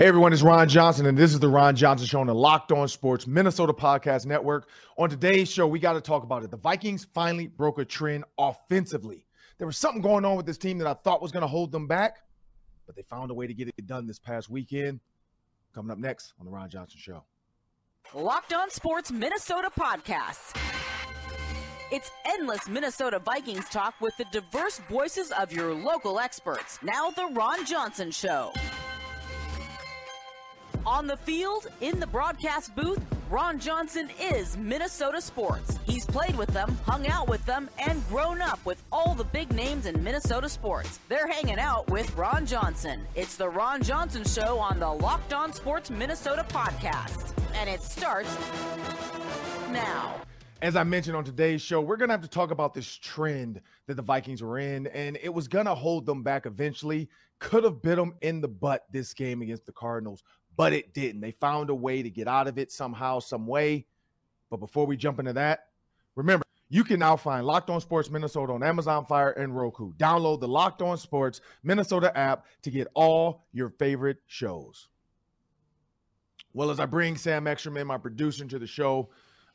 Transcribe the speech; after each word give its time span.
Hey 0.00 0.06
everyone, 0.06 0.32
it's 0.32 0.40
Ron 0.40 0.66
Johnson, 0.66 1.04
and 1.04 1.18
this 1.18 1.34
is 1.34 1.40
the 1.40 1.48
Ron 1.50 1.76
Johnson 1.76 2.06
Show 2.06 2.20
on 2.20 2.26
the 2.26 2.34
Locked 2.34 2.72
On 2.72 2.88
Sports 2.88 3.26
Minnesota 3.26 3.74
Podcast 3.74 4.24
Network. 4.24 4.66
On 4.96 5.10
today's 5.10 5.50
show, 5.52 5.66
we 5.66 5.78
got 5.78 5.92
to 5.92 6.00
talk 6.00 6.22
about 6.22 6.42
it. 6.42 6.50
The 6.50 6.56
Vikings 6.56 7.06
finally 7.12 7.48
broke 7.48 7.78
a 7.78 7.84
trend 7.84 8.24
offensively. 8.38 9.26
There 9.58 9.66
was 9.66 9.76
something 9.76 10.00
going 10.00 10.24
on 10.24 10.38
with 10.38 10.46
this 10.46 10.56
team 10.56 10.78
that 10.78 10.86
I 10.86 10.94
thought 10.94 11.20
was 11.20 11.32
going 11.32 11.42
to 11.42 11.46
hold 11.46 11.70
them 11.70 11.86
back, 11.86 12.22
but 12.86 12.96
they 12.96 13.02
found 13.02 13.30
a 13.30 13.34
way 13.34 13.46
to 13.46 13.52
get 13.52 13.68
it 13.68 13.86
done 13.86 14.06
this 14.06 14.18
past 14.18 14.48
weekend. 14.48 15.00
Coming 15.74 15.90
up 15.90 15.98
next 15.98 16.32
on 16.40 16.46
the 16.46 16.50
Ron 16.50 16.70
Johnson 16.70 16.98
Show. 16.98 17.22
Locked 18.14 18.54
On 18.54 18.70
Sports 18.70 19.12
Minnesota 19.12 19.68
Podcast. 19.78 20.56
It's 21.92 22.10
endless 22.24 22.70
Minnesota 22.70 23.18
Vikings 23.18 23.68
talk 23.68 24.00
with 24.00 24.16
the 24.16 24.24
diverse 24.32 24.80
voices 24.88 25.30
of 25.32 25.52
your 25.52 25.74
local 25.74 26.18
experts. 26.18 26.78
Now, 26.82 27.10
the 27.10 27.26
Ron 27.34 27.66
Johnson 27.66 28.10
Show. 28.10 28.50
On 30.86 31.06
the 31.06 31.16
field, 31.16 31.66
in 31.82 32.00
the 32.00 32.06
broadcast 32.06 32.74
booth, 32.74 33.00
Ron 33.28 33.58
Johnson 33.58 34.08
is 34.18 34.56
Minnesota 34.56 35.20
sports. 35.20 35.78
He's 35.84 36.06
played 36.06 36.36
with 36.36 36.48
them, 36.50 36.76
hung 36.86 37.06
out 37.06 37.28
with 37.28 37.44
them, 37.44 37.68
and 37.78 38.06
grown 38.08 38.40
up 38.40 38.58
with 38.64 38.82
all 38.90 39.14
the 39.14 39.24
big 39.24 39.52
names 39.52 39.86
in 39.86 40.02
Minnesota 40.02 40.48
sports. 40.48 40.98
They're 41.08 41.26
hanging 41.26 41.58
out 41.58 41.88
with 41.90 42.14
Ron 42.16 42.46
Johnson. 42.46 43.06
It's 43.14 43.36
the 43.36 43.48
Ron 43.48 43.82
Johnson 43.82 44.24
Show 44.24 44.58
on 44.58 44.80
the 44.80 44.90
Locked 44.90 45.32
On 45.34 45.52
Sports 45.52 45.90
Minnesota 45.90 46.46
podcast. 46.48 47.36
And 47.54 47.68
it 47.68 47.82
starts 47.82 48.34
now. 49.70 50.14
As 50.62 50.76
I 50.76 50.84
mentioned 50.84 51.16
on 51.16 51.24
today's 51.24 51.62
show, 51.62 51.80
we're 51.80 51.96
going 51.96 52.08
to 52.08 52.14
have 52.14 52.22
to 52.22 52.28
talk 52.28 52.50
about 52.50 52.74
this 52.74 52.96
trend 52.96 53.60
that 53.86 53.94
the 53.94 54.02
Vikings 54.02 54.42
were 54.42 54.58
in, 54.58 54.86
and 54.88 55.18
it 55.22 55.32
was 55.32 55.46
going 55.46 55.66
to 55.66 55.74
hold 55.74 56.06
them 56.06 56.22
back 56.22 56.46
eventually. 56.46 57.08
Could 57.38 57.64
have 57.64 57.80
bit 57.80 57.96
them 57.96 58.14
in 58.20 58.42
the 58.42 58.48
butt 58.48 58.84
this 58.90 59.14
game 59.14 59.40
against 59.40 59.64
the 59.64 59.72
Cardinals, 59.72 60.22
but 60.60 60.74
it 60.74 60.92
didn't. 60.92 61.22
They 61.22 61.30
found 61.30 61.70
a 61.70 61.74
way 61.74 62.02
to 62.02 62.10
get 62.10 62.28
out 62.28 62.46
of 62.46 62.58
it 62.58 62.70
somehow, 62.70 63.18
some 63.18 63.46
way. 63.46 63.86
But 64.50 64.58
before 64.58 64.84
we 64.84 64.94
jump 64.94 65.18
into 65.18 65.32
that, 65.32 65.68
remember, 66.16 66.44
you 66.68 66.84
can 66.84 66.98
now 66.98 67.16
find 67.16 67.46
Locked 67.46 67.70
On 67.70 67.80
Sports 67.80 68.10
Minnesota 68.10 68.52
on 68.52 68.62
Amazon 68.62 69.06
Fire 69.06 69.30
and 69.30 69.56
Roku. 69.56 69.94
Download 69.94 70.38
the 70.38 70.48
Locked 70.48 70.82
On 70.82 70.98
Sports 70.98 71.40
Minnesota 71.62 72.14
app 72.14 72.44
to 72.60 72.70
get 72.70 72.88
all 72.92 73.46
your 73.54 73.70
favorite 73.70 74.18
shows. 74.26 74.88
Well, 76.52 76.70
as 76.70 76.78
I 76.78 76.84
bring 76.84 77.16
Sam 77.16 77.46
Ekstrom, 77.46 77.86
my 77.86 77.96
producer, 77.96 78.44
to 78.44 78.58
the 78.58 78.66
show, 78.66 79.08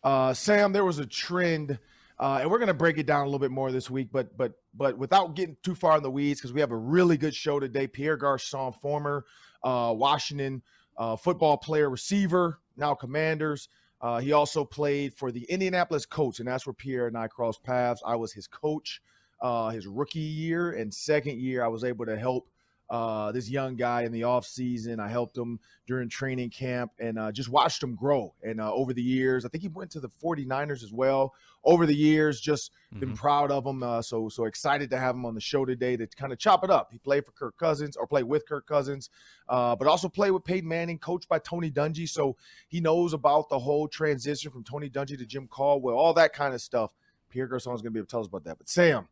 uh, 0.03 0.33
Sam, 0.33 0.73
there 0.73 0.85
was 0.85 0.97
a 0.97 1.05
trend, 1.05 1.77
uh, 2.19 2.39
and 2.41 2.49
we're 2.49 2.57
going 2.57 2.67
to 2.67 2.73
break 2.73 2.97
it 2.97 3.05
down 3.05 3.21
a 3.21 3.25
little 3.25 3.37
bit 3.37 3.51
more 3.51 3.71
this 3.71 3.91
week, 3.91 4.07
but 4.11 4.35
but 4.35 4.53
but 4.73 4.97
without 4.97 5.35
getting 5.35 5.55
too 5.61 5.75
far 5.75 5.97
in 5.97 6.01
the 6.01 6.09
weeds, 6.09 6.39
because 6.39 6.51
we 6.51 6.61
have 6.61 6.71
a 6.71 6.75
really 6.75 7.15
good 7.15 7.35
show 7.35 7.59
today. 7.59 7.85
Pierre 7.85 8.17
Garcon, 8.17 8.73
former 8.73 9.23
uh, 9.61 9.93
Washington 9.95 10.63
uh, 10.97 11.15
football 11.15 11.57
player, 11.57 11.89
receiver, 11.89 12.59
now 12.77 12.93
Commanders. 12.93 13.69
Uh, 14.01 14.19
he 14.19 14.33
also 14.33 14.63
played 14.63 15.13
for 15.13 15.31
the 15.31 15.43
Indianapolis 15.45 16.05
Colts, 16.05 16.39
and 16.39 16.47
that's 16.47 16.65
where 16.65 16.73
Pierre 16.73 17.07
and 17.07 17.17
I 17.17 17.27
crossed 17.27 17.63
paths. 17.63 18.03
I 18.05 18.15
was 18.15 18.33
his 18.33 18.47
coach 18.47 19.01
uh, 19.41 19.69
his 19.69 19.87
rookie 19.87 20.19
year, 20.19 20.71
and 20.71 20.93
second 20.93 21.39
year 21.39 21.63
I 21.63 21.67
was 21.67 21.83
able 21.83 22.05
to 22.05 22.17
help 22.17 22.49
uh, 22.89 23.31
this 23.31 23.49
young 23.49 23.75
guy 23.75 24.03
in 24.03 24.11
the 24.11 24.23
off 24.23 24.45
season. 24.45 24.99
I 24.99 25.07
helped 25.07 25.37
him 25.37 25.59
during 25.87 26.09
training 26.09 26.49
camp 26.49 26.91
and 26.99 27.17
uh, 27.17 27.31
just 27.31 27.49
watched 27.49 27.81
him 27.81 27.95
grow. 27.95 28.33
And 28.43 28.61
uh, 28.61 28.71
over 28.71 28.93
the 28.93 29.01
years, 29.01 29.45
I 29.45 29.49
think 29.49 29.63
he 29.63 29.67
went 29.69 29.91
to 29.91 29.99
the 29.99 30.09
49ers 30.09 30.83
as 30.83 30.91
well. 30.91 31.33
Over 31.63 31.87
the 31.87 31.95
years, 31.95 32.39
just 32.39 32.71
mm-hmm. 32.93 32.99
been 32.99 33.13
proud 33.15 33.49
of 33.49 33.65
him. 33.65 33.81
Uh, 33.81 34.01
so 34.01 34.29
so 34.29 34.45
excited 34.45 34.89
to 34.91 34.99
have 34.99 35.15
him 35.15 35.25
on 35.25 35.33
the 35.33 35.41
show 35.41 35.65
today 35.65 35.97
to 35.97 36.05
kind 36.05 36.31
of 36.31 36.37
chop 36.37 36.63
it 36.63 36.69
up. 36.69 36.89
He 36.91 36.99
played 36.99 37.25
for 37.25 37.31
Kirk 37.31 37.57
Cousins 37.57 37.97
or 37.97 38.05
played 38.05 38.25
with 38.25 38.47
Kirk 38.47 38.67
Cousins, 38.67 39.09
uh, 39.49 39.75
but 39.75 39.87
also 39.87 40.07
played 40.07 40.31
with 40.31 40.43
Peyton 40.43 40.69
Manning, 40.69 40.99
coached 40.99 41.27
by 41.27 41.39
Tony 41.39 41.71
Dungy. 41.71 42.07
So 42.07 42.35
he 42.67 42.81
knows 42.81 43.13
about 43.13 43.49
the 43.49 43.57
whole 43.57 43.87
transition 43.87 44.51
from 44.51 44.63
Tony 44.63 44.91
Dungy 44.91 45.17
to 45.17 45.25
Jim 45.25 45.47
Caldwell, 45.47 45.95
all 45.95 46.13
that 46.13 46.33
kind 46.33 46.53
of 46.53 46.61
stuff. 46.61 46.93
Pierre 47.29 47.47
Garcon 47.47 47.73
is 47.73 47.81
going 47.81 47.91
to 47.91 47.91
be 47.91 47.99
able 47.99 48.05
to 48.05 48.11
tell 48.11 48.21
us 48.21 48.27
about 48.27 48.43
that. 48.43 48.59
But 48.59 48.69
Sam, 48.69 49.07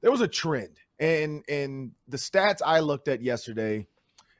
there 0.00 0.10
was 0.10 0.20
a 0.20 0.28
trend 0.28 0.76
and 0.98 1.44
and 1.48 1.92
the 2.08 2.16
stats 2.16 2.60
I 2.64 2.80
looked 2.80 3.08
at 3.08 3.22
yesterday, 3.22 3.86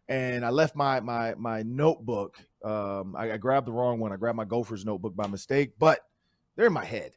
and 0.08 0.44
I 0.44 0.50
left 0.50 0.76
my 0.76 1.00
my 1.00 1.34
my 1.36 1.62
notebook. 1.62 2.38
Um, 2.64 3.16
I, 3.16 3.32
I 3.32 3.36
grabbed 3.38 3.66
the 3.66 3.72
wrong 3.72 3.98
one. 3.98 4.12
I 4.12 4.16
grabbed 4.16 4.36
my 4.36 4.44
Gophers 4.44 4.84
notebook 4.84 5.16
by 5.16 5.26
mistake, 5.26 5.72
but 5.78 6.00
they're 6.56 6.66
in 6.66 6.72
my 6.72 6.84
head. 6.84 7.12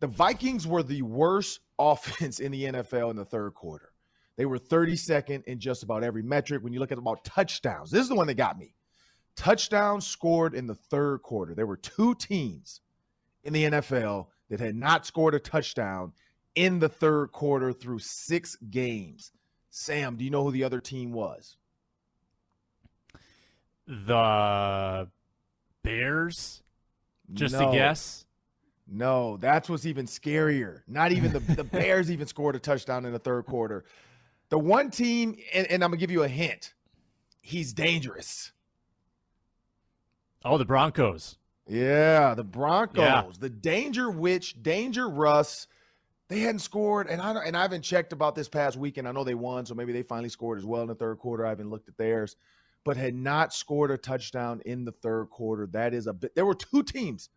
The 0.00 0.06
Vikings 0.06 0.66
were 0.66 0.82
the 0.82 1.02
worst 1.02 1.60
offense 1.78 2.40
in 2.40 2.52
the 2.52 2.64
NFL 2.64 3.10
in 3.10 3.16
the 3.16 3.24
third 3.24 3.54
quarter. 3.54 3.92
They 4.36 4.46
were 4.46 4.58
32nd 4.58 5.44
in 5.44 5.58
just 5.58 5.82
about 5.82 6.02
every 6.02 6.22
metric. 6.22 6.62
When 6.62 6.72
you 6.72 6.80
look 6.80 6.92
at 6.92 6.98
about 6.98 7.24
touchdowns, 7.24 7.90
this 7.90 8.02
is 8.02 8.08
the 8.08 8.14
one 8.14 8.26
that 8.28 8.34
got 8.34 8.58
me. 8.58 8.74
Touchdowns 9.36 10.06
scored 10.06 10.54
in 10.54 10.66
the 10.66 10.74
third 10.74 11.22
quarter. 11.22 11.54
There 11.54 11.66
were 11.66 11.76
two 11.76 12.14
teams 12.14 12.80
in 13.44 13.52
the 13.52 13.64
NFL 13.64 14.28
that 14.48 14.60
had 14.60 14.76
not 14.76 15.06
scored 15.06 15.34
a 15.34 15.38
touchdown 15.38 16.12
in 16.54 16.78
the 16.78 16.88
third 16.88 17.32
quarter 17.32 17.72
through 17.72 18.00
six 18.00 18.56
games. 18.56 19.32
Sam, 19.70 20.16
do 20.16 20.24
you 20.24 20.30
know 20.30 20.44
who 20.44 20.50
the 20.50 20.64
other 20.64 20.80
team 20.80 21.12
was? 21.12 21.56
The 23.86 25.08
Bears? 25.82 26.62
Just 27.32 27.54
no. 27.54 27.70
a 27.70 27.72
guess? 27.72 28.24
No, 28.88 29.36
that's 29.36 29.68
what's 29.68 29.86
even 29.86 30.06
scarier. 30.06 30.82
Not 30.88 31.12
even 31.12 31.32
the, 31.32 31.38
the 31.38 31.64
Bears 31.64 32.10
even 32.10 32.26
scored 32.26 32.56
a 32.56 32.58
touchdown 32.58 33.04
in 33.04 33.12
the 33.12 33.18
third 33.18 33.46
quarter. 33.46 33.84
The 34.48 34.58
one 34.58 34.90
team, 34.90 35.36
and, 35.54 35.66
and 35.68 35.84
I'm 35.84 35.90
gonna 35.90 36.00
give 36.00 36.10
you 36.10 36.24
a 36.24 36.28
hint, 36.28 36.74
he's 37.40 37.72
dangerous. 37.72 38.50
Oh, 40.44 40.58
the 40.58 40.64
Broncos. 40.64 41.38
Yeah, 41.68 42.34
the 42.34 42.42
Broncos. 42.42 42.98
Yeah. 42.98 43.24
The 43.38 43.50
Danger 43.50 44.10
Witch, 44.10 44.60
Danger 44.60 45.08
Russ 45.08 45.68
they 46.30 46.38
hadn't 46.38 46.60
scored, 46.60 47.08
and 47.08 47.20
I 47.20 47.32
and 47.44 47.56
I 47.56 47.62
haven't 47.62 47.82
checked 47.82 48.12
about 48.12 48.36
this 48.36 48.48
past 48.48 48.76
weekend. 48.76 49.08
I 49.08 49.12
know 49.12 49.24
they 49.24 49.34
won, 49.34 49.66
so 49.66 49.74
maybe 49.74 49.92
they 49.92 50.04
finally 50.04 50.28
scored 50.28 50.58
as 50.58 50.64
well 50.64 50.80
in 50.82 50.86
the 50.86 50.94
third 50.94 51.18
quarter. 51.18 51.44
I 51.44 51.48
haven't 51.48 51.70
looked 51.70 51.88
at 51.88 51.98
theirs, 51.98 52.36
but 52.84 52.96
had 52.96 53.16
not 53.16 53.52
scored 53.52 53.90
a 53.90 53.98
touchdown 53.98 54.62
in 54.64 54.84
the 54.84 54.92
third 54.92 55.26
quarter. 55.26 55.66
That 55.66 55.92
is 55.92 56.06
a 56.06 56.12
bit. 56.12 56.36
There 56.36 56.46
were 56.46 56.54
two 56.54 56.84
teams. 56.84 57.30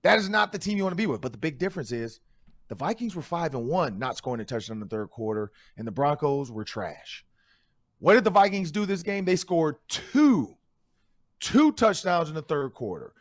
That 0.00 0.18
is 0.18 0.30
not 0.30 0.50
the 0.50 0.58
team 0.58 0.78
you 0.78 0.82
want 0.82 0.92
to 0.92 1.02
be 1.02 1.06
with. 1.06 1.20
But 1.20 1.32
the 1.32 1.38
big 1.38 1.58
difference 1.58 1.92
is 1.92 2.20
the 2.68 2.74
Vikings 2.74 3.14
were 3.14 3.20
five 3.20 3.54
and 3.54 3.68
one, 3.68 3.98
not 3.98 4.16
scoring 4.16 4.40
a 4.40 4.46
touchdown 4.46 4.78
in 4.78 4.80
the 4.80 4.86
third 4.86 5.10
quarter, 5.10 5.52
and 5.76 5.86
the 5.86 5.92
Broncos 5.92 6.50
were 6.50 6.64
trash. 6.64 7.26
What 7.98 8.14
did 8.14 8.24
the 8.24 8.30
Vikings 8.30 8.70
do 8.70 8.86
this 8.86 9.02
game? 9.02 9.26
They 9.26 9.36
scored 9.36 9.76
two, 9.88 10.56
two 11.38 11.70
touchdowns 11.72 12.30
in 12.30 12.34
the 12.34 12.40
third 12.40 12.72
quarter. 12.72 13.12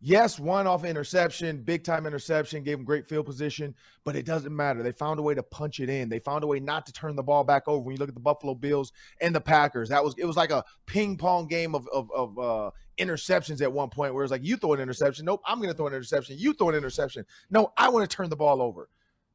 Yes, 0.00 0.38
one 0.38 0.68
off 0.68 0.84
interception, 0.84 1.62
big 1.62 1.82
time 1.82 2.06
interception, 2.06 2.62
gave 2.62 2.78
them 2.78 2.84
great 2.84 3.04
field 3.04 3.26
position, 3.26 3.74
but 4.04 4.14
it 4.14 4.24
doesn't 4.24 4.54
matter. 4.54 4.80
They 4.80 4.92
found 4.92 5.18
a 5.18 5.22
way 5.22 5.34
to 5.34 5.42
punch 5.42 5.80
it 5.80 5.90
in. 5.90 6.08
They 6.08 6.20
found 6.20 6.44
a 6.44 6.46
way 6.46 6.60
not 6.60 6.86
to 6.86 6.92
turn 6.92 7.16
the 7.16 7.22
ball 7.24 7.42
back 7.42 7.66
over. 7.66 7.82
When 7.82 7.96
you 7.96 7.98
look 7.98 8.08
at 8.08 8.14
the 8.14 8.20
Buffalo 8.20 8.54
Bills 8.54 8.92
and 9.20 9.34
the 9.34 9.40
Packers, 9.40 9.88
that 9.88 10.04
was 10.04 10.14
it 10.16 10.24
was 10.24 10.36
like 10.36 10.52
a 10.52 10.64
ping 10.86 11.16
pong 11.16 11.48
game 11.48 11.74
of 11.74 11.88
of, 11.88 12.12
of 12.12 12.38
uh, 12.38 12.70
interceptions 12.96 13.60
at 13.60 13.72
one 13.72 13.90
point, 13.90 14.14
where 14.14 14.22
it's 14.22 14.30
like 14.30 14.44
you 14.44 14.56
throw 14.56 14.72
an 14.72 14.80
interception, 14.80 15.24
nope, 15.24 15.42
I'm 15.44 15.58
going 15.58 15.70
to 15.70 15.76
throw 15.76 15.88
an 15.88 15.94
interception. 15.94 16.36
You 16.38 16.52
throw 16.52 16.68
an 16.68 16.76
interception, 16.76 17.26
no, 17.50 17.72
I 17.76 17.88
want 17.88 18.08
to 18.08 18.16
turn 18.16 18.30
the 18.30 18.36
ball 18.36 18.62
over. 18.62 18.88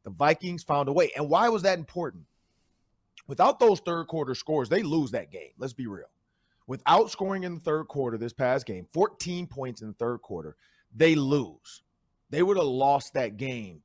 The 0.05 0.11
Vikings 0.11 0.63
found 0.63 0.87
a 0.87 0.93
way, 0.93 1.11
and 1.17 1.29
why 1.29 1.49
was 1.49 1.63
that 1.63 1.77
important? 1.77 2.23
Without 3.27 3.59
those 3.59 3.81
third 3.81 4.07
quarter 4.07 4.33
scores, 4.33 4.69
they 4.69 4.81
lose 4.81 5.11
that 5.11 5.29
game. 5.29 5.51
Let's 5.57 5.73
be 5.73 5.87
real 5.87 6.07
without 6.67 7.11
scoring 7.11 7.43
in 7.43 7.55
the 7.55 7.61
third 7.61 7.87
quarter 7.87 8.17
this 8.17 8.33
past 8.33 8.65
game, 8.65 8.87
14 8.93 9.47
points 9.47 9.81
in 9.81 9.87
the 9.87 9.93
third 9.93 10.21
quarter, 10.21 10.55
they 10.95 11.15
lose. 11.15 11.83
They 12.29 12.43
would 12.43 12.57
have 12.57 12.65
lost 12.65 13.13
that 13.13 13.37
game. 13.37 13.81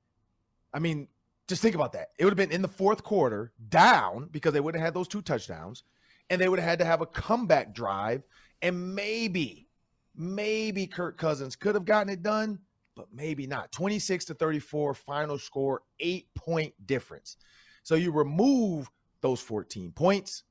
I 0.72 0.78
mean, 0.78 1.09
just 1.49 1.62
think 1.62 1.75
about 1.75 1.93
that. 1.93 2.09
It 2.19 2.25
would 2.25 2.39
have 2.39 2.49
been 2.49 2.55
in 2.55 2.62
the 2.62 2.69
fourth 2.69 3.03
quarter, 3.03 3.53
down 3.69 4.28
because 4.31 4.53
they 4.53 4.61
would 4.61 4.75
have 4.75 4.84
had 4.84 4.94
those 4.94 5.09
two 5.09 5.22
touchdowns, 5.22 5.83
and 6.31 6.41
they 6.41 6.49
would 6.49 6.59
have 6.59 6.69
had 6.69 6.78
to 6.81 6.84
have 6.84 7.00
a 7.00 7.06
comeback 7.06 7.75
drive. 7.75 8.22
And 8.61 8.95
maybe, 8.95 9.69
maybe 10.15 10.86
Kirk 10.86 11.16
Cousins 11.16 11.57
could 11.57 11.74
have 11.74 11.84
gotten 11.84 12.13
it 12.13 12.22
done, 12.22 12.59
but 12.95 13.07
maybe 13.13 13.47
not. 13.47 13.72
26 13.72 14.27
to 14.27 14.34
34, 14.34 14.95
final 14.95 15.39
score, 15.39 15.83
eight 16.01 16.28
point 16.34 16.74
difference. 16.86 17.36
So 17.83 17.95
you 17.95 18.13
remove 18.13 18.91
those 19.21 19.41
14 19.41 19.92
points, 19.92 20.45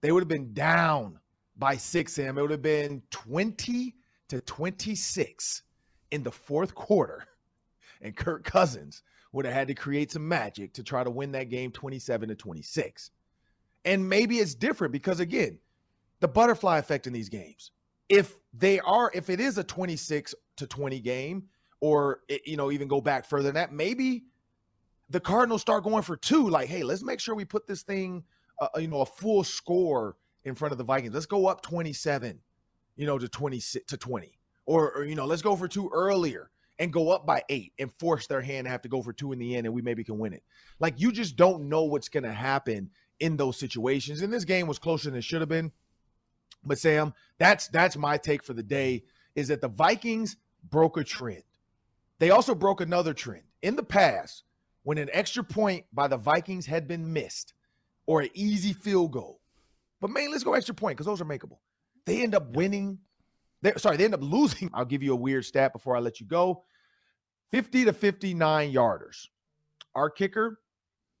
they 0.00 0.12
would 0.12 0.22
have 0.22 0.28
been 0.28 0.54
down 0.54 1.18
by 1.58 1.76
six, 1.76 2.14
Sam. 2.14 2.38
It 2.38 2.42
would 2.42 2.50
have 2.50 2.62
been 2.62 3.02
20 3.10 3.94
to 4.28 4.40
26 4.40 5.62
in 6.10 6.22
the 6.22 6.32
fourth 6.32 6.74
quarter. 6.74 7.24
And 8.00 8.14
Kirk 8.14 8.44
Cousins 8.44 9.02
would 9.32 9.44
have 9.44 9.52
had 9.52 9.66
to 9.66 9.74
create 9.74 10.12
some 10.12 10.28
magic 10.28 10.72
to 10.74 10.84
try 10.84 11.02
to 11.02 11.10
win 11.10 11.32
that 11.32 11.48
game 11.48 11.72
27 11.72 12.28
to 12.28 12.36
26. 12.36 13.10
And 13.84 14.08
maybe 14.08 14.38
it's 14.38 14.54
different 14.54 14.92
because, 14.92 15.18
again, 15.18 15.58
the 16.20 16.28
butterfly 16.28 16.78
effect 16.78 17.08
in 17.08 17.12
these 17.12 17.28
games. 17.28 17.72
If 18.08 18.36
they 18.52 18.78
are, 18.78 19.10
if 19.14 19.30
it 19.30 19.40
is 19.40 19.58
a 19.58 19.64
26 19.64 20.32
to 20.58 20.66
20 20.68 21.00
game, 21.00 21.48
or, 21.80 22.20
it, 22.28 22.46
you 22.46 22.56
know, 22.56 22.70
even 22.70 22.86
go 22.86 23.00
back 23.00 23.26
further 23.26 23.48
than 23.48 23.56
that, 23.56 23.72
maybe 23.72 24.22
the 25.10 25.18
Cardinals 25.18 25.62
start 25.62 25.82
going 25.82 26.04
for 26.04 26.16
two. 26.16 26.48
Like, 26.48 26.68
hey, 26.68 26.84
let's 26.84 27.02
make 27.02 27.18
sure 27.18 27.34
we 27.34 27.44
put 27.44 27.66
this 27.66 27.82
thing, 27.82 28.22
uh, 28.60 28.68
you 28.76 28.86
know, 28.86 29.00
a 29.00 29.06
full 29.06 29.42
score 29.42 30.14
in 30.48 30.54
front 30.54 30.72
of 30.72 30.78
the 30.78 30.84
Vikings. 30.84 31.14
Let's 31.14 31.26
go 31.26 31.46
up 31.46 31.62
27, 31.62 32.40
you 32.96 33.06
know, 33.06 33.18
to 33.18 33.28
20 33.28 33.60
to 33.86 33.96
20. 33.96 34.38
Or, 34.66 34.92
or 34.92 35.04
you 35.04 35.14
know, 35.14 35.24
let's 35.24 35.42
go 35.42 35.56
for 35.56 35.68
two 35.68 35.90
earlier 35.92 36.50
and 36.78 36.92
go 36.92 37.10
up 37.10 37.26
by 37.26 37.42
eight 37.48 37.72
and 37.78 37.92
force 37.98 38.26
their 38.26 38.40
hand 38.40 38.66
to 38.66 38.70
have 38.70 38.82
to 38.82 38.88
go 38.88 39.02
for 39.02 39.12
two 39.12 39.32
in 39.32 39.38
the 39.38 39.56
end 39.56 39.66
and 39.66 39.74
we 39.74 39.82
maybe 39.82 40.04
can 40.04 40.18
win 40.18 40.32
it. 40.32 40.42
Like 40.78 41.00
you 41.00 41.12
just 41.12 41.36
don't 41.36 41.68
know 41.68 41.84
what's 41.84 42.08
to 42.08 42.32
happen 42.32 42.90
in 43.20 43.36
those 43.36 43.58
situations. 43.58 44.22
And 44.22 44.32
this 44.32 44.44
game 44.44 44.66
was 44.66 44.78
closer 44.78 45.10
than 45.10 45.18
it 45.18 45.24
should 45.24 45.40
have 45.40 45.48
been. 45.48 45.72
But 46.64 46.78
Sam, 46.78 47.14
that's 47.38 47.68
that's 47.68 47.96
my 47.96 48.16
take 48.16 48.42
for 48.42 48.52
the 48.52 48.62
day 48.62 49.04
is 49.34 49.48
that 49.48 49.60
the 49.60 49.68
Vikings 49.68 50.36
broke 50.68 50.96
a 50.96 51.04
trend. 51.04 51.42
They 52.18 52.30
also 52.30 52.54
broke 52.54 52.80
another 52.80 53.14
trend. 53.14 53.44
In 53.62 53.76
the 53.76 53.82
past, 53.82 54.42
when 54.82 54.98
an 54.98 55.08
extra 55.12 55.44
point 55.44 55.84
by 55.92 56.08
the 56.08 56.16
Vikings 56.16 56.66
had 56.66 56.88
been 56.88 57.12
missed 57.12 57.54
or 58.06 58.22
an 58.22 58.30
easy 58.34 58.72
field 58.72 59.12
goal, 59.12 59.40
but 60.00 60.10
mainly 60.10 60.32
let's 60.32 60.44
go 60.44 60.54
extra 60.54 60.74
point 60.74 60.96
because 60.96 61.06
those 61.06 61.20
are 61.20 61.24
makeable. 61.24 61.58
They 62.06 62.22
end 62.22 62.34
up 62.34 62.56
winning. 62.56 62.98
They're, 63.62 63.78
sorry, 63.78 63.96
they 63.96 64.04
end 64.04 64.14
up 64.14 64.22
losing. 64.22 64.70
I'll 64.74 64.84
give 64.84 65.02
you 65.02 65.12
a 65.12 65.16
weird 65.16 65.44
stat 65.44 65.72
before 65.72 65.96
I 65.96 66.00
let 66.00 66.20
you 66.20 66.26
go 66.26 66.64
50 67.50 67.86
to 67.86 67.92
59 67.92 68.72
yarders. 68.72 69.26
Our 69.94 70.10
kicker 70.10 70.60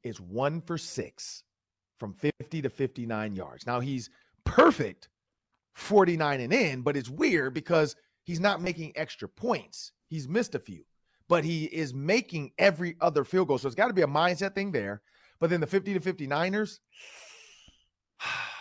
is 0.02 0.20
one 0.20 0.60
for 0.60 0.78
six 0.78 1.42
from 1.98 2.14
50 2.14 2.62
to 2.62 2.70
59 2.70 3.34
yards. 3.34 3.66
Now 3.66 3.80
he's 3.80 4.10
perfect 4.44 5.08
49 5.74 6.40
and 6.40 6.52
in, 6.52 6.82
but 6.82 6.96
it's 6.96 7.08
weird 7.08 7.54
because 7.54 7.96
he's 8.24 8.40
not 8.40 8.60
making 8.60 8.92
extra 8.96 9.28
points. 9.28 9.92
He's 10.08 10.28
missed 10.28 10.54
a 10.54 10.58
few, 10.58 10.84
but 11.28 11.44
he 11.44 11.64
is 11.64 11.94
making 11.94 12.52
every 12.58 12.96
other 13.00 13.24
field 13.24 13.48
goal. 13.48 13.58
So 13.58 13.68
it's 13.68 13.74
got 13.74 13.88
to 13.88 13.94
be 13.94 14.02
a 14.02 14.06
mindset 14.06 14.54
thing 14.54 14.72
there. 14.72 15.02
But 15.40 15.50
then 15.50 15.60
the 15.60 15.66
50 15.66 15.94
to 15.94 16.00
59ers, 16.00 16.78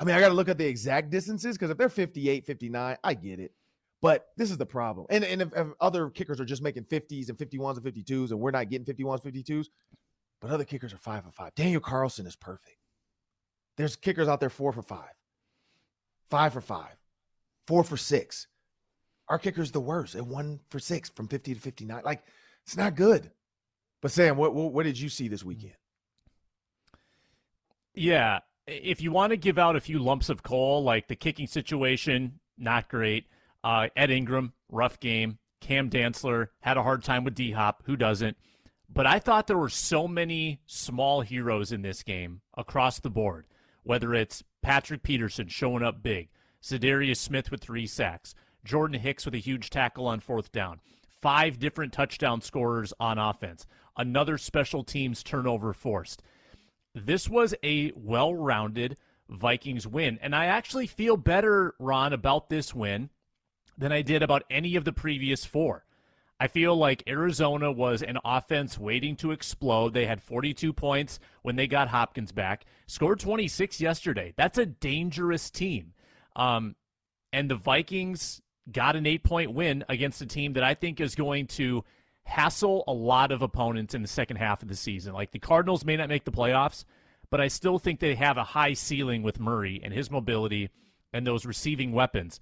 I 0.00 0.04
mean, 0.04 0.16
I 0.16 0.20
got 0.20 0.30
to 0.30 0.34
look 0.34 0.48
at 0.48 0.56
the 0.56 0.66
exact 0.66 1.10
distances 1.10 1.58
because 1.58 1.70
if 1.70 1.76
they're 1.76 1.90
58, 1.90 2.46
59, 2.46 2.96
I 3.04 3.14
get 3.14 3.38
it. 3.38 3.52
But 4.00 4.28
this 4.38 4.50
is 4.50 4.56
the 4.56 4.64
problem. 4.64 5.06
And, 5.10 5.22
and 5.24 5.42
if, 5.42 5.48
if, 5.54 5.66
other 5.78 6.08
kickers 6.08 6.40
are 6.40 6.46
just 6.46 6.62
making 6.62 6.84
50s 6.84 7.28
and 7.28 7.36
51s 7.36 7.76
and 7.76 7.84
52s, 7.84 8.30
and 8.30 8.40
we're 8.40 8.50
not 8.50 8.70
getting 8.70 8.86
51s, 8.86 9.22
52s, 9.22 9.66
but 10.40 10.50
other 10.50 10.64
kickers 10.64 10.94
are 10.94 10.98
five 10.98 11.24
for 11.24 11.30
five. 11.30 11.54
Daniel 11.54 11.82
Carlson 11.82 12.26
is 12.26 12.34
perfect. 12.34 12.78
There's 13.76 13.94
kickers 13.94 14.26
out 14.26 14.40
there 14.40 14.48
four 14.48 14.72
for 14.72 14.82
five, 14.82 15.12
five 16.30 16.54
for 16.54 16.62
five, 16.62 16.96
four 17.66 17.84
for 17.84 17.98
six. 17.98 18.46
Our 19.28 19.38
kicker's 19.38 19.70
the 19.70 19.80
worst 19.80 20.14
at 20.14 20.26
one 20.26 20.60
for 20.70 20.78
six 20.78 21.10
from 21.10 21.28
50 21.28 21.54
to 21.54 21.60
59. 21.60 22.02
Like, 22.04 22.22
it's 22.64 22.76
not 22.76 22.96
good. 22.96 23.30
But 24.00 24.12
Sam, 24.12 24.38
what, 24.38 24.54
what, 24.54 24.72
what 24.72 24.84
did 24.84 24.98
you 24.98 25.10
see 25.10 25.28
this 25.28 25.44
weekend? 25.44 25.74
Yeah, 27.94 28.38
if 28.70 29.02
you 29.02 29.10
want 29.10 29.30
to 29.30 29.36
give 29.36 29.58
out 29.58 29.76
a 29.76 29.80
few 29.80 29.98
lumps 29.98 30.28
of 30.28 30.42
coal, 30.42 30.82
like 30.82 31.08
the 31.08 31.16
kicking 31.16 31.46
situation, 31.46 32.38
not 32.56 32.88
great. 32.88 33.26
Uh, 33.62 33.88
Ed 33.96 34.10
Ingram, 34.10 34.52
rough 34.70 35.00
game. 35.00 35.38
Cam 35.60 35.90
Dantzler 35.90 36.48
had 36.60 36.76
a 36.76 36.82
hard 36.82 37.04
time 37.04 37.24
with 37.24 37.34
D 37.34 37.50
Hop. 37.52 37.82
Who 37.84 37.96
doesn't? 37.96 38.36
But 38.88 39.06
I 39.06 39.18
thought 39.18 39.46
there 39.46 39.58
were 39.58 39.68
so 39.68 40.08
many 40.08 40.60
small 40.66 41.20
heroes 41.20 41.70
in 41.70 41.82
this 41.82 42.02
game 42.02 42.40
across 42.56 42.98
the 42.98 43.10
board, 43.10 43.46
whether 43.82 44.14
it's 44.14 44.42
Patrick 44.62 45.02
Peterson 45.02 45.48
showing 45.48 45.82
up 45.82 46.02
big, 46.02 46.28
Za'Darius 46.62 47.18
Smith 47.18 47.50
with 47.50 47.60
three 47.60 47.86
sacks, 47.86 48.34
Jordan 48.64 49.00
Hicks 49.00 49.24
with 49.24 49.34
a 49.34 49.38
huge 49.38 49.70
tackle 49.70 50.06
on 50.06 50.20
fourth 50.20 50.50
down, 50.50 50.80
five 51.20 51.58
different 51.58 51.92
touchdown 51.92 52.40
scorers 52.40 52.92
on 52.98 53.18
offense, 53.18 53.66
another 53.96 54.38
special 54.38 54.82
teams 54.82 55.22
turnover 55.22 55.72
forced 55.72 56.22
this 56.94 57.28
was 57.28 57.54
a 57.62 57.92
well 57.94 58.34
rounded 58.34 58.96
Vikings 59.28 59.86
win. 59.86 60.18
And 60.22 60.34
I 60.34 60.46
actually 60.46 60.86
feel 60.86 61.16
better, 61.16 61.74
Ron, 61.78 62.12
about 62.12 62.48
this 62.48 62.74
win 62.74 63.10
than 63.78 63.92
I 63.92 64.02
did 64.02 64.22
about 64.22 64.44
any 64.50 64.76
of 64.76 64.84
the 64.84 64.92
previous 64.92 65.44
four. 65.44 65.84
I 66.38 66.48
feel 66.48 66.74
like 66.74 67.02
Arizona 67.06 67.70
was 67.70 68.02
an 68.02 68.18
offense 68.24 68.78
waiting 68.78 69.14
to 69.16 69.30
explode. 69.30 69.92
They 69.92 70.06
had 70.06 70.22
42 70.22 70.72
points 70.72 71.20
when 71.42 71.56
they 71.56 71.66
got 71.66 71.88
Hopkins 71.88 72.32
back, 72.32 72.64
scored 72.86 73.20
26 73.20 73.78
yesterday. 73.78 74.32
That's 74.36 74.56
a 74.56 74.64
dangerous 74.64 75.50
team. 75.50 75.92
Um, 76.34 76.76
and 77.30 77.50
the 77.50 77.56
Vikings 77.56 78.40
got 78.72 78.96
an 78.96 79.06
eight 79.06 79.22
point 79.22 79.52
win 79.52 79.84
against 79.88 80.22
a 80.22 80.26
team 80.26 80.54
that 80.54 80.64
I 80.64 80.74
think 80.74 80.98
is 81.00 81.14
going 81.14 81.46
to 81.48 81.84
hassle 82.24 82.84
a 82.86 82.92
lot 82.92 83.32
of 83.32 83.42
opponents 83.42 83.94
in 83.94 84.02
the 84.02 84.08
second 84.08 84.36
half 84.36 84.62
of 84.62 84.68
the 84.68 84.76
season. 84.76 85.12
Like 85.12 85.32
the 85.32 85.38
Cardinals 85.38 85.84
may 85.84 85.96
not 85.96 86.08
make 86.08 86.24
the 86.24 86.30
playoffs, 86.30 86.84
but 87.30 87.40
I 87.40 87.48
still 87.48 87.78
think 87.78 88.00
they 88.00 88.14
have 88.14 88.36
a 88.36 88.44
high 88.44 88.74
ceiling 88.74 89.22
with 89.22 89.40
Murray 89.40 89.80
and 89.82 89.92
his 89.92 90.10
mobility 90.10 90.70
and 91.12 91.26
those 91.26 91.46
receiving 91.46 91.92
weapons. 91.92 92.40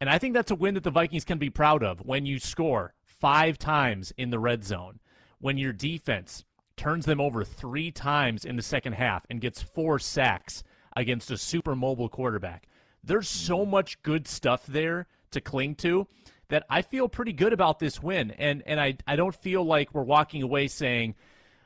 And 0.00 0.10
I 0.10 0.18
think 0.18 0.34
that's 0.34 0.50
a 0.50 0.56
win 0.56 0.74
that 0.74 0.84
the 0.84 0.90
Vikings 0.90 1.24
can 1.24 1.38
be 1.38 1.50
proud 1.50 1.82
of 1.82 2.00
when 2.00 2.26
you 2.26 2.38
score 2.38 2.94
five 3.04 3.58
times 3.58 4.12
in 4.16 4.30
the 4.30 4.38
red 4.38 4.64
zone, 4.64 5.00
when 5.38 5.56
your 5.56 5.72
defense 5.72 6.44
turns 6.76 7.06
them 7.06 7.20
over 7.20 7.44
three 7.44 7.90
times 7.90 8.44
in 8.44 8.56
the 8.56 8.62
second 8.62 8.92
half 8.92 9.24
and 9.30 9.40
gets 9.40 9.62
four 9.62 9.98
sacks 9.98 10.62
against 10.94 11.30
a 11.30 11.38
super 11.38 11.74
mobile 11.74 12.08
quarterback. 12.08 12.68
There's 13.02 13.28
so 13.28 13.64
much 13.64 14.02
good 14.02 14.28
stuff 14.28 14.66
there 14.66 15.06
to 15.30 15.40
cling 15.40 15.76
to 15.76 16.06
that 16.48 16.64
I 16.70 16.82
feel 16.82 17.08
pretty 17.08 17.32
good 17.32 17.52
about 17.52 17.78
this 17.78 18.02
win, 18.02 18.30
and 18.32 18.62
and 18.66 18.80
I 18.80 18.96
I 19.06 19.16
don't 19.16 19.34
feel 19.34 19.64
like 19.64 19.94
we're 19.94 20.02
walking 20.02 20.42
away 20.42 20.68
saying, 20.68 21.14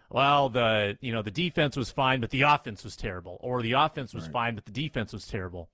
well, 0.08 0.48
the 0.48 0.98
you 1.00 1.12
know 1.12 1.22
the 1.22 1.30
defense 1.30 1.76
was 1.76 1.90
fine, 1.90 2.20
but 2.20 2.30
the 2.30 2.42
offense 2.42 2.84
was 2.84 2.96
terrible, 2.96 3.38
or 3.40 3.62
the 3.62 3.72
offense 3.72 4.14
was 4.14 4.24
right. 4.24 4.32
fine, 4.32 4.54
but 4.54 4.64
the 4.64 4.72
defense 4.72 5.12
was 5.12 5.26
terrible. 5.26 5.68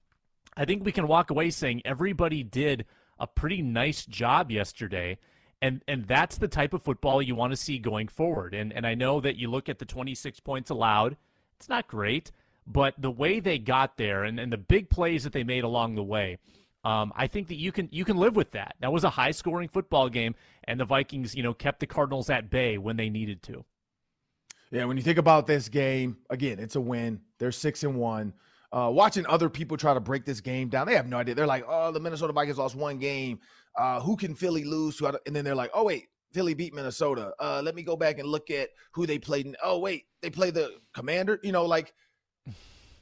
I 0.56 0.64
think 0.64 0.84
we 0.84 0.92
can 0.92 1.06
walk 1.06 1.30
away 1.30 1.50
saying 1.50 1.82
everybody 1.84 2.42
did 2.42 2.86
a 3.18 3.26
pretty 3.26 3.62
nice 3.62 4.06
job 4.06 4.50
yesterday. 4.50 5.18
And 5.62 5.82
and 5.88 6.06
that's 6.06 6.38
the 6.38 6.48
type 6.48 6.74
of 6.74 6.82
football 6.82 7.22
you 7.22 7.34
want 7.34 7.52
to 7.52 7.56
see 7.56 7.78
going 7.78 8.08
forward. 8.08 8.54
And 8.54 8.72
and 8.72 8.86
I 8.86 8.94
know 8.94 9.20
that 9.20 9.36
you 9.36 9.48
look 9.50 9.68
at 9.68 9.78
the 9.78 9.84
26 9.84 10.40
points 10.40 10.70
allowed, 10.70 11.16
it's 11.56 11.68
not 11.68 11.88
great, 11.88 12.30
but 12.66 12.94
the 12.98 13.10
way 13.10 13.40
they 13.40 13.58
got 13.58 13.96
there 13.96 14.24
and, 14.24 14.38
and 14.38 14.52
the 14.52 14.58
big 14.58 14.90
plays 14.90 15.24
that 15.24 15.32
they 15.32 15.44
made 15.44 15.64
along 15.64 15.94
the 15.94 16.02
way, 16.02 16.38
um, 16.84 17.12
I 17.16 17.26
think 17.26 17.48
that 17.48 17.56
you 17.56 17.72
can 17.72 17.88
you 17.90 18.04
can 18.04 18.16
live 18.16 18.36
with 18.36 18.52
that. 18.52 18.76
That 18.80 18.92
was 18.92 19.04
a 19.04 19.10
high 19.10 19.32
scoring 19.32 19.68
football 19.68 20.08
game, 20.08 20.34
and 20.64 20.78
the 20.78 20.84
Vikings, 20.84 21.34
you 21.34 21.42
know, 21.42 21.52
kept 21.52 21.80
the 21.80 21.86
Cardinals 21.86 22.30
at 22.30 22.50
bay 22.50 22.78
when 22.78 22.96
they 22.96 23.10
needed 23.10 23.42
to. 23.44 23.64
Yeah, 24.70 24.84
when 24.84 24.96
you 24.96 25.02
think 25.02 25.18
about 25.18 25.46
this 25.46 25.68
game, 25.68 26.16
again, 26.30 26.58
it's 26.58 26.76
a 26.76 26.80
win. 26.80 27.20
They're 27.38 27.52
six 27.52 27.82
and 27.82 27.96
one. 27.96 28.32
Uh, 28.72 28.90
watching 28.92 29.24
other 29.26 29.48
people 29.48 29.76
try 29.76 29.94
to 29.94 30.00
break 30.00 30.24
this 30.24 30.40
game 30.40 30.68
down, 30.68 30.86
they 30.86 30.94
have 30.94 31.06
no 31.06 31.18
idea. 31.18 31.34
They're 31.34 31.46
like, 31.46 31.64
"Oh, 31.66 31.92
the 31.92 32.00
Minnesota 32.00 32.32
Vikings 32.32 32.58
lost 32.58 32.74
one 32.74 32.98
game. 32.98 33.40
Uh, 33.76 34.00
who 34.00 34.16
can 34.16 34.34
Philly 34.34 34.64
lose 34.64 34.96
to?" 34.98 35.18
And 35.26 35.34
then 35.34 35.44
they're 35.44 35.54
like, 35.54 35.70
"Oh 35.74 35.84
wait, 35.84 36.08
Philly 36.32 36.54
beat 36.54 36.74
Minnesota. 36.74 37.32
Uh, 37.40 37.62
let 37.64 37.74
me 37.74 37.82
go 37.82 37.96
back 37.96 38.18
and 38.18 38.28
look 38.28 38.50
at 38.50 38.70
who 38.92 39.06
they 39.06 39.18
played. 39.18 39.56
Oh 39.62 39.78
wait, 39.78 40.04
they 40.22 40.30
played 40.30 40.54
the 40.54 40.74
Commander. 40.94 41.40
You 41.42 41.52
know, 41.52 41.64
like 41.64 41.94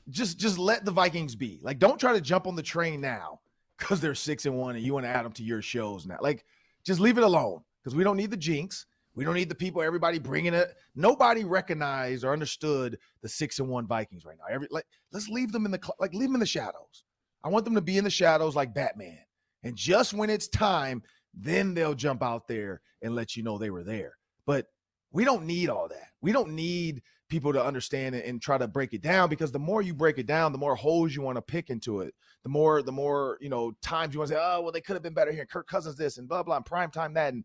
just 0.09 0.38
just 0.38 0.59
let 0.59 0.85
the 0.85 0.90
Vikings 0.90 1.35
be. 1.35 1.61
Like, 1.62 1.78
don't 1.78 1.99
try 1.99 2.12
to 2.12 2.21
jump 2.21 2.47
on 2.47 2.57
the 2.57 2.62
train 2.62 3.00
now 3.00 3.40
because 3.78 4.00
they're 4.00 4.14
six 4.14 4.47
and 4.47 4.57
one 4.57 4.76
and 4.76 4.85
you 4.85 4.95
want 4.95 5.04
to 5.04 5.11
add 5.11 5.25
them 5.25 5.33
to 5.33 5.43
your 5.43 5.62
shows 5.62 6.07
now. 6.07 6.19
Like, 6.21 6.45
just 6.85 7.00
leave 7.00 7.19
it 7.19 7.25
alone 7.25 7.62
because 7.83 7.95
we 7.95 8.04
don't 8.04 8.16
need 8.16 8.31
the 8.31 8.37
jinx. 8.37 8.87
We 9.14 9.25
don't 9.25 9.35
need 9.35 9.49
the 9.49 9.54
people, 9.54 9.81
everybody 9.81 10.19
bringing 10.19 10.54
it. 10.54 10.75
Nobody 10.97 11.45
recognized 11.45 12.25
or 12.25 12.33
understood 12.33 12.99
the 13.23 13.28
six 13.28 13.61
and 13.61 13.69
one 13.69 13.87
Vikings 13.87 14.25
right 14.25 14.37
now. 14.38 14.52
Every 14.52 14.66
like, 14.71 14.87
let's 15.12 15.28
leave 15.28 15.52
them 15.52 15.66
in 15.66 15.71
the 15.71 15.81
like, 16.00 16.12
leave 16.12 16.28
them 16.28 16.35
in 16.35 16.40
the 16.40 16.47
shadows. 16.47 17.04
I 17.45 17.49
want 17.49 17.64
them 17.64 17.75
to 17.75 17.81
be 17.81 17.97
in 17.97 18.04
the 18.04 18.11
shadows 18.11 18.57
like 18.57 18.75
Batman. 18.75 19.19
And 19.62 19.76
just 19.76 20.14
when 20.14 20.31
it's 20.31 20.49
time, 20.49 21.02
then 21.33 21.75
they'll 21.75 21.95
jump 21.95 22.23
out 22.23 22.49
there 22.49 22.81
and 23.02 23.14
let 23.14 23.37
you 23.37 23.43
know 23.43 23.57
they 23.57 23.71
were 23.71 23.85
there. 23.85 24.14
But 24.47 24.66
we 25.12 25.25
don't 25.25 25.47
need 25.47 25.69
all 25.69 25.88
that. 25.88 26.09
We 26.21 26.33
don't 26.33 26.50
need 26.50 27.02
people 27.35 27.53
to 27.53 27.64
understand 27.64 28.14
it 28.14 28.25
and 28.26 28.41
try 28.41 28.57
to 28.57 28.69
break 28.69 28.95
it 28.95 29.03
down 29.03 29.29
because 29.29 29.50
the 29.50 29.59
more 29.59 29.83
you 29.83 29.93
break 29.93 30.19
it 30.19 30.26
down, 30.26 30.53
the 30.53 30.59
more 30.59 30.76
holes 30.76 31.17
you 31.17 31.21
want 31.21 31.35
to 31.35 31.43
pick 31.43 31.69
into 31.69 32.00
it. 32.00 32.14
The 32.45 32.49
more, 32.49 32.81
the 32.81 32.93
more, 32.93 33.38
you 33.41 33.49
know, 33.49 33.73
times 33.83 34.14
you 34.14 34.21
want 34.21 34.29
to 34.29 34.37
say, 34.37 34.41
oh, 34.41 34.61
well, 34.61 34.71
they 34.71 34.81
could 34.81 34.95
have 34.95 35.03
been 35.03 35.14
better 35.14 35.33
here. 35.33 35.45
Kirk 35.45 35.67
Cousins 35.67 35.97
this 35.97 36.19
and 36.19 36.29
blah, 36.29 36.45
blah, 36.45 36.55
and 36.55 36.64
prime 36.64 36.93
time 36.93 37.12
that. 37.14 37.35
And 37.35 37.45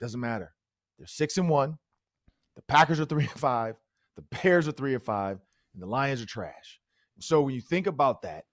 doesn't 0.00 0.18
matter. 0.18 0.54
They're 0.96 1.06
six 1.06 1.36
and 1.36 1.50
one. 1.50 1.76
The 2.54 2.62
Packers 2.62 2.98
are 2.98 3.04
three 3.04 3.24
and 3.24 3.38
five. 3.38 3.76
The 4.16 4.24
Bears 4.42 4.66
are 4.66 4.72
three 4.72 4.94
and 4.94 5.04
five. 5.04 5.38
And 5.74 5.82
the 5.82 5.86
Lions 5.86 6.22
are 6.22 6.26
trash. 6.26 6.80
So 7.20 7.42
when 7.42 7.54
you 7.54 7.60
think 7.60 7.86
about 7.86 8.22
that, 8.22 8.44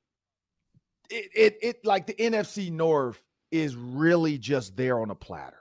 it, 1.10 1.30
it, 1.34 1.58
it 1.62 1.86
like 1.86 2.08
the 2.08 2.16
NFC 2.16 2.74
North 2.74 3.24
is 3.52 3.78
really 3.78 4.38
just 4.38 4.76
there 4.76 5.00
on 5.00 5.12
a 5.12 5.16
platter. 5.16 5.60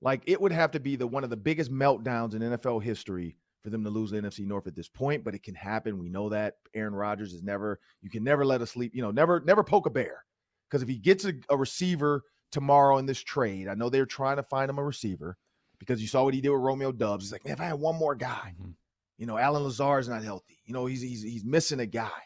Like 0.00 0.22
it 0.24 0.40
would 0.40 0.52
have 0.52 0.70
to 0.70 0.80
be 0.80 0.96
the 0.96 1.06
one 1.06 1.24
of 1.24 1.30
the 1.30 1.36
biggest 1.36 1.70
meltdowns 1.70 2.34
in 2.34 2.40
NFL 2.40 2.82
history 2.82 3.36
for 3.66 3.70
them 3.70 3.82
to 3.82 3.90
lose 3.90 4.12
the 4.12 4.16
NFC 4.16 4.46
North 4.46 4.68
at 4.68 4.76
this 4.76 4.88
point, 4.88 5.24
but 5.24 5.34
it 5.34 5.42
can 5.42 5.56
happen. 5.56 5.98
We 5.98 6.08
know 6.08 6.28
that 6.28 6.54
Aaron 6.72 6.94
Rodgers 6.94 7.32
is 7.32 7.42
never, 7.42 7.80
you 8.00 8.08
can 8.08 8.22
never 8.22 8.44
let 8.44 8.62
us 8.62 8.70
sleep, 8.70 8.92
you 8.94 9.02
know, 9.02 9.10
never, 9.10 9.42
never 9.44 9.64
poke 9.64 9.86
a 9.86 9.90
bear. 9.90 10.24
Because 10.70 10.82
if 10.82 10.88
he 10.88 10.98
gets 10.98 11.24
a, 11.24 11.32
a, 11.50 11.56
receiver 11.56 12.22
tomorrow 12.52 12.98
in 12.98 13.06
this 13.06 13.18
trade, 13.18 13.66
I 13.66 13.74
know 13.74 13.90
they're 13.90 14.06
trying 14.06 14.36
to 14.36 14.44
find 14.44 14.70
him 14.70 14.78
a 14.78 14.84
receiver 14.84 15.36
because 15.80 16.00
you 16.00 16.06
saw 16.06 16.22
what 16.22 16.32
he 16.32 16.40
did 16.40 16.50
with 16.50 16.60
Romeo 16.60 16.92
Doubs. 16.92 17.24
He's 17.24 17.32
like, 17.32 17.44
man, 17.44 17.54
if 17.54 17.60
I 17.60 17.64
had 17.64 17.80
one 17.80 17.96
more 17.96 18.14
guy, 18.14 18.54
mm-hmm. 18.54 18.70
you 19.18 19.26
know, 19.26 19.36
Allen 19.36 19.64
Lazard 19.64 20.02
is 20.02 20.08
not 20.08 20.22
healthy. 20.22 20.60
You 20.64 20.72
know, 20.72 20.86
he's, 20.86 21.02
he's, 21.02 21.24
he's 21.24 21.44
missing 21.44 21.80
a 21.80 21.86
guy. 21.86 22.22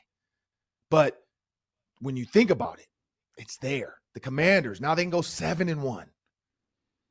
But 0.91 1.23
when 2.01 2.19
you 2.19 2.27
think 2.27 2.51
about 2.51 2.81
it, 2.81 2.89
it's 3.39 3.57
there. 3.57 3.95
The 4.13 4.21
Commanders 4.21 4.79
now 4.79 4.95
they 4.95 5.05
can 5.05 5.11
go 5.11 5.23
seven 5.23 5.71
and 5.71 5.83
one. 5.83 6.11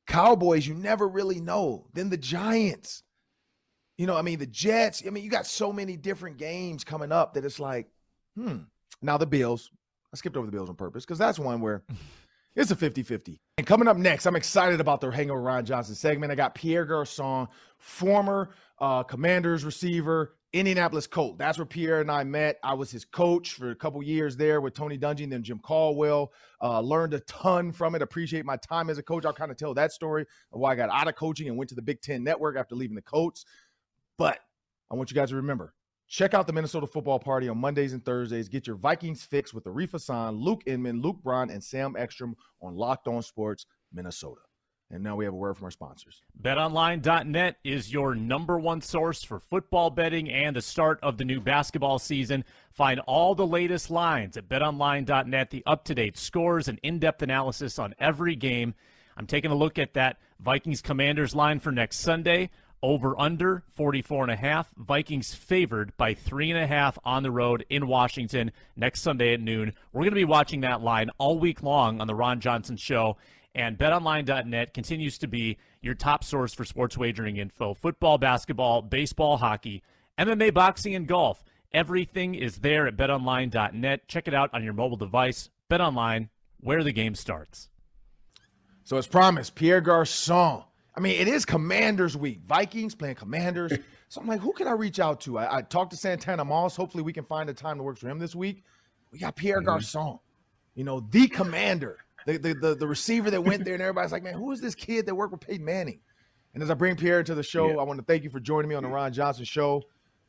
Cowboys, 0.05 0.67
you 0.67 0.75
never 0.75 1.07
really 1.07 1.41
know. 1.41 1.87
Then 1.95 2.11
the 2.11 2.17
Giants. 2.17 3.01
You 3.99 4.07
know, 4.07 4.15
I 4.15 4.21
mean, 4.21 4.39
the 4.39 4.47
Jets. 4.47 5.03
I 5.05 5.09
mean, 5.09 5.25
you 5.25 5.29
got 5.29 5.45
so 5.45 5.73
many 5.73 5.97
different 5.97 6.37
games 6.37 6.85
coming 6.85 7.11
up 7.11 7.33
that 7.33 7.43
it's 7.43 7.59
like, 7.59 7.89
hmm. 8.33 8.59
Now 9.01 9.17
the 9.17 9.25
Bills. 9.25 9.71
I 10.13 10.15
skipped 10.15 10.37
over 10.37 10.45
the 10.45 10.53
Bills 10.53 10.69
on 10.69 10.75
purpose 10.75 11.05
because 11.05 11.19
that's 11.19 11.37
one 11.37 11.59
where 11.59 11.83
it's 12.55 12.71
a 12.71 12.77
50 12.77 13.03
50. 13.03 13.41
And 13.57 13.67
coming 13.67 13.89
up 13.89 13.97
next, 13.97 14.25
I'm 14.25 14.37
excited 14.37 14.79
about 14.79 15.01
the 15.01 15.11
Hangover 15.11 15.41
Ron 15.41 15.65
Johnson 15.65 15.95
segment. 15.95 16.31
I 16.31 16.35
got 16.35 16.55
Pierre 16.55 16.85
Garcon, 16.85 17.49
former 17.77 18.51
uh, 18.79 19.03
Commanders 19.03 19.65
receiver, 19.65 20.33
Indianapolis 20.53 21.05
Colt. 21.05 21.37
That's 21.37 21.57
where 21.57 21.65
Pierre 21.65 21.99
and 21.99 22.09
I 22.09 22.23
met. 22.23 22.57
I 22.63 22.73
was 22.73 22.89
his 22.89 23.03
coach 23.03 23.53
for 23.53 23.71
a 23.71 23.75
couple 23.75 24.01
years 24.01 24.35
there 24.35 24.61
with 24.61 24.73
Tony 24.73 24.97
Dungy 24.97 25.23
and 25.23 25.31
then 25.31 25.43
Jim 25.43 25.59
Caldwell. 25.59 26.31
Uh, 26.61 26.79
learned 26.79 27.13
a 27.13 27.19
ton 27.21 27.71
from 27.71 27.95
it. 27.95 28.01
Appreciate 28.01 28.45
my 28.45 28.57
time 28.57 28.89
as 28.89 28.97
a 28.97 29.03
coach. 29.03 29.25
I'll 29.25 29.33
kind 29.33 29.51
of 29.51 29.57
tell 29.57 29.73
that 29.75 29.91
story 29.91 30.25
of 30.53 30.59
why 30.59 30.71
I 30.71 30.75
got 30.75 30.89
out 30.89 31.07
of 31.07 31.15
coaching 31.15 31.49
and 31.49 31.57
went 31.57 31.69
to 31.69 31.75
the 31.75 31.81
Big 31.81 32.01
Ten 32.01 32.23
Network 32.23 32.57
after 32.57 32.75
leaving 32.75 32.95
the 32.95 33.01
Colts. 33.01 33.45
But 34.19 34.39
I 34.91 34.95
want 34.95 35.09
you 35.09 35.15
guys 35.15 35.29
to 35.29 35.37
remember 35.37 35.73
check 36.09 36.33
out 36.33 36.45
the 36.45 36.53
Minnesota 36.53 36.85
Football 36.85 37.19
Party 37.19 37.47
on 37.47 37.57
Mondays 37.57 37.93
and 37.93 38.03
Thursdays. 38.03 38.49
Get 38.49 38.67
your 38.67 38.75
Vikings 38.75 39.23
fix 39.23 39.53
with 39.53 39.63
Arif 39.63 39.91
Hassan, 39.91 40.35
Luke 40.35 40.63
Inman, 40.65 41.01
Luke 41.01 41.19
Braun, 41.23 41.49
and 41.49 41.63
Sam 41.63 41.95
Ekstrom 41.97 42.35
on 42.61 42.75
Locked 42.75 43.07
On 43.07 43.21
Sports 43.21 43.65
Minnesota. 43.93 44.41
And 44.91 45.03
now 45.03 45.15
we 45.15 45.23
have 45.23 45.35
a 45.35 45.37
word 45.37 45.55
from 45.55 45.65
our 45.65 45.71
sponsors. 45.71 46.23
BetOnline.net 46.41 47.57
is 47.63 47.93
your 47.93 48.15
number 48.15 48.57
one 48.57 48.81
source 48.81 49.23
for 49.23 49.39
football 49.39 49.91
betting 49.91 50.31
and 50.31 50.55
the 50.55 50.63
start 50.63 50.99
of 51.03 51.17
the 51.17 51.25
new 51.25 51.39
basketball 51.39 51.99
season. 51.99 52.43
Find 52.71 52.99
all 53.01 53.35
the 53.35 53.45
latest 53.45 53.91
lines 53.91 54.35
at 54.35 54.49
BetOnline.net, 54.49 55.51
the 55.51 55.63
up 55.67 55.85
to 55.85 55.95
date 55.95 56.17
scores 56.17 56.67
and 56.67 56.79
in 56.81 56.97
depth 56.97 57.21
analysis 57.21 57.77
on 57.77 57.93
every 57.99 58.35
game. 58.35 58.73
I'm 59.15 59.27
taking 59.27 59.51
a 59.51 59.55
look 59.55 59.77
at 59.77 59.93
that 59.93 60.17
Vikings 60.39 60.81
Commanders 60.81 61.35
line 61.35 61.59
for 61.59 61.71
next 61.71 61.99
Sunday. 61.99 62.49
Over 62.81 63.19
under 63.19 63.63
44 63.75 64.23
and 64.23 64.31
a 64.31 64.35
half. 64.35 64.69
Vikings 64.77 65.33
favored 65.33 65.95
by 65.97 66.13
three 66.13 66.49
and 66.49 66.59
a 66.59 66.67
half 66.67 66.97
on 67.03 67.23
the 67.23 67.31
road 67.31 67.65
in 67.69 67.87
Washington 67.87 68.51
next 68.75 69.01
Sunday 69.01 69.33
at 69.33 69.41
noon. 69.41 69.73
We're 69.91 70.03
going 70.03 70.11
to 70.11 70.15
be 70.15 70.25
watching 70.25 70.61
that 70.61 70.81
line 70.81 71.09
all 71.17 71.39
week 71.39 71.61
long 71.61 71.99
on 71.99 72.07
the 72.07 72.15
Ron 72.15 72.39
Johnson 72.39 72.77
Show. 72.77 73.17
And 73.53 73.77
betonline.net 73.77 74.73
continues 74.73 75.17
to 75.17 75.27
be 75.27 75.57
your 75.81 75.95
top 75.95 76.23
source 76.23 76.53
for 76.53 76.63
sports 76.63 76.97
wagering 76.97 77.37
info 77.37 77.73
football, 77.73 78.17
basketball, 78.17 78.81
baseball, 78.81 79.37
hockey, 79.37 79.83
MMA, 80.17 80.53
boxing, 80.53 80.95
and 80.95 81.07
golf. 81.07 81.43
Everything 81.73 82.35
is 82.35 82.57
there 82.57 82.87
at 82.87 82.97
betonline.net. 82.97 84.07
Check 84.07 84.27
it 84.27 84.33
out 84.33 84.49
on 84.53 84.63
your 84.63 84.73
mobile 84.73 84.97
device. 84.97 85.49
BetOnline, 85.69 86.29
where 86.59 86.83
the 86.83 86.91
game 86.91 87.15
starts. 87.15 87.69
So, 88.83 88.97
as 88.97 89.07
promised, 89.07 89.55
Pierre 89.55 89.81
Garcon. 89.81 90.63
I 90.95 90.99
mean, 90.99 91.19
it 91.19 91.27
is 91.27 91.45
Commanders 91.45 92.17
week. 92.17 92.41
Vikings 92.45 92.95
playing 92.95 93.15
Commanders. 93.15 93.73
So 94.11 94.19
I'm 94.19 94.25
like, 94.27 94.39
who 94.39 94.53
can 94.53 94.67
I 94.67 94.71
reach 94.71 94.99
out 94.99 95.21
to? 95.21 95.37
I, 95.37 95.57
I 95.57 95.61
talked 95.61 95.91
to 95.91 95.97
Santana 95.97 96.43
Moss. 96.43 96.75
Hopefully, 96.75 97.03
we 97.03 97.13
can 97.13 97.25
find 97.25 97.47
a 97.47 97.53
time 97.53 97.77
that 97.77 97.83
works 97.83 97.99
for 97.99 98.09
him 98.09 98.17
this 98.17 98.33
week. 98.33 98.63
We 99.11 99.19
got 99.19 99.35
Pierre 99.35 99.61
mm-hmm. 99.61 99.65
Garcon, 99.67 100.17
you 100.73 100.83
know, 100.83 100.99
the 101.11 101.27
commander 101.27 101.99
the, 102.25 102.37
the, 102.37 102.53
the, 102.53 102.75
the, 102.75 102.87
receiver 102.87 103.31
that 103.31 103.41
went 103.41 103.65
there, 103.65 103.73
and 103.73 103.81
everybody's 103.81 104.11
like, 104.11 104.23
man, 104.23 104.33
who 104.33 104.51
is 104.51 104.61
this 104.61 104.75
kid 104.75 105.05
that 105.05 105.15
worked 105.15 105.31
with 105.31 105.41
Peyton 105.41 105.65
Manning? 105.65 105.99
And 106.53 106.63
as 106.63 106.69
I 106.69 106.73
bring 106.73 106.95
Pierre 106.95 107.23
to 107.23 107.35
the 107.35 107.43
show, 107.43 107.69
yeah. 107.69 107.77
I 107.77 107.83
want 107.83 107.99
to 107.99 108.05
thank 108.05 108.23
you 108.23 108.29
for 108.29 108.39
joining 108.39 108.69
me 108.69 108.75
on 108.75 108.83
the 108.83 108.89
Ron 108.89 109.13
Johnson 109.13 109.45
Show. 109.45 109.83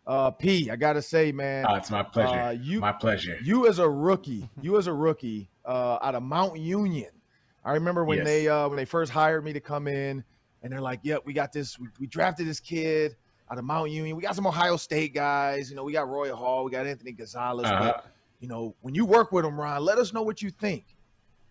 Uh, 0.06 0.30
P, 0.30 0.70
I 0.70 0.76
gotta 0.76 1.02
say, 1.02 1.30
man, 1.30 1.66
oh, 1.68 1.74
it's 1.74 1.90
my 1.90 2.02
pleasure. 2.02 2.38
Uh, 2.38 2.50
you, 2.50 2.80
my 2.80 2.92
pleasure. 2.92 3.38
You 3.42 3.68
as 3.68 3.78
a 3.78 3.88
rookie, 3.88 4.48
you 4.60 4.76
as 4.78 4.86
a 4.86 4.92
rookie 4.92 5.50
uh, 5.64 5.98
out 6.02 6.14
of 6.14 6.22
Mount 6.22 6.58
Union. 6.58 7.10
I 7.64 7.72
remember 7.72 8.04
when 8.04 8.18
yes. 8.18 8.26
they 8.26 8.48
uh, 8.48 8.68
when 8.68 8.76
they 8.76 8.86
first 8.86 9.12
hired 9.12 9.44
me 9.44 9.52
to 9.52 9.60
come 9.60 9.86
in, 9.86 10.24
and 10.62 10.72
they're 10.72 10.80
like, 10.80 11.00
"Yep, 11.02 11.22
we 11.24 11.32
got 11.32 11.52
this. 11.52 11.78
We, 11.78 11.88
we 11.98 12.06
drafted 12.06 12.46
this 12.46 12.60
kid 12.60 13.16
out 13.50 13.58
of 13.58 13.64
Mount 13.64 13.90
Union. 13.90 14.16
We 14.16 14.22
got 14.22 14.36
some 14.36 14.46
Ohio 14.46 14.76
State 14.76 15.14
guys. 15.14 15.70
You 15.70 15.76
know, 15.76 15.84
we 15.84 15.92
got 15.92 16.08
Roy 16.08 16.32
Hall, 16.32 16.64
we 16.64 16.70
got 16.70 16.86
Anthony 16.86 17.12
Gonzalez. 17.12 17.66
Uh-huh. 17.66 17.92
But, 17.96 18.06
you 18.40 18.48
know, 18.48 18.74
when 18.80 18.94
you 18.94 19.04
work 19.04 19.32
with 19.32 19.44
them, 19.44 19.60
Ron, 19.60 19.84
let 19.84 19.98
us 19.98 20.12
know 20.12 20.22
what 20.22 20.42
you 20.42 20.50
think." 20.50 20.84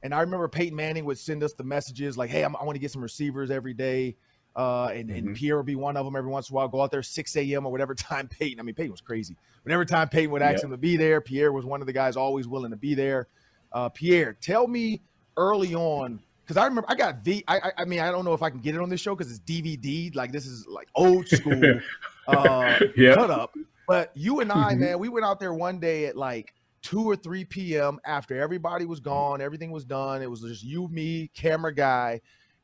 And 0.02 0.14
I 0.14 0.22
remember 0.22 0.48
Peyton 0.48 0.76
Manning 0.76 1.04
would 1.06 1.18
send 1.18 1.44
us 1.44 1.54
the 1.54 1.64
messages 1.64 2.18
like, 2.18 2.30
"Hey, 2.30 2.44
I'm, 2.44 2.56
i 2.56 2.64
want 2.64 2.76
to 2.76 2.80
get 2.80 2.92
some 2.92 3.02
receivers 3.02 3.52
every 3.52 3.74
day." 3.74 4.16
Uh, 4.56 4.88
and, 4.88 5.10
mm-hmm. 5.10 5.28
and 5.28 5.36
Pierre 5.36 5.58
would 5.58 5.66
be 5.66 5.76
one 5.76 5.96
of 5.96 6.06
them 6.06 6.16
every 6.16 6.30
once 6.30 6.50
in 6.50 6.54
a 6.54 6.58
while. 6.58 6.68
Go 6.68 6.82
out 6.82 6.92
there 6.92 7.04
6 7.04 7.38
a.m. 7.38 7.66
or 7.66 7.72
whatever 7.72 7.96
time 7.96 8.28
Peyton. 8.28 8.60
I 8.60 8.64
mean, 8.64 8.76
Peyton 8.76 8.92
was 8.92 9.02
crazy. 9.02 9.38
Whenever 9.64 9.86
time 9.86 10.10
Peyton 10.10 10.32
would 10.32 10.42
ask 10.42 10.58
yep. 10.58 10.64
him 10.66 10.72
to 10.72 10.78
be 10.78 10.98
there, 10.98 11.22
Pierre 11.22 11.52
was 11.52 11.66
one 11.66 11.82
of 11.82 11.88
the 11.88 11.94
guys 11.94 12.18
always 12.18 12.48
willing 12.48 12.72
to 12.72 12.78
be 12.78 12.96
there. 12.96 13.28
Uh, 13.72 13.90
Pierre, 13.90 14.34
tell 14.34 14.68
me 14.68 15.02
early 15.38 15.76
on 15.76 16.20
because 16.50 16.60
I 16.60 16.66
remember 16.66 16.90
I 16.90 16.96
got 16.96 17.24
V. 17.24 17.44
I, 17.48 17.72
I 17.78 17.86
mean, 17.86 18.00
I 18.00 18.10
don't 18.10 18.26
know 18.26 18.34
if 18.34 18.42
I 18.42 18.50
can 18.50 18.60
get 18.60 18.74
it 18.74 18.82
on 18.82 18.90
this 18.90 19.00
show 19.00 19.16
because 19.16 19.32
it's 19.32 19.40
DVD. 19.42 20.16
Like 20.16 20.32
this 20.32 20.48
is 20.48 20.66
like 20.66 20.88
old 20.96 21.28
school 21.28 21.80
uh, 22.28 22.80
yep. 22.98 23.18
cut 23.18 23.30
up. 23.30 23.54
But 23.88 24.10
you 24.16 24.40
and 24.40 24.52
I, 24.52 24.72
mm-hmm. 24.72 24.80
man, 24.80 25.00
we 25.00 25.10
went 25.10 25.28
out 25.28 25.40
there 25.40 25.54
one 25.54 25.80
day 25.80 26.08
at 26.08 26.18
like 26.18 26.56
two 26.82 27.04
or 27.04 27.16
3 27.16 27.46
p.m. 27.46 28.00
after 28.04 28.42
everybody 28.42 28.86
was 28.86 29.00
gone, 29.00 29.42
everything 29.42 29.70
was 29.70 29.86
done. 29.86 30.24
It 30.24 30.30
was 30.30 30.42
just 30.42 30.64
you, 30.64 30.88
me, 30.88 31.30
camera 31.36 31.72
guy, 31.72 32.20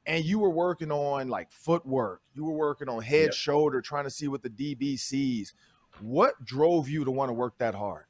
and 0.08 0.26
you 0.26 0.40
were 0.40 0.50
working 0.50 0.92
on 0.92 1.28
like 1.28 1.52
footwork. 1.52 2.22
You 2.34 2.44
were 2.44 2.54
working 2.54 2.90
on 2.90 3.04
head, 3.04 3.26
yep. 3.26 3.34
shoulder, 3.34 3.82
trying 3.82 4.06
to 4.06 4.10
see 4.12 4.28
what 4.28 4.42
the 4.42 4.50
DB 4.50 4.98
sees. 4.98 5.54
What 6.02 6.44
drove 6.44 6.90
you 6.90 7.06
to 7.06 7.12
want 7.12 7.30
to 7.30 7.34
work 7.34 7.56
that 7.60 7.76
hard? 7.76 8.06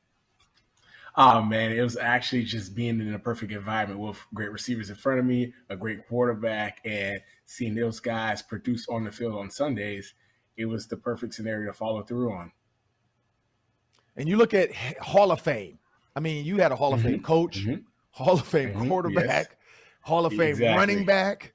Oh 1.17 1.41
man, 1.41 1.71
it 1.71 1.81
was 1.81 1.95
actually 1.95 2.43
just 2.43 2.75
being 2.75 2.99
in 2.99 3.13
a 3.13 3.19
perfect 3.19 3.51
environment 3.53 3.99
with 4.01 4.19
great 4.33 4.51
receivers 4.51 4.89
in 4.89 4.95
front 4.97 5.19
of 5.19 5.25
me, 5.25 5.53
a 5.69 5.75
great 5.75 6.07
quarterback, 6.07 6.81
and 6.83 7.21
seeing 7.45 7.73
those 7.73 8.01
guys 8.01 8.41
produce 8.41 8.87
on 8.89 9.05
the 9.05 9.11
field 9.11 9.35
on 9.35 9.49
Sundays. 9.49 10.13
It 10.57 10.65
was 10.65 10.87
the 10.87 10.97
perfect 10.97 11.33
scenario 11.33 11.71
to 11.71 11.77
follow 11.77 12.03
through 12.03 12.33
on. 12.33 12.51
And 14.17 14.27
you 14.27 14.37
look 14.37 14.53
at 14.53 14.73
Hall 15.01 15.31
of 15.31 15.41
Fame. 15.41 15.79
I 16.15 16.19
mean, 16.19 16.45
you 16.45 16.57
had 16.57 16.71
a 16.71 16.75
Hall 16.75 16.93
of 16.93 17.01
Fame 17.01 17.15
mm-hmm. 17.15 17.23
coach, 17.23 17.59
mm-hmm. 17.59 17.81
Hall 18.11 18.33
of 18.33 18.47
Fame 18.47 18.69
mm-hmm. 18.69 18.87
quarterback, 18.87 19.27
yes. 19.27 19.47
Hall 20.01 20.25
of 20.25 20.33
Fame 20.33 20.41
exactly. 20.41 20.77
running 20.77 21.05
back. 21.05 21.53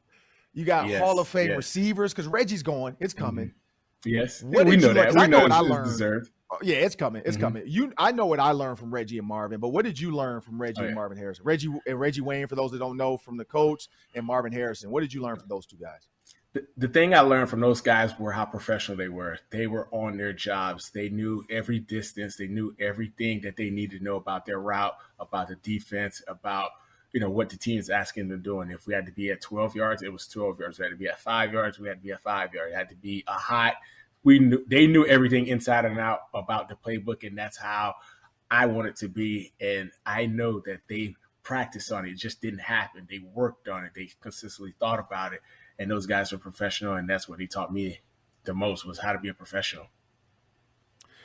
You 0.52 0.64
got 0.64 0.88
yes. 0.88 1.00
Hall 1.00 1.19
of 1.19 1.29
Fame 1.29 1.49
yes. 1.49 1.57
receivers 1.57 2.12
because 2.12 2.26
Reggie's 2.26 2.62
going. 2.62 2.97
It's 2.99 3.14
coming. 3.14 3.47
Mm-hmm. 3.47 4.09
Yes, 4.09 4.43
what 4.43 4.67
we 4.67 4.76
know 4.76 4.95
that. 4.95 5.14
We 5.14 5.21
I 5.21 5.26
know, 5.26 5.38
know 5.38 5.43
what 5.43 5.52
I 5.52 5.61
learned. 5.61 5.90
Deserved. 5.90 6.31
Oh, 6.52 6.59
yeah, 6.62 6.76
it's 6.76 6.97
coming. 6.97 7.23
It's 7.25 7.37
mm-hmm. 7.37 7.45
coming. 7.45 7.62
You, 7.66 7.92
I 7.97 8.11
know 8.12 8.26
what 8.26 8.40
I 8.40 8.50
learned 8.52 8.78
from 8.78 8.92
Reggie 8.92 9.19
and 9.19 9.26
Marvin, 9.26 9.61
but 9.61 9.69
what 9.69 9.85
did 9.85 10.00
you 10.00 10.11
learn 10.11 10.40
from 10.40 10.61
Reggie 10.61 10.80
oh, 10.80 10.83
yeah. 10.83 10.88
and 10.88 10.95
Marvin 10.97 11.16
Harrison? 11.16 11.45
Reggie 11.45 11.69
and 11.87 12.00
Reggie 12.00 12.23
Wayne, 12.23 12.49
for 12.49 12.57
those 12.57 12.73
that 12.73 12.78
don't 12.78 12.97
know, 12.97 13.16
from 13.16 13.37
the 13.37 13.45
coach 13.45 13.88
and 14.14 14.26
Marvin 14.26 14.52
Harrison. 14.52 14.90
What 14.90 15.02
did 15.02 15.12
you 15.12 15.23
learn 15.23 15.37
from 15.37 15.49
those 15.49 15.64
two 15.64 15.76
guys? 15.76 16.09
the, 16.52 16.66
the 16.76 16.88
thing 16.88 17.14
I 17.14 17.21
learned 17.21 17.49
from 17.49 17.61
those 17.61 17.80
guys 17.80 18.19
were 18.19 18.33
how 18.33 18.45
professional 18.45 18.97
they 18.97 19.09
were. 19.09 19.38
They 19.50 19.66
were 19.66 19.88
on 19.92 20.16
their 20.16 20.33
jobs. 20.33 20.90
They 20.90 21.09
knew 21.09 21.45
every 21.49 21.78
distance. 21.78 22.37
They 22.37 22.49
knew 22.49 22.75
everything 22.80 23.42
that 23.42 23.57
they 23.57 23.71
needed 23.71 23.99
to 23.99 24.04
know 24.04 24.16
about 24.16 24.47
their 24.47 24.59
route, 24.59 24.97
about 25.19 25.49
the 25.49 25.57
defense, 25.57 26.23
about 26.26 26.71
you 27.12 27.21
know 27.21 27.30
what 27.30 27.50
the 27.50 27.57
team 27.57 27.78
is 27.78 27.90
asking 27.90 28.28
them 28.28 28.38
to 28.38 28.42
do. 28.42 28.61
And 28.61 28.71
if 28.71 28.87
we 28.87 28.95
had 28.95 29.07
to 29.07 29.12
be 29.12 29.30
at 29.30 29.40
12 29.40 29.76
yards, 29.76 30.02
it 30.02 30.12
was 30.12 30.26
12 30.26 30.61
yards. 30.61 30.78
We 30.78 30.85
had 30.85 30.90
to 30.90 30.97
be 30.97 31.09
at 31.09 31.21
five 31.21 31.52
yards. 31.52 31.78
We 31.78 31.88
had 31.88 31.99
to 31.99 32.02
be 32.02 32.12
at 32.12 32.23
five 32.23 32.52
yards. 32.52 32.73
It 32.73 32.76
had 32.76 32.88
to 32.88 32.97
be 32.97 33.25
a 33.26 33.33
hot. 33.33 33.75
We 34.22 34.38
knew 34.38 34.64
they 34.66 34.86
knew 34.86 35.06
everything 35.06 35.46
inside 35.46 35.84
and 35.84 35.98
out 35.98 36.20
about 36.34 36.68
the 36.68 36.76
playbook, 36.76 37.26
and 37.26 37.36
that's 37.36 37.56
how 37.56 37.94
I 38.50 38.66
wanted 38.66 38.96
to 38.96 39.08
be. 39.08 39.52
And 39.60 39.90
I 40.04 40.26
know 40.26 40.60
that 40.66 40.80
they 40.88 41.14
practiced 41.42 41.90
on 41.90 42.06
it. 42.06 42.10
It 42.10 42.18
just 42.18 42.40
didn't 42.42 42.60
happen. 42.60 43.06
They 43.08 43.18
worked 43.18 43.68
on 43.68 43.84
it. 43.84 43.92
They 43.94 44.10
consistently 44.20 44.74
thought 44.78 44.98
about 44.98 45.32
it 45.32 45.40
and 45.80 45.90
those 45.90 46.06
guys 46.06 46.30
were 46.30 46.38
professional, 46.38 46.94
and 46.94 47.08
that's 47.08 47.26
what 47.26 47.40
he 47.40 47.46
taught 47.46 47.72
me 47.72 48.00
the 48.44 48.52
most 48.52 48.84
was 48.84 48.98
how 48.98 49.12
to 49.12 49.18
be 49.18 49.30
a 49.30 49.34
professional. 49.34 49.86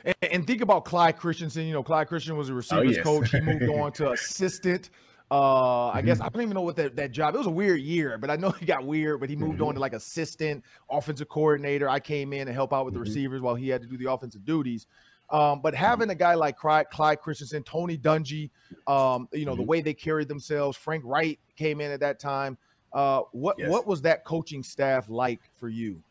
And, 0.05 0.15
and 0.31 0.47
think 0.47 0.61
about 0.61 0.85
Clyde 0.85 1.17
Christensen. 1.17 1.65
You 1.65 1.73
know, 1.73 1.83
Clyde 1.83 2.07
Christensen 2.07 2.37
was 2.37 2.49
a 2.49 2.53
receivers 2.53 2.87
oh, 2.87 2.91
yes. 2.91 3.03
coach. 3.03 3.31
He 3.31 3.41
moved 3.41 3.63
on 3.69 3.91
to 3.93 4.11
assistant. 4.11 4.89
Uh, 5.31 5.87
I 5.89 5.97
mm-hmm. 5.97 6.05
guess 6.05 6.21
I 6.21 6.29
don't 6.29 6.43
even 6.43 6.53
know 6.53 6.61
what 6.61 6.75
that, 6.75 6.95
that 6.97 7.11
job. 7.11 7.33
It 7.33 7.39
was 7.39 7.47
a 7.47 7.51
weird 7.51 7.79
year, 7.79 8.17
but 8.17 8.29
I 8.29 8.35
know 8.35 8.51
he 8.59 8.65
got 8.65 8.85
weird. 8.85 9.19
But 9.19 9.29
he 9.29 9.35
moved 9.35 9.55
mm-hmm. 9.55 9.69
on 9.69 9.73
to 9.75 9.79
like 9.79 9.93
assistant, 9.93 10.63
offensive 10.89 11.29
coordinator. 11.29 11.89
I 11.89 11.99
came 11.99 12.33
in 12.33 12.47
and 12.47 12.55
help 12.55 12.73
out 12.73 12.85
with 12.85 12.93
the 12.93 12.99
mm-hmm. 12.99 13.09
receivers 13.09 13.41
while 13.41 13.55
he 13.55 13.69
had 13.69 13.81
to 13.81 13.87
do 13.87 13.97
the 13.97 14.11
offensive 14.11 14.45
duties. 14.45 14.87
Um, 15.31 15.61
but 15.61 15.73
having 15.73 16.11
a 16.11 16.15
guy 16.15 16.35
like 16.35 16.57
Clyde, 16.57 16.89
Clyde 16.91 17.19
Christensen, 17.19 17.63
Tony 17.63 17.97
Dungy, 17.97 18.51
um, 18.85 19.27
you 19.33 19.45
know, 19.45 19.55
the 19.55 19.61
mm-hmm. 19.61 19.69
way 19.69 19.81
they 19.81 19.93
carried 19.93 20.27
themselves. 20.27 20.77
Frank 20.77 21.03
Reich 21.05 21.39
came 21.55 21.81
in 21.81 21.91
at 21.91 21.99
that 22.01 22.19
time. 22.19 22.57
Uh, 22.93 23.21
what 23.31 23.57
yes. 23.59 23.69
what 23.69 23.85
was 23.87 24.01
that 24.03 24.23
coaching 24.23 24.63
staff 24.63 25.09
like 25.09 25.41
for 25.55 25.67
you? 25.67 26.01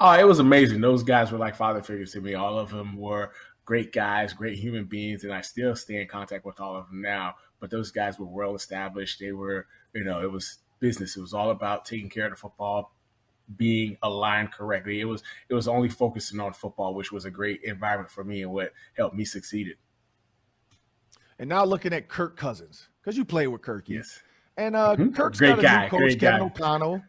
Oh, 0.00 0.12
it 0.12 0.26
was 0.26 0.38
amazing. 0.38 0.80
Those 0.80 1.02
guys 1.02 1.32
were 1.32 1.38
like 1.38 1.56
father 1.56 1.82
figures 1.82 2.12
to 2.12 2.20
me. 2.20 2.34
All 2.34 2.58
of 2.58 2.70
them 2.70 2.96
were 2.96 3.32
great 3.64 3.92
guys, 3.92 4.32
great 4.32 4.56
human 4.56 4.84
beings, 4.84 5.24
and 5.24 5.32
I 5.32 5.42
still 5.42 5.76
stay 5.76 6.00
in 6.00 6.08
contact 6.08 6.46
with 6.46 6.58
all 6.60 6.74
of 6.74 6.88
them 6.88 7.02
now. 7.02 7.34
But 7.60 7.70
those 7.70 7.90
guys 7.90 8.18
were 8.18 8.26
well 8.26 8.54
established. 8.54 9.18
They 9.20 9.32
were, 9.32 9.66
you 9.94 10.04
know, 10.04 10.22
it 10.22 10.30
was 10.30 10.58
business. 10.80 11.16
It 11.16 11.20
was 11.20 11.34
all 11.34 11.50
about 11.50 11.84
taking 11.84 12.08
care 12.08 12.26
of 12.26 12.32
the 12.32 12.36
football, 12.36 12.94
being 13.56 13.96
aligned 14.02 14.52
correctly. 14.52 15.00
It 15.00 15.06
was 15.06 15.22
it 15.48 15.54
was 15.54 15.68
only 15.68 15.88
focusing 15.88 16.40
on 16.40 16.52
football, 16.52 16.94
which 16.94 17.10
was 17.12 17.24
a 17.24 17.30
great 17.30 17.62
environment 17.64 18.10
for 18.10 18.24
me 18.24 18.42
and 18.42 18.52
what 18.52 18.72
helped 18.96 19.16
me 19.16 19.24
succeed. 19.24 19.74
and 21.38 21.48
now 21.48 21.64
looking 21.64 21.92
at 21.92 22.08
Kirk 22.08 22.36
Cousins 22.36 22.88
because 23.00 23.16
you 23.16 23.24
play 23.24 23.46
with 23.46 23.62
Kirk. 23.62 23.88
Yes. 23.88 24.20
And 24.56 24.74
uh, 24.74 24.96
mm-hmm. 24.96 25.10
Kirk's 25.10 25.38
great 25.38 25.50
got 25.50 25.58
a 25.58 25.62
guy, 25.62 25.82
new 25.84 25.90
coach, 25.90 26.18
Kevin 26.18 26.40
guy. 26.40 26.44
O'Connell. 26.44 27.02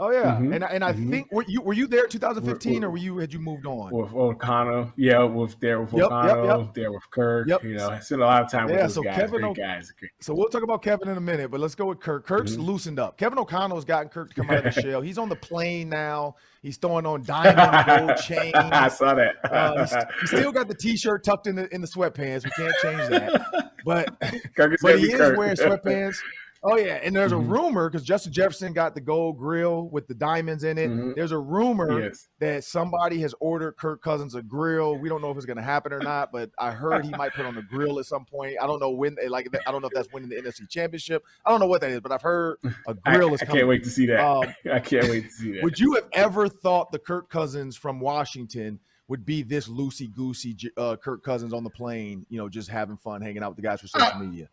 Oh 0.00 0.12
yeah, 0.12 0.36
Mhm, 0.36 0.54
and 0.54 0.62
and 0.64 0.84
I 0.84 0.92
mhm. 0.92 1.10
think 1.10 1.32
were 1.32 1.44
you 1.48 1.60
were 1.60 1.72
you 1.72 1.88
there 1.88 2.06
2015 2.06 2.72
We're- 2.72 2.84
or 2.86 2.90
were 2.90 2.96
you 2.98 3.18
had 3.18 3.32
you 3.32 3.40
moved 3.40 3.66
on? 3.66 3.90
With 3.92 4.12
O'Connell, 4.14 4.92
yeah, 4.96 5.24
with 5.24 5.58
there 5.58 5.80
with 5.80 5.92
Yep, 5.92 6.02
yep, 6.02 6.12
O'Connell, 6.12 6.70
there 6.72 6.92
with 6.92 7.10
Kirk. 7.10 7.48
Yep. 7.48 7.64
You 7.64 7.74
know, 7.74 7.90
I 7.90 7.98
spent 7.98 8.20
a 8.20 8.24
lot 8.24 8.42
of 8.44 8.48
time 8.50 8.66
with 8.66 8.76
Yeah, 8.76 8.82
those 8.82 8.94
so 8.94 9.02
guys. 9.02 9.16
Kevin 9.16 9.44
O- 9.44 9.54
guys. 9.54 9.92
So 10.20 10.34
we'll 10.34 10.48
talk 10.50 10.62
about 10.62 10.82
Kevin 10.82 11.08
in 11.08 11.16
a 11.16 11.20
minute, 11.20 11.50
but 11.50 11.58
let's 11.58 11.74
go 11.74 11.86
with 11.86 11.98
Kirk. 11.98 12.24
Kirk's 12.26 12.52
Mhm. 12.54 12.64
loosened 12.64 13.00
up. 13.00 13.16
Kevin 13.18 13.40
O'Connell's 13.40 13.84
gotten 13.84 14.08
Kirk 14.08 14.28
to 14.28 14.34
come 14.36 14.50
out 14.50 14.64
of 14.66 14.72
the 14.74 14.80
shell. 14.82 15.00
He's 15.00 15.18
on 15.18 15.28
the 15.28 15.36
plane 15.36 15.88
now. 15.88 16.36
He's 16.62 16.76
throwing 16.76 17.04
on 17.04 17.22
diamond 17.24 17.86
gold 18.06 18.18
chains. 18.22 18.54
I 18.54 18.86
saw 18.88 19.14
that. 19.14 19.34
Uh, 19.44 19.80
he's, 19.84 19.94
he's 20.20 20.30
still 20.40 20.52
got 20.52 20.68
the 20.68 20.74
t-shirt 20.74 21.24
tucked 21.24 21.48
in 21.48 21.56
the 21.56 21.72
in 21.74 21.80
the 21.80 21.86
sweatpants. 21.88 22.44
We 22.44 22.50
can't 22.50 22.74
change 22.82 23.08
that. 23.10 23.72
But 23.84 24.20
Kirk 24.54 24.74
is 24.74 24.80
but 24.82 24.98
he 25.00 25.06
is 25.06 25.14
Kirk. 25.18 25.36
wearing 25.38 25.56
sweatpants. 25.56 26.18
Oh 26.64 26.76
yeah, 26.76 26.94
and 27.02 27.14
there's 27.14 27.30
Mhm. 27.32 27.36
a 27.36 27.38
rumor 27.46 27.88
because 27.88 28.04
Justin 28.04 28.32
Jefferson 28.32 28.72
got 28.72 28.94
the 28.94 29.00
gold 29.00 29.38
grill 29.38 29.88
with 29.90 30.08
the 30.08 30.14
diamonds 30.14 30.64
in 30.64 30.76
it. 30.76 30.90
Mhm. 30.90 31.14
There's 31.14 31.30
a 31.32 31.38
rumor 31.38 32.00
Yes. 32.02 32.28
that 32.40 32.64
somebody 32.64 33.20
has 33.20 33.34
ordered 33.38 33.76
Kirk 33.76 34.02
Cousins 34.02 34.34
a 34.34 34.42
grill. 34.42 34.98
We 34.98 35.08
don't 35.08 35.22
know 35.22 35.30
if 35.30 35.36
it's 35.36 35.46
going 35.46 35.56
to 35.58 35.62
happen 35.62 35.92
or 35.92 36.00
not, 36.00 36.32
but 36.32 36.50
I 36.58 36.72
heard 36.72 37.04
he 37.04 37.10
might 37.12 37.32
put 37.32 37.46
on 37.46 37.56
a 37.56 37.62
grill 37.62 37.98
at 38.00 38.06
some 38.06 38.24
point. 38.24 38.56
I 38.60 38.66
don't 38.66 38.80
know 38.80 38.90
when. 38.90 39.16
Like 39.28 39.48
I 39.66 39.70
don't 39.70 39.82
know 39.82 39.88
if 39.88 39.94
that's 39.94 40.12
winning 40.12 40.28
the 40.30 40.36
NFC 40.36 40.66
Championship. 40.68 41.22
I 41.46 41.50
don't 41.50 41.60
know 41.60 41.66
what 41.68 41.80
that 41.82 41.90
is, 41.90 42.00
but 42.00 42.10
I've 42.12 42.22
heard 42.22 42.58
a 42.88 42.94
grill 42.94 43.32
is 43.34 43.40
Coming. 43.40 43.54
I 43.54 43.58
can't 43.58 43.68
wait 43.68 43.84
to 43.84 43.90
see 43.90 44.06
that. 44.06 44.20
Um, 44.20 44.52
I 44.72 44.80
can't 44.80 45.08
wait 45.08 45.26
to 45.26 45.30
see 45.30 45.52
that. 45.52 45.62
Would 45.62 45.78
you 45.78 45.94
have 45.94 46.06
ever 46.12 46.48
thought 46.48 46.90
the 46.90 46.98
Kirk 46.98 47.30
Cousins 47.30 47.76
from 47.76 48.00
Washington 48.00 48.80
would 49.06 49.24
be 49.24 49.42
this 49.42 49.68
loosey 49.68 50.12
goosey 50.12 50.56
uh, 50.76 50.96
Kirk 50.96 51.22
Cousins 51.22 51.52
on 51.52 51.62
the 51.62 51.70
plane? 51.70 52.26
You 52.28 52.38
know, 52.38 52.48
just 52.48 52.68
having 52.68 52.96
fun, 52.96 53.22
hanging 53.22 53.42
out 53.44 53.50
with 53.50 53.56
the 53.56 53.62
guys 53.62 53.80
for 53.80 53.86
social 53.86 54.18
media. 54.18 54.48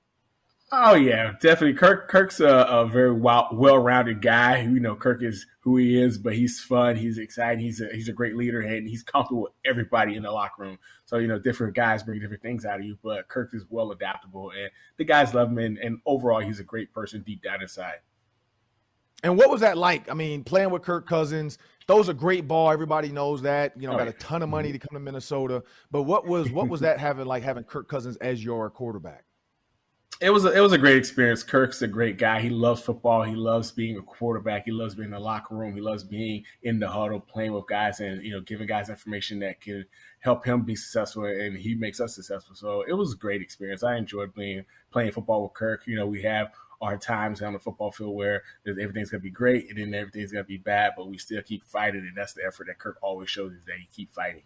Oh 0.78 0.96
yeah, 0.96 1.34
definitely. 1.40 1.74
Kirk 1.74 2.10
Kirk's 2.10 2.42
a, 2.42 2.48
a 2.48 2.86
very 2.86 3.14
well 3.14 3.48
well 3.54 3.78
rounded 3.78 4.22
guy. 4.22 4.62
You 4.62 4.80
know, 4.82 4.96
Kirk 4.96 5.24
is 5.24 5.46
who 5.62 5.78
he 5.78 6.00
is, 6.00 6.18
but 6.18 6.34
he's 6.34 6.60
fun. 6.60 6.98
He's 6.98 7.18
exciting. 7.18 7.64
He's 7.64 7.80
a, 7.80 7.88
he's 7.94 8.10
a 8.10 8.14
great 8.14 8.36
leader, 8.36 8.60
and 8.60 8.88
he's 8.88 9.02
comfortable 9.02 9.44
with 9.44 9.54
everybody 9.66 10.16
in 10.16 10.24
the 10.24 10.32
locker 10.32 10.64
room. 10.64 10.78
So 11.06 11.18
you 11.18 11.28
know, 11.28 11.40
different 11.40 11.76
guys 11.76 12.04
bring 12.04 12.20
different 12.20 12.42
things 12.44 12.66
out 12.66 12.80
of 12.80 12.86
you, 12.86 12.98
but 13.02 13.28
Kirk 13.30 13.52
is 13.54 13.64
well 13.70 13.92
adaptable, 13.92 14.52
and 14.52 14.70
the 14.98 15.06
guys 15.06 15.34
love 15.34 15.50
him. 15.50 15.60
And, 15.60 15.78
and 15.78 16.00
overall, 16.06 16.42
he's 16.42 16.60
a 16.60 16.64
great 16.64 16.94
person 16.94 17.24
deep 17.26 17.42
down 17.42 17.62
inside. 17.62 18.00
And 19.24 19.38
what 19.38 19.50
was 19.50 19.62
that 19.62 19.78
like? 19.78 20.12
I 20.12 20.14
mean, 20.14 20.44
playing 20.44 20.72
with 20.72 20.82
Kirk 20.82 21.08
Cousins, 21.08 21.58
throws 21.88 22.10
a 22.10 22.14
great 22.14 22.48
ball. 22.48 22.70
Everybody 22.70 23.12
knows 23.12 23.42
that. 23.44 23.74
You 23.80 23.88
know, 23.88 23.94
Oh, 23.94 23.98
got 23.98 24.08
a 24.08 24.14
ton 24.14 24.44
of 24.44 24.50
money 24.50 24.70
mm-hmm. 24.70 24.80
to 24.80 24.88
come 24.88 24.96
to 24.96 25.00
Minnesota. 25.00 25.64
But 25.90 26.04
what 26.04 26.28
was 26.28 26.52
what 26.52 26.68
was 26.68 26.82
that 26.82 27.00
having 27.00 27.26
like 27.26 27.44
having 27.44 27.64
Kirk 27.64 27.88
Cousins 27.88 28.18
as 28.18 28.44
your 28.44 28.70
quarterback? 28.70 29.24
It 30.22 30.30
was 30.30 30.46
a, 30.46 30.52
it 30.54 30.62
was 30.62 30.72
a 30.72 30.78
great 30.78 30.98
experience. 30.98 31.44
Kirk's 31.44 31.82
a 31.82 31.88
great 31.88 32.18
guy. 32.18 32.40
He 32.40 32.50
loves 32.50 32.82
football. 32.82 33.24
He 33.24 33.36
loves 33.36 33.72
being 33.72 33.98
a 33.98 34.02
quarterback. 34.02 34.64
He 34.66 34.72
loves 34.72 34.96
being 34.96 35.08
in 35.08 35.12
the 35.12 35.20
locker 35.20 35.56
room. 35.56 35.76
He 35.76 35.82
loves 35.82 36.04
being 36.04 36.44
in 36.64 36.80
the 36.80 36.88
huddle, 36.88 37.20
playing 37.20 37.54
with 37.54 37.68
guys, 37.68 38.00
and 38.00 38.24
you 38.24 38.32
know, 38.32 38.40
giving 38.40 38.68
guys 38.68 38.90
information 38.90 39.40
that 39.40 39.60
can 39.60 39.86
help 40.20 40.46
him 40.46 40.64
be 40.64 40.76
successful, 40.76 41.26
and 41.26 41.58
he 41.58 41.76
makes 41.76 42.00
us 42.00 42.16
successful. 42.16 42.56
So 42.56 42.84
it 42.88 42.94
was 42.94 43.14
a 43.14 43.18
great 43.18 43.42
experience. 43.42 43.84
I 43.84 43.98
enjoyed 43.98 44.34
being 44.34 44.66
playing 44.92 45.12
football 45.12 45.44
with 45.44 45.54
Kirk. 45.54 45.84
You 45.86 45.98
know, 45.98 46.08
we 46.08 46.22
have 46.24 46.52
our 46.82 46.98
times 46.98 47.42
on 47.42 47.54
the 47.54 47.60
football 47.60 47.92
field 47.92 48.16
where 48.16 48.44
everything's 48.68 49.10
gonna 49.10 49.22
be 49.22 49.30
great, 49.30 49.70
and 49.70 49.78
then 49.78 49.94
everything's 49.94 50.32
gonna 50.32 50.44
be 50.46 50.58
bad, 50.58 50.94
but 50.96 51.08
we 51.08 51.18
still 51.18 51.42
keep 51.42 51.66
fighting, 51.66 52.02
and 52.02 52.16
that's 52.16 52.34
the 52.34 52.46
effort 52.46 52.68
that 52.68 52.80
Kirk 52.80 52.98
always 53.02 53.30
shows 53.30 53.54
is 53.54 53.66
that 53.66 53.78
he 53.78 53.88
keep 53.92 54.14
fighting. 54.14 54.44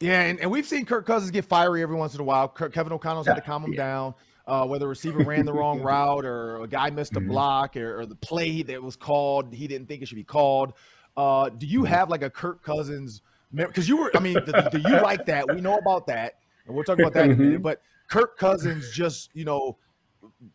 Yeah, 0.00 0.22
and, 0.22 0.38
and 0.40 0.50
we've 0.50 0.66
seen 0.66 0.84
Kirk 0.84 1.06
Cousins 1.06 1.30
get 1.30 1.44
fiery 1.46 1.82
every 1.82 1.96
once 1.96 2.14
in 2.14 2.20
a 2.20 2.24
while. 2.24 2.48
Kirk, 2.48 2.72
Kevin 2.74 2.92
O'Connell's 2.92 3.26
had 3.26 3.34
to 3.36 3.40
calm 3.40 3.64
him 3.64 3.72
Yeah. 3.72 3.76
down. 3.78 4.14
Uh, 4.46 4.64
whether 4.64 4.84
a 4.86 4.88
receiver 4.88 5.20
ran 5.24 5.44
the 5.44 5.52
wrong 5.52 5.80
route 5.82 6.24
or 6.24 6.62
a 6.62 6.68
guy 6.68 6.88
missed 6.90 7.16
a 7.16 7.20
Mhm. 7.20 7.28
block 7.28 7.76
or, 7.76 8.00
or 8.00 8.06
the 8.06 8.14
play 8.14 8.62
that 8.62 8.80
was 8.80 8.94
called, 8.94 9.52
he 9.52 9.66
didn't 9.66 9.88
think 9.88 10.02
it 10.02 10.06
should 10.08 10.14
be 10.16 10.22
called. 10.22 10.72
Uh, 11.16 11.48
do 11.48 11.66
you 11.66 11.80
Mhm. 11.82 11.88
have 11.88 12.10
like 12.10 12.22
a 12.22 12.30
Kirk 12.30 12.62
Cousins? 12.62 13.22
Because 13.52 13.88
you 13.88 13.96
were, 13.96 14.10
I 14.14 14.20
mean, 14.20 14.34
do, 14.70 14.78
you 14.78 15.00
like 15.02 15.24
that? 15.26 15.52
We 15.52 15.60
know 15.60 15.78
about 15.78 16.06
that, 16.08 16.34
and 16.66 16.74
we'll 16.74 16.84
talk 16.84 16.98
about 16.98 17.14
that 17.14 17.24
in 17.24 17.32
a 17.32 17.36
minute. 17.36 17.60
Mhm. 17.60 17.62
But 17.62 17.80
Kirk 18.08 18.36
Cousins 18.38 18.92
just, 18.92 19.30
you 19.34 19.44
know, 19.44 19.78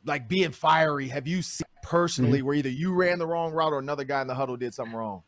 like 0.05 0.27
being 0.29 0.51
fiery. 0.51 1.07
Have 1.09 1.27
you 1.27 1.41
seen 1.41 1.65
personally 1.81 2.41
where 2.43 2.53
either 2.55 2.69
you 2.69 2.93
ran 2.93 3.17
the 3.19 3.27
wrong 3.27 3.51
route 3.51 3.73
or 3.73 3.79
another 3.79 4.03
guy 4.03 4.21
in 4.21 4.27
the 4.27 4.35
huddle 4.35 4.55
did 4.55 4.73
something 4.73 4.95
wrong? 4.95 5.23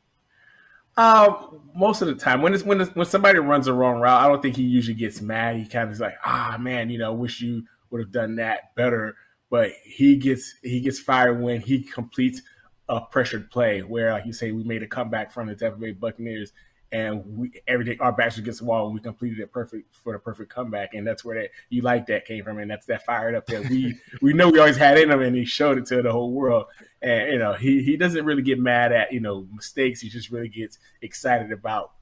Uh, 0.95 1.47
most 1.75 2.01
of 2.01 2.07
the 2.07 2.15
time, 2.15 2.41
when 2.41 2.53
it's 2.53 2.63
when 2.63 2.81
it's, 2.81 2.95
when 2.95 3.05
somebody 3.05 3.39
runs 3.39 3.65
the 3.65 3.73
wrong 3.73 3.99
route, 3.99 4.21
I 4.21 4.27
don't 4.27 4.41
think 4.41 4.55
he 4.55 4.63
usually 4.63 4.95
gets 4.95 5.21
mad. 5.21 5.55
He 5.55 5.65
kind 5.65 5.85
of 5.87 5.91
is 5.91 5.99
like, 5.99 6.15
ah, 6.23 6.57
man, 6.59 6.89
you 6.89 6.99
know, 6.99 7.13
wish 7.13 7.41
you 7.41 7.63
would 7.89 8.01
have 8.01 8.11
done 8.11 8.35
that 8.35 8.75
better. 8.75 9.15
But 9.49 9.71
he 9.83 10.17
gets 10.17 10.55
he 10.61 10.81
gets 10.81 10.99
fired 10.99 11.41
when 11.41 11.61
he 11.61 11.81
completes 11.81 12.41
a 12.89 13.01
pressured 13.01 13.49
play, 13.49 13.81
where 13.81 14.11
like 14.11 14.25
you 14.25 14.33
say, 14.33 14.51
we 14.51 14.63
made 14.63 14.83
a 14.83 14.87
comeback 14.87 15.31
from 15.31 15.47
the 15.47 15.55
Tampa 15.55 15.77
Bay 15.77 15.91
Buccaneers, 15.91 16.53
and 16.93 17.23
we 17.25 17.51
everything 17.67 17.99
our 17.99 18.11
backs 18.11 18.37
against 18.37 18.59
the 18.59 18.65
wall, 18.65 18.85
and 18.85 18.93
we 18.93 19.01
completed 19.01 19.39
it 19.39 19.51
perfect 19.51 19.93
for 19.95 20.13
the 20.13 20.19
perfect 20.19 20.53
comeback, 20.53 20.93
and 20.93 21.05
that's 21.05 21.25
where 21.25 21.41
that 21.41 21.49
you 21.69 21.81
like 21.81 22.05
that 22.05 22.25
came 22.25 22.43
from, 22.43 22.59
and 22.59 22.69
that's 22.69 22.85
that 22.85 23.03
fired 23.03 23.33
up 23.33 23.47
that 23.47 23.67
we 23.67 23.95
we 24.21 24.31
know 24.31 24.49
we 24.49 24.59
always 24.59 24.77
had 24.77 24.99
in 24.99 25.09
him, 25.09 25.19
and 25.19 25.35
he 25.35 25.43
showed 25.43 25.79
it 25.79 25.87
to 25.87 26.03
the 26.03 26.11
whole 26.11 26.31
world. 26.31 26.67
And 27.01 27.33
you 27.33 27.39
know, 27.39 27.53
he 27.53 27.81
he 27.83 27.97
doesn't 27.97 28.23
really 28.23 28.43
get 28.43 28.59
mad 28.59 28.91
at 28.91 29.11
you 29.11 29.19
know 29.19 29.47
mistakes. 29.51 30.01
He 30.01 30.07
just 30.09 30.29
really 30.29 30.49
gets 30.49 30.77
excited 31.01 31.51
about 31.51 31.93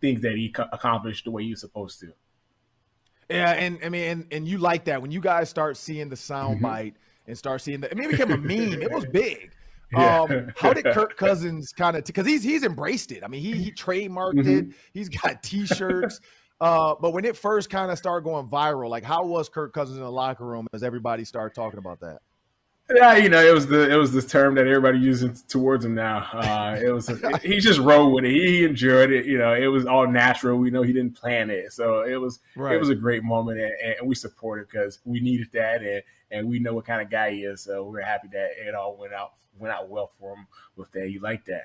things 0.00 0.22
that 0.22 0.32
he 0.34 0.48
co- 0.48 0.66
accomplished 0.72 1.26
the 1.26 1.30
way 1.30 1.44
he 1.44 1.50
was 1.50 1.60
supposed 1.60 2.00
to. 2.00 2.12
Yeah, 3.28 3.50
and 3.50 3.78
I 3.84 3.90
mean, 3.90 4.10
and, 4.10 4.26
and 4.32 4.48
you 4.48 4.56
like 4.58 4.84
that 4.86 5.02
when 5.02 5.10
you 5.10 5.20
guys 5.20 5.50
start 5.50 5.76
seeing 5.76 6.08
the 6.08 6.16
sound 6.16 6.58
Mhm. 6.58 6.62
bite 6.62 6.96
and 7.26 7.36
start 7.36 7.60
seeing. 7.60 7.84
I 7.84 7.92
mean, 7.94 8.08
it 8.08 8.12
became 8.12 8.32
a 8.32 8.38
meme. 8.38 8.80
It 8.82 8.90
was 8.90 9.04
big. 9.04 9.52
Yeah. 9.98 10.20
Um, 10.22 10.52
how 10.56 10.72
did 10.72 10.84
Kirk 10.86 11.16
Cousins 11.18 11.72
kind 11.72 11.96
of 11.96 12.04
because 12.04 12.26
he's 12.26 12.42
he's 12.42 12.64
embraced 12.64 13.12
it. 13.12 13.22
I 13.22 13.28
mean, 13.28 13.42
he 13.42 13.52
he 13.52 13.70
trademarked 13.72 14.34
Mm-hmm. 14.34 14.70
it. 14.70 14.76
He's 14.94 15.08
got 15.08 15.42
T-shirts. 15.42 16.20
uh, 16.60 16.94
but 17.00 17.12
when 17.12 17.24
it 17.24 17.36
first 17.36 17.68
kind 17.70 17.90
of 17.90 17.98
started 17.98 18.24
going 18.24 18.46
viral, 18.48 18.88
like 18.88 19.04
how 19.04 19.24
was 19.24 19.48
Kirk 19.48 19.72
Cousins 19.74 19.98
in 19.98 20.04
the 20.04 20.10
locker 20.10 20.44
room 20.46 20.66
as 20.72 20.82
everybody 20.82 21.24
started 21.24 21.54
talking 21.54 21.78
about 21.78 22.00
that? 22.00 22.20
Yeah, 22.94 23.16
you 23.16 23.28
know, 23.30 23.40
it 23.42 23.54
was 23.54 23.66
the 23.68 23.90
it 23.90 23.96
was 23.96 24.12
this 24.12 24.26
term 24.26 24.54
that 24.56 24.66
everybody 24.66 24.98
uses 24.98 25.42
towards 25.42 25.84
him 25.84 25.94
now. 25.94 26.26
Uh, 26.32 26.78
it 26.82 26.90
was 26.90 27.06
he 27.42 27.58
just 27.60 27.78
rolled 27.78 28.12
with 28.14 28.24
it. 28.24 28.32
He 28.32 28.64
enjoyed 28.64 29.10
it. 29.10 29.24
You 29.24 29.38
know, 29.38 29.54
it 29.54 29.66
was 29.68 29.86
all 29.86 30.06
natural. 30.06 30.58
We 30.58 30.70
know 30.70 30.82
he 30.82 30.92
didn't 30.92 31.14
plan 31.16 31.48
it, 31.48 31.72
so 31.72 32.02
it 32.02 32.16
was 32.20 32.40
it 32.56 32.78
was 32.80 32.88
a 32.90 32.94
great 32.94 33.22
moment, 33.24 33.60
and, 33.60 33.72
and 34.00 34.08
we 34.08 34.14
support 34.14 34.60
it 34.60 34.68
because 34.70 34.98
we 35.04 35.20
needed 35.20 35.48
that, 35.52 35.80
and 35.82 36.02
and 36.32 36.48
we 36.48 36.58
know 36.58 36.74
what 36.74 36.84
kind 36.86 37.00
of 37.00 37.10
guy 37.10 37.30
he 37.30 37.44
is. 37.44 37.60
So 37.60 37.84
we're 37.84 38.00
happy 38.02 38.28
that 38.32 38.50
it 38.66 38.74
all 38.74 38.96
went 38.96 39.12
out 39.12 39.34
went 39.58 39.72
out 39.72 39.88
well 39.88 40.10
for 40.18 40.34
him 40.34 40.46
with 40.76 40.90
that. 40.92 41.10
You 41.10 41.20
like 41.20 41.44
that? 41.44 41.62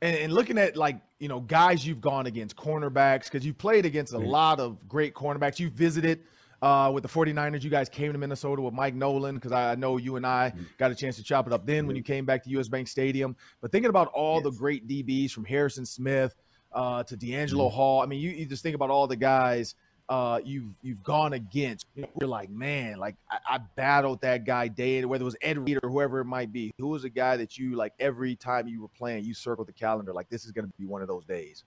and, 0.00 0.16
and 0.16 0.32
looking 0.32 0.58
at 0.58 0.76
like 0.76 1.00
you 1.18 1.28
know 1.28 1.40
guys 1.40 1.86
you've 1.86 2.00
gone 2.00 2.26
against 2.26 2.56
cornerbacks 2.56 3.24
because 3.24 3.44
you 3.46 3.54
played 3.54 3.86
against 3.86 4.12
a 4.12 4.18
Mhm. 4.18 4.26
lot 4.28 4.60
of 4.60 4.88
great 4.88 5.14
cornerbacks 5.14 5.58
you 5.58 5.70
visited 5.70 6.24
uh, 6.60 6.90
with 6.94 7.02
the 7.02 7.08
49ers 7.08 7.62
you 7.62 7.70
guys 7.70 7.88
came 7.88 8.12
to 8.12 8.18
minnesota 8.18 8.62
with 8.62 8.74
mike 8.74 8.94
nolan 8.94 9.34
because 9.36 9.52
I, 9.52 9.74
know 9.74 9.96
you 9.96 10.16
and 10.16 10.26
i 10.26 10.50
Mhm. 10.50 10.66
got 10.78 10.90
a 10.90 10.94
chance 10.94 11.16
to 11.16 11.22
chop 11.22 11.46
it 11.46 11.52
up 11.52 11.66
then 11.66 11.86
when 11.86 11.94
Mhm. 11.94 11.98
you 11.98 12.02
came 12.04 12.24
back 12.24 12.42
to 12.44 12.50
us 12.60 12.68
bank 12.68 12.88
stadium 12.88 13.36
but 13.60 13.70
thinking 13.72 13.90
about 13.90 14.08
all 14.08 14.40
the 14.40 14.50
great 14.52 14.86
dbs 14.88 15.30
from 15.32 15.44
harrison 15.44 15.84
smith 15.86 16.34
uh, 16.72 17.02
to 17.04 17.16
d'angelo 17.16 17.68
Mhm. 17.68 17.72
hall 17.72 18.02
i 18.02 18.06
mean 18.06 18.20
you, 18.20 18.30
you 18.30 18.46
just 18.46 18.62
think 18.62 18.74
about 18.74 18.90
all 18.90 19.06
the 19.06 19.16
guys 19.16 19.74
uh, 20.12 20.40
you've 20.44 20.74
you've 20.82 21.02
gone 21.02 21.32
against. 21.32 21.86
You 21.94 22.02
know, 22.02 22.08
you're 22.20 22.28
like, 22.28 22.50
man, 22.50 22.98
like 22.98 23.16
I, 23.30 23.54
I 23.54 23.58
battled 23.76 24.20
that 24.20 24.44
guy 24.44 24.68
day, 24.68 25.02
whether 25.06 25.22
it 25.22 25.24
was 25.24 25.36
Ed 25.40 25.56
Reed 25.56 25.78
or 25.82 25.88
whoever 25.88 26.20
it 26.20 26.26
might 26.26 26.52
be. 26.52 26.70
Who 26.78 26.88
was 26.88 27.04
a 27.04 27.08
guy 27.08 27.38
that 27.38 27.56
you 27.56 27.76
like 27.76 27.94
every 27.98 28.36
time 28.36 28.68
you 28.68 28.82
were 28.82 28.88
playing, 28.88 29.24
you 29.24 29.32
circled 29.32 29.68
the 29.68 29.72
calendar 29.72 30.12
like 30.12 30.28
this 30.28 30.44
is 30.44 30.50
going 30.52 30.66
to 30.66 30.72
be 30.78 30.84
one 30.84 31.00
of 31.00 31.08
those 31.08 31.24
days. 31.24 31.64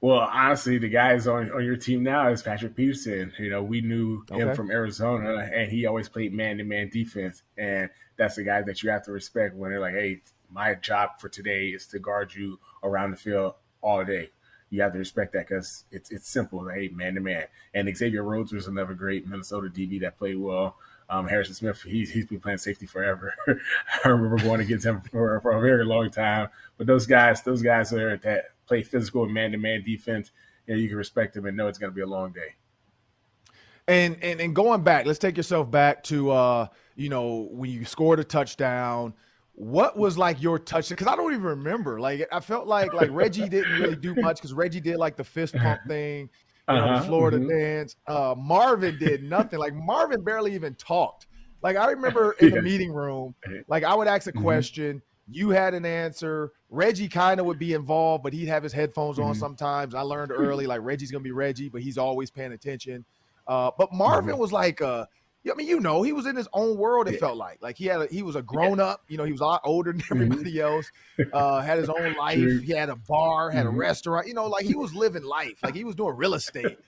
Well, 0.00 0.28
honestly, 0.32 0.78
the 0.78 0.88
guys 0.88 1.28
on, 1.28 1.50
on 1.52 1.64
your 1.64 1.76
team 1.76 2.02
now 2.02 2.28
is 2.28 2.42
Patrick 2.42 2.74
Peterson. 2.74 3.32
You 3.38 3.50
know, 3.50 3.62
we 3.62 3.80
knew 3.80 4.24
him 4.30 4.52
from 4.54 4.70
Arizona, 4.72 5.48
and 5.54 5.70
he 5.70 5.86
always 5.86 6.08
played 6.08 6.34
man 6.34 6.58
to 6.58 6.64
man 6.64 6.90
defense. 6.90 7.42
And 7.56 7.88
that's 8.16 8.34
the 8.34 8.42
guy 8.42 8.62
that 8.62 8.82
you 8.82 8.90
have 8.90 9.04
to 9.04 9.12
respect 9.12 9.54
when 9.54 9.70
they're 9.70 9.80
like, 9.80 9.94
hey, 9.94 10.22
my 10.50 10.74
job 10.74 11.20
for 11.20 11.28
today 11.28 11.68
is 11.68 11.86
to 11.86 12.00
guard 12.00 12.34
you 12.34 12.58
around 12.82 13.12
the 13.12 13.16
field 13.16 13.54
all 13.80 14.04
day. 14.04 14.30
You 14.74 14.82
have 14.82 14.92
to 14.92 14.98
respect 14.98 15.32
that 15.34 15.48
because 15.48 15.84
it's 15.92 16.10
it's 16.10 16.28
simple. 16.28 16.66
Hey, 16.68 16.88
man 16.88 17.14
to 17.14 17.20
man. 17.20 17.44
And 17.74 17.94
Xavier 17.96 18.24
Rhodes 18.24 18.52
was 18.52 18.66
another 18.66 18.94
great 18.94 19.26
Minnesota 19.26 19.68
DB 19.68 20.00
that 20.00 20.18
played 20.18 20.36
well. 20.36 20.76
Um, 21.08 21.28
Harrison 21.28 21.54
Smith, 21.54 21.82
he's 21.82 22.10
he's 22.10 22.26
been 22.26 22.40
playing 22.40 22.58
safety 22.58 22.86
forever. 22.86 23.34
I 24.04 24.08
remember 24.08 24.38
going 24.38 24.60
against 24.60 24.84
him 24.84 25.00
for, 25.02 25.40
for 25.40 25.52
a 25.52 25.60
very 25.60 25.84
long 25.84 26.10
time. 26.10 26.48
But 26.76 26.88
those 26.88 27.06
guys, 27.06 27.42
those 27.42 27.62
guys 27.62 27.92
are 27.92 28.16
that 28.18 28.46
play 28.66 28.82
physical 28.82 29.28
man 29.28 29.52
to 29.52 29.58
man 29.58 29.84
defense. 29.84 30.32
You, 30.66 30.74
know, 30.74 30.80
you 30.80 30.88
can 30.88 30.96
respect 30.96 31.34
them 31.34 31.46
and 31.46 31.56
know 31.56 31.68
it's 31.68 31.78
going 31.78 31.92
to 31.92 31.94
be 31.94 32.00
a 32.00 32.06
long 32.06 32.32
day. 32.32 32.54
And 33.86 34.16
and 34.22 34.40
and 34.40 34.56
going 34.56 34.82
back, 34.82 35.06
let's 35.06 35.20
take 35.20 35.36
yourself 35.36 35.70
back 35.70 36.02
to 36.04 36.30
uh, 36.32 36.66
you 36.96 37.08
know, 37.08 37.48
when 37.50 37.70
you 37.70 37.84
scored 37.84 38.18
a 38.18 38.24
touchdown. 38.24 39.14
What 39.56 39.96
was 39.96 40.18
like 40.18 40.42
your 40.42 40.58
touch? 40.58 40.88
Because 40.88 41.06
I 41.06 41.14
don't 41.14 41.32
even 41.32 41.44
remember. 41.44 42.00
Like 42.00 42.26
I 42.32 42.40
felt 42.40 42.66
like 42.66 42.92
like 42.92 43.10
Reggie 43.12 43.48
didn't 43.48 43.80
really 43.80 43.96
do 43.96 44.14
much 44.16 44.36
because 44.36 44.52
Reggie 44.52 44.80
did 44.80 44.96
like 44.96 45.16
the 45.16 45.24
fist 45.24 45.54
pump 45.54 45.80
thing, 45.86 46.28
you 46.68 46.74
know, 46.74 46.84
uh-huh. 46.84 47.04
Florida 47.04 47.38
mm-hmm. 47.38 47.48
dance. 47.48 47.96
Uh, 48.06 48.34
Marvin 48.36 48.98
did 48.98 49.22
nothing. 49.22 49.58
like 49.58 49.74
Marvin 49.74 50.22
barely 50.22 50.54
even 50.54 50.74
talked. 50.74 51.28
Like 51.62 51.76
I 51.76 51.90
remember 51.90 52.32
in 52.40 52.50
the 52.50 52.62
meeting 52.62 52.92
room, 52.92 53.34
like 53.68 53.84
I 53.84 53.94
would 53.94 54.08
ask 54.08 54.26
a 54.26 54.32
mm-hmm. 54.32 54.42
question, 54.42 55.02
you 55.30 55.50
had 55.50 55.72
an 55.72 55.86
answer. 55.86 56.52
Reggie 56.68 57.08
kind 57.08 57.38
of 57.38 57.46
would 57.46 57.58
be 57.58 57.74
involved, 57.74 58.24
but 58.24 58.32
he'd 58.32 58.48
have 58.48 58.62
his 58.62 58.72
headphones 58.72 59.20
on 59.20 59.32
mm-hmm. 59.32 59.40
sometimes. 59.40 59.94
I 59.94 60.00
learned 60.00 60.32
early, 60.34 60.66
like 60.66 60.80
Reggie's 60.82 61.12
gonna 61.12 61.22
be 61.22 61.32
Reggie, 61.32 61.68
but 61.68 61.80
he's 61.80 61.96
always 61.96 62.30
paying 62.30 62.52
attention. 62.52 63.04
Uh, 63.46 63.70
but 63.78 63.92
Marvin 63.92 64.32
mm-hmm. 64.32 64.40
was 64.40 64.52
like, 64.52 64.80
uh, 64.82 65.06
I 65.50 65.54
mean, 65.54 65.68
you 65.68 65.78
know, 65.78 66.02
he 66.02 66.12
was 66.12 66.26
in 66.26 66.36
his 66.36 66.48
own 66.52 66.78
world. 66.78 67.06
It 67.06 67.14
yeah. 67.14 67.20
felt 67.20 67.36
like, 67.36 67.58
like 67.60 67.76
he 67.76 67.86
had, 67.86 68.00
a, 68.00 68.06
he 68.06 68.22
was 68.22 68.34
a 68.34 68.42
grown 68.42 68.78
yeah. 68.78 68.84
up. 68.84 69.04
You 69.08 69.18
know, 69.18 69.24
he 69.24 69.32
was 69.32 69.42
a 69.42 69.44
lot 69.44 69.60
older 69.64 69.92
than 69.92 70.00
mm-hmm. 70.00 70.22
everybody 70.22 70.60
else. 70.60 70.90
Uh, 71.32 71.60
had 71.60 71.78
his 71.78 71.90
own 71.90 72.14
life. 72.18 72.38
True. 72.38 72.58
He 72.58 72.72
had 72.72 72.88
a 72.88 72.96
bar, 72.96 73.50
had 73.50 73.66
mm-hmm. 73.66 73.74
a 73.74 73.78
restaurant. 73.78 74.26
You 74.26 74.34
know, 74.34 74.46
like 74.46 74.64
he 74.64 74.74
was 74.74 74.94
living 74.94 75.22
life. 75.22 75.58
Like 75.62 75.74
he 75.74 75.84
was 75.84 75.94
doing 75.94 76.16
real 76.16 76.34
estate. 76.34 76.78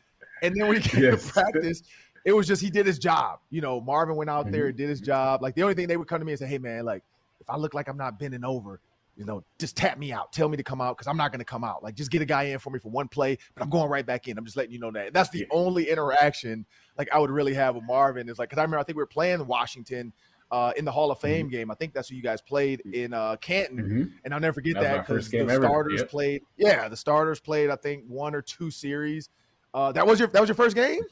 And 0.42 0.54
then 0.54 0.68
when 0.68 0.80
he 0.80 0.88
came 0.88 1.02
yes. 1.02 1.26
to 1.26 1.32
practice, 1.32 1.82
it 2.24 2.32
was 2.32 2.46
just 2.46 2.62
he 2.62 2.70
did 2.70 2.86
his 2.86 2.98
job. 2.98 3.40
You 3.50 3.60
know, 3.60 3.80
Marvin 3.80 4.16
went 4.16 4.30
out 4.30 4.44
mm-hmm. 4.44 4.52
there 4.52 4.66
and 4.68 4.76
did 4.76 4.88
his 4.88 5.00
job. 5.00 5.42
Like 5.42 5.54
the 5.54 5.62
only 5.62 5.74
thing 5.74 5.86
they 5.86 5.96
would 5.96 6.08
come 6.08 6.18
to 6.18 6.24
me 6.24 6.32
and 6.32 6.38
say, 6.38 6.46
"Hey, 6.46 6.58
man, 6.58 6.84
like 6.84 7.02
if 7.40 7.48
I 7.50 7.56
look 7.56 7.74
like 7.74 7.88
I'm 7.88 7.96
not 7.96 8.18
bending 8.18 8.44
over, 8.44 8.80
you 9.16 9.24
know, 9.24 9.42
just 9.58 9.76
tap 9.76 9.98
me 9.98 10.12
out. 10.12 10.32
Tell 10.32 10.48
me 10.48 10.56
to 10.56 10.62
come 10.62 10.80
out 10.80 10.96
because 10.96 11.06
I'm 11.06 11.16
not 11.16 11.32
going 11.32 11.40
to 11.40 11.44
come 11.44 11.64
out. 11.64 11.82
Like, 11.82 11.94
just 11.94 12.10
get 12.10 12.22
a 12.22 12.26
guy 12.26 12.44
in 12.44 12.58
for 12.58 12.70
me 12.70 12.78
for 12.78 12.90
one 12.90 13.08
play, 13.08 13.38
but 13.54 13.62
I'm 13.62 13.70
going 13.70 13.88
right 13.88 14.04
back 14.04 14.28
in. 14.28 14.36
I'm 14.38 14.44
just 14.44 14.56
letting 14.56 14.72
you 14.72 14.78
know 14.78 14.90
that. 14.92 15.12
That's 15.12 15.30
the 15.30 15.46
only 15.50 15.88
interaction 15.88 16.66
like 16.98 17.08
I 17.12 17.18
would 17.18 17.30
really 17.30 17.54
have 17.54 17.74
with 17.74 17.84
Marvin. 17.84 18.28
Is 18.28 18.38
like 18.38 18.50
because 18.50 18.58
I 18.58 18.62
remember 18.62 18.78
I 18.78 18.84
think 18.84 18.96
we 18.96 19.02
were 19.02 19.06
playing 19.06 19.46
Washington 19.46 20.12
uh, 20.50 20.72
in 20.76 20.84
the 20.84 20.92
Hall 20.92 21.10
of 21.10 21.18
Fame 21.18 21.46
mm-hmm. 21.46 21.52
game. 21.52 21.70
I 21.70 21.74
think 21.74 21.92
that's 21.92 22.08
who 22.08 22.16
you 22.16 22.22
guys 22.22 22.40
played 22.40 22.80
in 22.92 23.12
uh, 23.12 23.36
Canton, 23.36 23.78
mm-hmm. 23.78 24.02
and 24.24 24.34
I'll 24.34 24.40
never 24.40 24.54
forget 24.54 24.74
that 24.74 25.06
because 25.06 25.28
the 25.28 25.38
ever. 25.38 25.64
starters 25.64 26.00
yep. 26.00 26.10
played. 26.10 26.42
Yeah, 26.56 26.88
the 26.88 26.96
starters 26.96 27.40
played. 27.40 27.70
I 27.70 27.76
think 27.76 28.04
one 28.06 28.34
or 28.34 28.42
two 28.42 28.70
series. 28.70 29.28
Uh, 29.74 29.92
that 29.92 30.06
was 30.06 30.18
your 30.18 30.28
that 30.28 30.40
was 30.40 30.48
your 30.48 30.56
first 30.56 30.76
game. 30.76 31.02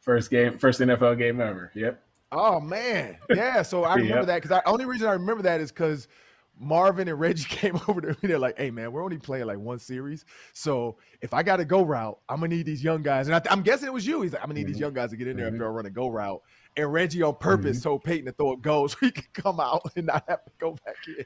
First 0.00 0.30
game, 0.30 0.58
first 0.58 0.80
NFL 0.80 1.18
game 1.18 1.40
ever. 1.40 1.70
Yep. 1.74 2.02
Oh 2.32 2.60
man, 2.60 3.18
yeah. 3.30 3.62
So 3.62 3.84
I 3.84 3.94
remember 3.96 4.16
yep. 4.18 4.26
that 4.26 4.42
because 4.42 4.50
the 4.50 4.68
only 4.68 4.84
reason 4.84 5.08
I 5.08 5.12
remember 5.12 5.42
that 5.44 5.60
is 5.60 5.70
because 5.70 6.08
Marvin 6.60 7.08
and 7.08 7.18
Reggie 7.18 7.44
came 7.48 7.80
over 7.88 8.00
to 8.00 8.08
me. 8.08 8.16
They're 8.22 8.38
like, 8.38 8.58
"Hey, 8.58 8.70
man, 8.70 8.92
we're 8.92 9.02
only 9.02 9.18
playing 9.18 9.46
like 9.46 9.58
one 9.58 9.78
series, 9.78 10.24
so 10.52 10.96
if 11.20 11.32
I 11.34 11.42
got 11.42 11.56
to 11.56 11.64
go 11.64 11.82
route, 11.82 12.18
I'm 12.28 12.40
gonna 12.40 12.54
need 12.54 12.66
these 12.66 12.82
young 12.82 13.02
guys." 13.02 13.28
And 13.28 13.36
I, 13.36 13.52
am 13.52 13.62
guessing 13.62 13.86
it 13.86 13.92
was 13.92 14.06
you. 14.06 14.22
He's 14.22 14.32
like, 14.32 14.42
"I'm 14.42 14.48
gonna 14.48 14.60
need 14.60 14.66
mm-hmm. 14.66 14.72
these 14.72 14.80
young 14.80 14.94
guys 14.94 15.10
to 15.10 15.16
get 15.16 15.28
in 15.28 15.36
there 15.36 15.46
mm-hmm. 15.46 15.56
after 15.56 15.66
I 15.66 15.70
run 15.70 15.86
a 15.86 15.90
go 15.90 16.08
route." 16.08 16.42
And 16.76 16.92
Reggie 16.92 17.22
on 17.22 17.36
purpose 17.36 17.78
mm-hmm. 17.78 17.88
told 17.88 18.04
Peyton 18.04 18.26
to 18.26 18.32
throw 18.32 18.52
a 18.52 18.56
goals 18.56 18.92
so 18.98 18.98
he 19.00 19.10
could 19.10 19.32
come 19.32 19.60
out 19.60 19.90
and 19.96 20.06
not 20.06 20.24
have 20.28 20.44
to 20.44 20.50
go 20.58 20.76
back 20.84 20.96
in. 21.06 21.24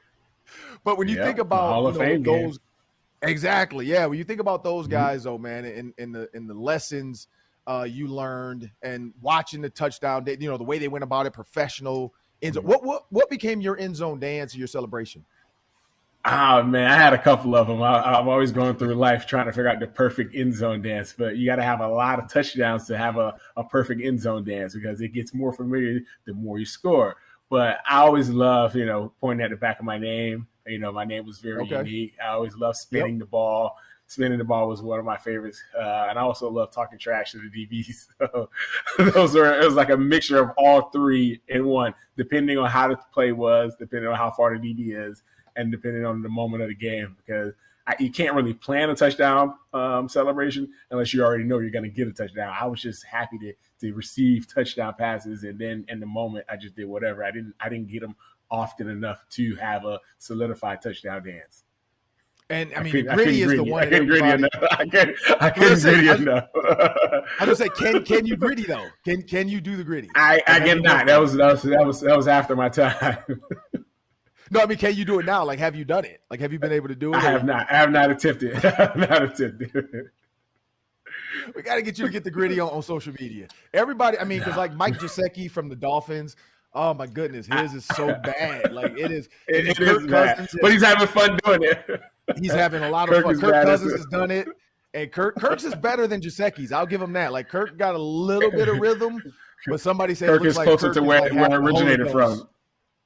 But 0.83 0.97
when 0.97 1.07
you 1.07 1.15
think 1.15 1.39
about 1.39 1.95
you 1.95 2.19
know, 2.19 2.23
those, 2.23 2.57
game. 2.57 3.29
exactly, 3.29 3.85
yeah. 3.85 4.05
When 4.05 4.17
you 4.17 4.23
think 4.23 4.39
about 4.39 4.63
those 4.63 4.85
mm-hmm. 4.85 4.93
guys, 4.93 5.23
though, 5.23 5.37
man, 5.37 5.65
in 5.65 5.93
in 5.97 6.11
the 6.11 6.29
in 6.33 6.47
the 6.47 6.53
lessons 6.53 7.27
uh, 7.67 7.87
you 7.89 8.07
learned 8.07 8.69
and 8.81 9.13
watching 9.21 9.61
the 9.61 9.69
touchdown, 9.69 10.25
you 10.27 10.49
know, 10.49 10.57
the 10.57 10.63
way 10.63 10.79
they 10.79 10.87
went 10.87 11.03
about 11.03 11.25
it, 11.25 11.33
professional 11.33 12.13
end 12.43 12.55
mm-hmm. 12.55 12.67
zone. 12.67 12.69
What 12.69 12.83
what 12.83 13.05
what 13.09 13.29
became 13.29 13.61
your 13.61 13.77
end 13.77 13.95
zone 13.95 14.19
dance 14.19 14.53
or 14.55 14.59
your 14.59 14.67
celebration? 14.67 15.25
Oh 16.25 16.63
man, 16.63 16.89
I 16.89 16.95
had 16.95 17.13
a 17.13 17.21
couple 17.21 17.53
of 17.53 17.67
them. 17.67 17.81
I, 17.81 18.17
am 18.17 18.29
always 18.29 18.53
going 18.53 18.77
through 18.77 18.93
life 18.95 19.27
trying 19.27 19.45
to 19.45 19.51
figure 19.51 19.67
out 19.67 19.81
the 19.81 19.87
perfect 19.87 20.33
end 20.33 20.55
zone 20.55 20.81
dance, 20.81 21.13
but 21.17 21.35
you 21.35 21.45
got 21.45 21.57
to 21.57 21.63
have 21.63 21.81
a 21.81 21.87
lot 21.87 22.17
of 22.17 22.31
touchdowns 22.31 22.85
to 22.87 22.97
have 22.97 23.17
a, 23.17 23.35
a 23.57 23.63
perfect 23.65 24.01
end 24.01 24.21
zone 24.21 24.45
dance 24.45 24.73
because 24.73 25.01
it 25.01 25.09
gets 25.09 25.33
more 25.33 25.51
familiar 25.51 25.99
the 26.25 26.33
more 26.33 26.59
you 26.59 26.65
score. 26.65 27.17
But 27.49 27.79
I 27.85 27.99
always 27.99 28.29
love, 28.29 28.73
you 28.73 28.85
know, 28.85 29.11
pointing 29.19 29.43
at 29.43 29.49
the 29.49 29.57
back 29.57 29.79
of 29.79 29.85
my 29.85 29.97
name. 29.97 30.47
You 30.65 30.79
know, 30.79 30.93
my 30.93 31.03
name 31.03 31.25
was 31.25 31.39
very 31.39 31.61
okay. 31.63 31.79
unique. 31.79 32.13
I 32.23 32.29
always 32.29 32.55
love 32.55 32.77
spinning 32.77 33.15
yep. 33.15 33.19
the 33.19 33.25
ball. 33.25 33.75
Spinning 34.13 34.37
the 34.37 34.43
ball 34.43 34.67
was 34.67 34.79
one 34.83 34.99
of 34.99 35.05
my 35.05 35.17
favorites, 35.17 35.59
uh, 35.75 36.05
and 36.07 36.19
I 36.19 36.21
also 36.21 36.47
love 36.47 36.69
talking 36.71 36.99
trash 36.99 37.31
to 37.31 37.39
the 37.39 37.49
DBs. 37.49 38.07
So 38.97 39.09
those 39.11 39.35
are 39.35 39.59
it 39.59 39.65
was 39.65 39.73
like 39.73 39.89
a 39.89 39.97
mixture 39.97 40.37
of 40.37 40.51
all 40.55 40.91
three 40.91 41.41
in 41.47 41.65
one, 41.65 41.95
depending 42.15 42.59
on 42.59 42.69
how 42.69 42.89
the 42.89 42.97
play 43.11 43.31
was, 43.31 43.75
depending 43.79 44.07
on 44.07 44.15
how 44.15 44.29
far 44.29 44.55
the 44.55 44.63
DB 44.63 45.09
is, 45.09 45.23
and 45.55 45.71
depending 45.71 46.05
on 46.05 46.21
the 46.21 46.29
moment 46.29 46.61
of 46.61 46.69
the 46.69 46.75
game. 46.75 47.17
Because 47.17 47.53
I, 47.87 47.95
you 47.99 48.11
can't 48.11 48.35
really 48.35 48.53
plan 48.53 48.91
a 48.91 48.95
touchdown 48.95 49.55
um, 49.73 50.07
celebration 50.07 50.69
unless 50.91 51.11
you 51.11 51.23
already 51.23 51.43
know 51.43 51.57
you're 51.57 51.71
going 51.71 51.83
to 51.83 51.89
get 51.89 52.07
a 52.07 52.13
touchdown. 52.13 52.55
I 52.59 52.67
was 52.67 52.81
just 52.81 53.03
happy 53.03 53.39
to 53.39 53.53
to 53.81 53.93
receive 53.93 54.47
touchdown 54.53 54.93
passes, 54.95 55.43
and 55.43 55.57
then 55.57 55.85
in 55.87 55.99
the 55.99 56.05
moment, 56.05 56.45
I 56.47 56.55
just 56.55 56.75
did 56.75 56.85
whatever. 56.85 57.23
I 57.23 57.31
didn't 57.31 57.55
I 57.59 57.67
didn't 57.67 57.87
get 57.87 58.01
them 58.01 58.15
often 58.51 58.89
enough 58.89 59.25
to 59.31 59.55
have 59.55 59.85
a 59.85 59.99
solidified 60.19 60.83
touchdown 60.83 61.23
dance. 61.25 61.63
And 62.49 62.73
I 62.75 62.83
mean, 62.83 63.09
I 63.09 63.15
griddy 63.15 63.41
is 63.41 63.51
the 63.51 63.63
one. 63.63 63.83
I 63.83 63.85
couldn't 63.85 64.07
griddy 64.07 64.29
enough. 64.29 64.51
I 64.71 64.85
couldn't, 64.85 65.17
I 65.39 65.49
couldn't 65.49 65.81
griddy 65.81 66.09
I, 66.09 66.15
enough. 66.15 66.49
I 67.39 67.45
just 67.45 67.59
say, 67.59 67.69
can 67.69 68.03
can 68.05 68.25
you 68.25 68.35
griddy 68.35 68.63
though? 68.63 68.87
Can 69.05 69.21
can 69.23 69.47
you 69.47 69.61
do 69.61 69.77
the 69.77 69.83
griddy? 69.83 70.09
I 70.15 70.41
I 70.47 70.59
cannot. 70.59 71.07
That 71.07 71.19
was 71.19 71.33
that 71.33 71.51
was 71.51 71.61
that 71.63 71.85
was 71.85 72.01
that 72.01 72.17
was 72.17 72.27
after 72.27 72.55
my 72.55 72.69
time. 72.69 73.17
no, 74.51 74.61
I 74.61 74.65
mean, 74.65 74.77
can 74.77 74.95
you 74.95 75.05
do 75.05 75.19
it 75.19 75.25
now? 75.25 75.45
Like, 75.45 75.59
have 75.59 75.75
you 75.75 75.85
done 75.85 76.05
it? 76.05 76.21
Like, 76.29 76.41
have 76.41 76.51
you 76.51 76.59
been 76.59 76.73
able 76.73 76.89
to 76.89 76.95
do 76.95 77.13
it? 77.13 77.17
I 77.17 77.21
have 77.21 77.45
not. 77.45 77.71
I 77.71 77.77
have 77.77 77.91
not 77.91 78.11
attempted. 78.11 78.53
I 78.65 78.69
have 78.69 78.95
not 78.97 79.23
attempted. 79.23 79.87
we 81.55 81.61
got 81.61 81.75
to 81.75 81.81
get 81.81 81.97
you 81.97 82.05
to 82.05 82.11
get 82.11 82.23
the 82.23 82.31
griddy 82.31 82.59
on, 82.59 82.69
on 82.69 82.81
social 82.81 83.13
media. 83.19 83.47
Everybody, 83.73 84.19
I 84.19 84.25
mean, 84.25 84.39
because 84.39 84.57
like 84.57 84.73
Mike 84.73 84.99
Gesicki 84.99 85.49
from 85.49 85.69
the 85.69 85.75
Dolphins, 85.75 86.35
Oh 86.75 86.93
my 86.93 87.05
goodness, 87.05 87.45
his 87.45 87.75
is 87.75 87.85
so 87.85 88.07
bad. 88.23 88.73
Like 88.73 88.97
it 88.97 89.11
is. 89.11 89.29
it, 89.47 89.67
it 89.67 89.79
is 89.79 90.07
bad. 90.07 90.49
but 90.59 90.71
he's 90.71 90.83
having 90.83 91.07
fun 91.07 91.37
doing 91.45 91.63
it. 91.63 92.01
He's 92.39 92.53
having 92.53 92.83
a 92.83 92.89
lot 92.89 93.09
of 93.09 93.15
Kirk 93.15 93.25
fun. 93.25 93.39
Kirk 93.39 93.65
Cousins 93.65 93.91
has 93.93 94.05
done 94.07 94.31
it, 94.31 94.47
and 94.93 95.11
Kirk 95.11 95.35
Kirk's 95.35 95.63
is 95.63 95.75
better 95.75 96.07
than 96.07 96.21
Gesicki's. 96.21 96.71
I'll 96.71 96.85
give 96.85 97.01
him 97.01 97.13
that. 97.13 97.31
Like 97.31 97.49
Kirk 97.49 97.77
got 97.77 97.95
a 97.95 98.01
little 98.01 98.51
bit 98.51 98.67
of 98.67 98.77
rhythm, 98.79 99.21
but 99.67 99.81
somebody 99.81 100.15
said 100.15 100.29
Kirk 100.29 100.45
is 100.45 100.57
like 100.57 100.67
closer 100.67 100.87
Kirk 100.87 100.95
to 100.95 101.03
where, 101.03 101.21
like 101.21 101.33
where 101.33 101.45
it 101.45 101.53
originated 101.53 102.11
from. 102.11 102.47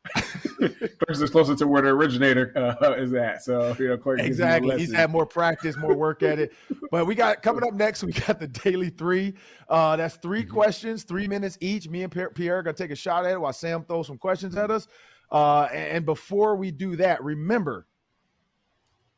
Clemson 0.59 1.21
is 1.21 1.29
closer 1.29 1.55
to 1.55 1.67
where 1.67 1.81
the 1.81 1.89
originator 1.89 2.51
uh, 2.55 2.93
is 2.93 3.13
at. 3.13 3.43
So 3.43 3.75
you 3.79 3.87
know, 3.89 4.11
exactly. 4.13 4.77
He's 4.77 4.93
had 4.93 5.11
more 5.11 5.25
practice, 5.25 5.77
more 5.77 5.95
work 5.95 6.23
at 6.23 6.39
it. 6.39 6.53
But 6.91 7.05
we 7.05 7.15
got 7.15 7.41
coming 7.41 7.63
up 7.63 7.73
next. 7.73 8.03
We 8.03 8.13
got 8.13 8.39
the 8.39 8.47
daily 8.47 8.89
three. 8.89 9.35
Uh, 9.69 9.95
that's 9.95 10.15
3 10.15 10.43
mm-hmm. 10.43 10.53
questions, 10.53 11.03
three 11.03 11.27
minutes 11.27 11.57
each. 11.61 11.89
Me 11.89 12.03
and 12.03 12.11
Pierre, 12.11 12.29
Pierre 12.29 12.59
are 12.59 12.63
gonna 12.63 12.75
take 12.75 12.91
a 12.91 12.95
shot 12.95 13.25
at 13.25 13.33
it 13.33 13.41
while 13.41 13.53
Sam 13.53 13.83
throws 13.83 14.07
some 14.07 14.17
questions 14.17 14.55
at 14.55 14.71
us. 14.71 14.87
Uh, 15.31 15.63
and 15.63 16.05
before 16.05 16.55
we 16.55 16.71
do 16.71 16.95
that, 16.95 17.23
remember, 17.23 17.85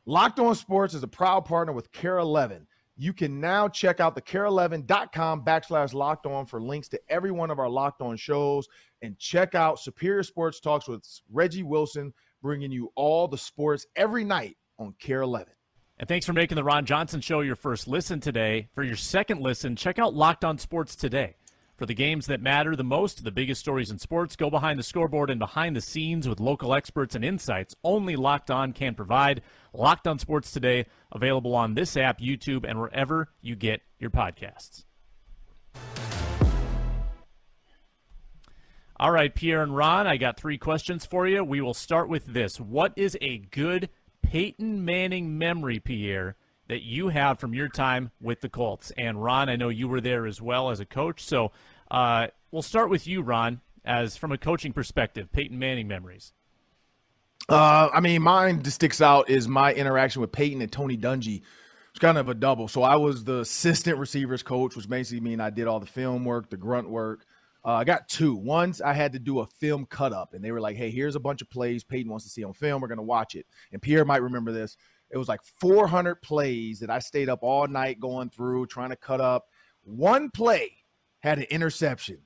Locked 0.10 0.40
On 0.40 0.56
Sports 0.56 0.96
is 0.96 1.04
a 1.04 1.08
proud 1.08 1.46
partner 1.46 1.72
with 1.72 1.92
KARE 1.92 2.18
11 2.18 2.66
you 3.00 3.14
can 3.14 3.40
now 3.40 3.70
check 3.70 4.02
out 4.02 4.14
the 4.14 4.22
kare11.com 4.22 5.46
backslash 5.46 5.94
locked 5.94 6.26
on 6.26 6.46
for 6.46 6.60
links 6.62 6.90
to 6.90 7.00
every 7.08 7.32
one 7.32 7.50
of 7.50 7.58
our 7.58 7.70
locked 7.70 8.02
on 8.02 8.18
shows 8.18 8.68
and 9.02 9.18
check 9.18 9.56
out 9.56 9.80
Superior 9.80 10.22
Sports 10.22 10.60
Talks 10.60 10.86
with 10.86 11.02
Reggie 11.32 11.64
Wilson, 11.64 12.14
bringing 12.42 12.74
you 12.74 12.92
all 12.96 13.30
the 13.30 13.38
sports 13.38 13.86
every 13.96 14.26
night 14.26 14.58
on 14.80 14.94
KARE 15.00 15.22
11. 15.22 15.54
And 15.98 16.10
thanks 16.10 16.26
for 16.26 16.34
making 16.34 16.56
the 16.56 16.64
Ron 16.64 16.86
Johnson 16.86 17.22
Show 17.22 17.40
your 17.40 17.56
first 17.56 17.88
listen 17.88 18.20
today. 18.20 18.68
For 18.74 18.84
your 18.84 18.98
second 18.98 19.40
listen, 19.42 19.78
check 19.78 19.98
out 19.98 20.14
Locked 20.14 20.44
On 20.44 20.58
Sports 20.58 20.98
today. 20.98 21.36
For 21.80 21.86
the 21.86 21.94
games 21.94 22.28
that 22.28 22.42
matter 22.42 22.76
the 22.76 22.84
most, 22.84 23.24
the 23.24 23.32
biggest 23.32 23.62
stories 23.62 23.90
in 23.90 24.00
sports, 24.00 24.36
go 24.36 24.50
behind 24.50 24.78
the 24.78 24.84
scoreboard 24.84 25.30
and 25.30 25.40
behind 25.40 25.78
the 25.78 25.82
scenes 25.82 26.28
with 26.28 26.42
local 26.42 26.74
experts 26.74 27.16
and 27.16 27.24
insights 27.24 27.74
only 27.86 28.18
Locked 28.18 28.52
On 28.52 28.74
can 28.74 28.96
provide. 28.96 29.42
Locked 29.74 30.06
On 30.06 30.20
Sports 30.20 30.52
today, 30.52 30.88
available 31.14 31.56
on 31.56 31.76
this 31.76 31.96
app, 31.96 32.20
YouTube, 32.20 32.66
and 32.68 32.82
wherever 32.82 33.30
you 33.42 33.56
get 33.56 33.80
your 33.98 34.10
podcasts. 34.10 34.84
All 38.98 39.12
right, 39.12 39.34
Pierre 39.34 39.64
and 39.64 39.74
Ron, 39.74 40.06
I 40.06 40.18
got 40.18 40.38
three 40.38 40.58
questions 40.58 41.06
for 41.06 41.30
you. 41.30 41.46
We 41.46 41.62
will 41.62 41.74
start 41.74 42.10
with 42.10 42.26
this. 42.26 42.60
What 42.60 42.92
is 42.98 43.18
a 43.22 43.38
good 43.38 43.88
Peyton 44.22 44.84
Manning 44.84 45.38
memory, 45.38 45.80
Pierre, 45.80 46.36
that 46.70 46.84
you 46.84 47.10
have 47.10 47.40
from 47.40 47.54
your 47.54 47.68
time 47.68 48.12
with 48.22 48.40
the 48.40 48.48
Colts? 48.48 48.94
And 48.98 49.22
Ron, 49.22 49.50
I 49.50 49.58
know 49.58 49.70
you 49.70 49.90
were 49.90 50.00
there 50.00 50.26
as 50.26 50.42
well 50.42 50.70
as 50.70 50.80
a 50.80 50.86
coach. 50.86 51.24
So 51.26 51.52
uh, 51.92 52.28
we'll 52.52 52.62
start 52.62 52.90
with 52.90 53.06
you, 53.06 53.22
Ron, 53.22 53.60
as 53.84 54.16
from 54.16 54.32
a 54.32 54.38
coaching 54.38 54.72
perspective, 54.72 55.32
Peyton 55.32 55.60
Manning 55.60 55.88
memories. 55.88 56.32
Uh, 57.50 57.90
I 57.92 58.00
mean, 58.00 58.22
mine 58.22 58.64
sticks 58.66 59.02
out 59.02 59.30
is 59.30 59.48
my 59.48 59.74
interaction 59.74 60.22
with 60.22 60.32
Peyton 60.32 60.62
and 60.62 60.72
Tony 60.72 60.98
Dungy. 60.98 61.42
It's 61.90 62.00
kind 62.00 62.18
of 62.18 62.30
a 62.30 62.36
double. 62.36 62.68
So 62.68 62.84
I 62.84 62.96
was 62.96 63.24
the 63.24 63.40
assistant 63.40 63.98
receivers 63.98 64.44
coach, 64.44 64.76
which 64.76 64.88
basically 64.88 65.22
mean 65.22 65.42
I 65.42 65.50
did 65.50 65.68
all 65.68 65.80
the 65.80 65.88
film 65.88 66.24
work, 66.24 66.50
the 66.50 66.58
grunt 66.58 66.90
work. 66.90 67.26
Uh, 67.66 67.74
I 67.74 67.84
got 67.84 68.08
two. 68.08 68.36
Once 68.36 68.80
I 68.80 68.94
had 68.94 69.14
to 69.14 69.20
do 69.20 69.40
a 69.40 69.46
film 69.46 69.86
cut 69.86 70.14
up, 70.14 70.34
and 70.34 70.44
they 70.44 70.52
were 70.52 70.62
like, 70.62 70.78
"Hey, 70.78 70.92
here's 70.92 71.16
a 71.16 71.20
bunch 71.20 71.42
of 71.42 71.50
plays 71.50 71.84
Peyton 71.84 72.10
wants 72.10 72.24
to 72.26 72.32
see 72.32 72.44
on 72.44 72.54
film. 72.54 72.82
We're 72.82 72.88
gonna 72.88 73.02
watch 73.02 73.36
it." 73.36 73.48
And 73.74 73.82
Pierre 73.82 74.06
might 74.06 74.22
remember 74.22 74.52
this. 74.52 74.78
It 75.12 75.18
was 75.18 75.28
like 75.28 75.42
400 75.60 76.22
plays 76.22 76.80
that 76.80 76.90
I 76.90 77.00
stayed 77.00 77.30
up 77.30 77.40
all 77.42 77.68
night 77.68 78.00
going 78.00 78.30
through 78.30 78.68
trying 78.68 78.90
to 78.90 78.96
cut 78.96 79.22
up. 79.22 79.46
One 79.84 80.30
play 80.30 80.72
had 81.20 81.40
an 81.40 81.46
interception, 81.46 82.20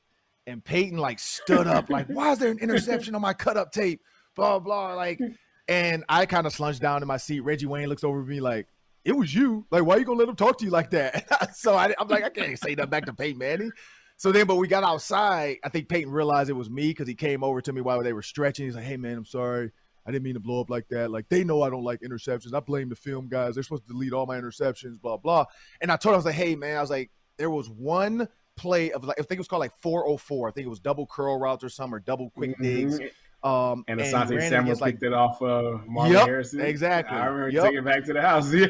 and 0.47 0.63
Peyton 0.63 0.97
like 0.97 1.19
stood 1.19 1.67
up 1.67 1.89
like, 1.89 2.07
"Why 2.07 2.31
is 2.31 2.39
there 2.39 2.51
an 2.51 2.59
interception 2.59 3.15
on 3.15 3.21
my 3.21 3.33
cut 3.33 3.57
up 3.57 3.71
tape?" 3.71 4.01
Blah 4.35 4.59
blah. 4.59 4.93
Like, 4.95 5.19
and 5.67 6.03
I 6.09 6.25
kind 6.25 6.45
of 6.45 6.53
slunched 6.53 6.81
down 6.81 7.01
in 7.01 7.07
my 7.07 7.17
seat. 7.17 7.41
Reggie 7.41 7.65
Wayne 7.65 7.87
looks 7.87 8.03
over 8.03 8.21
at 8.21 8.27
me 8.27 8.41
like, 8.41 8.67
it 9.05 9.15
was 9.15 9.33
you. 9.33 9.65
Like, 9.69 9.85
why 9.85 9.95
are 9.95 9.99
you 9.99 10.05
gonna 10.05 10.19
let 10.19 10.29
him 10.29 10.35
talk 10.35 10.57
to 10.59 10.65
you 10.65 10.71
like 10.71 10.89
that? 10.91 11.55
so 11.55 11.75
I, 11.75 11.93
am 11.99 12.07
like, 12.07 12.23
I 12.23 12.29
can't 12.29 12.57
say 12.57 12.75
that 12.75 12.89
back 12.89 13.05
to 13.05 13.13
Peyton 13.13 13.37
Manning. 13.37 13.71
So 14.17 14.31
then, 14.31 14.47
but 14.47 14.55
we 14.55 14.67
got 14.67 14.83
outside. 14.83 15.57
I 15.63 15.69
think 15.69 15.89
Peyton 15.89 16.11
realized 16.11 16.49
it 16.49 16.53
was 16.53 16.69
me 16.69 16.89
because 16.89 17.07
he 17.07 17.15
came 17.15 17.43
over 17.43 17.61
to 17.61 17.73
me 17.73 17.81
while 17.81 18.01
they 18.01 18.13
were 18.13 18.21
stretching. 18.21 18.65
He's 18.65 18.75
like, 18.75 18.85
"Hey, 18.85 18.97
man, 18.97 19.17
I'm 19.17 19.25
sorry. 19.25 19.71
I 20.05 20.11
didn't 20.11 20.23
mean 20.23 20.33
to 20.33 20.39
blow 20.39 20.61
up 20.61 20.69
like 20.69 20.87
that. 20.89 21.11
Like 21.11 21.29
they 21.29 21.43
know 21.43 21.61
I 21.61 21.69
don't 21.69 21.83
like 21.83 22.01
interceptions. 22.01 22.53
I 22.53 22.59
blame 22.59 22.89
the 22.89 22.95
film 22.95 23.27
guys. 23.27 23.55
They're 23.55 23.63
supposed 23.63 23.87
to 23.87 23.93
delete 23.93 24.13
all 24.13 24.25
my 24.25 24.39
interceptions. 24.39 24.99
Blah 25.01 25.17
blah." 25.17 25.45
And 25.81 25.91
I 25.91 25.95
told 25.95 26.13
him, 26.13 26.15
I 26.15 26.17
was 26.17 26.25
like, 26.25 26.35
"Hey, 26.35 26.55
man, 26.55 26.77
I 26.77 26.81
was 26.81 26.89
like, 26.89 27.11
there 27.37 27.49
was 27.49 27.69
one 27.69 28.27
play 28.55 28.91
of 28.91 29.03
like 29.03 29.19
I 29.19 29.23
think 29.23 29.37
it 29.37 29.39
was 29.39 29.47
called 29.47 29.61
like 29.61 29.73
404. 29.81 30.49
I 30.49 30.51
think 30.51 30.65
it 30.65 30.69
was 30.69 30.79
double 30.79 31.07
curl 31.07 31.39
routes 31.39 31.63
or 31.63 31.69
some 31.69 31.93
or 31.93 31.99
double 31.99 32.29
quick 32.31 32.51
mm-hmm. 32.51 32.63
digs." 32.63 32.99
Um, 33.43 33.83
and 33.89 33.99
Asante 33.99 34.39
Samuel 34.47 34.77
like, 34.79 34.95
picked 34.95 35.03
it 35.03 35.13
off 35.13 35.41
uh, 35.41 35.79
Marvin 35.85 36.13
yep, 36.13 36.27
Harrison. 36.27 36.61
Exactly. 36.61 37.17
I 37.17 37.25
remember 37.25 37.49
yep. 37.49 37.63
taking 37.63 37.79
it 37.79 37.85
back 37.85 38.05
to 38.05 38.13
the 38.13 38.21
house. 38.21 38.51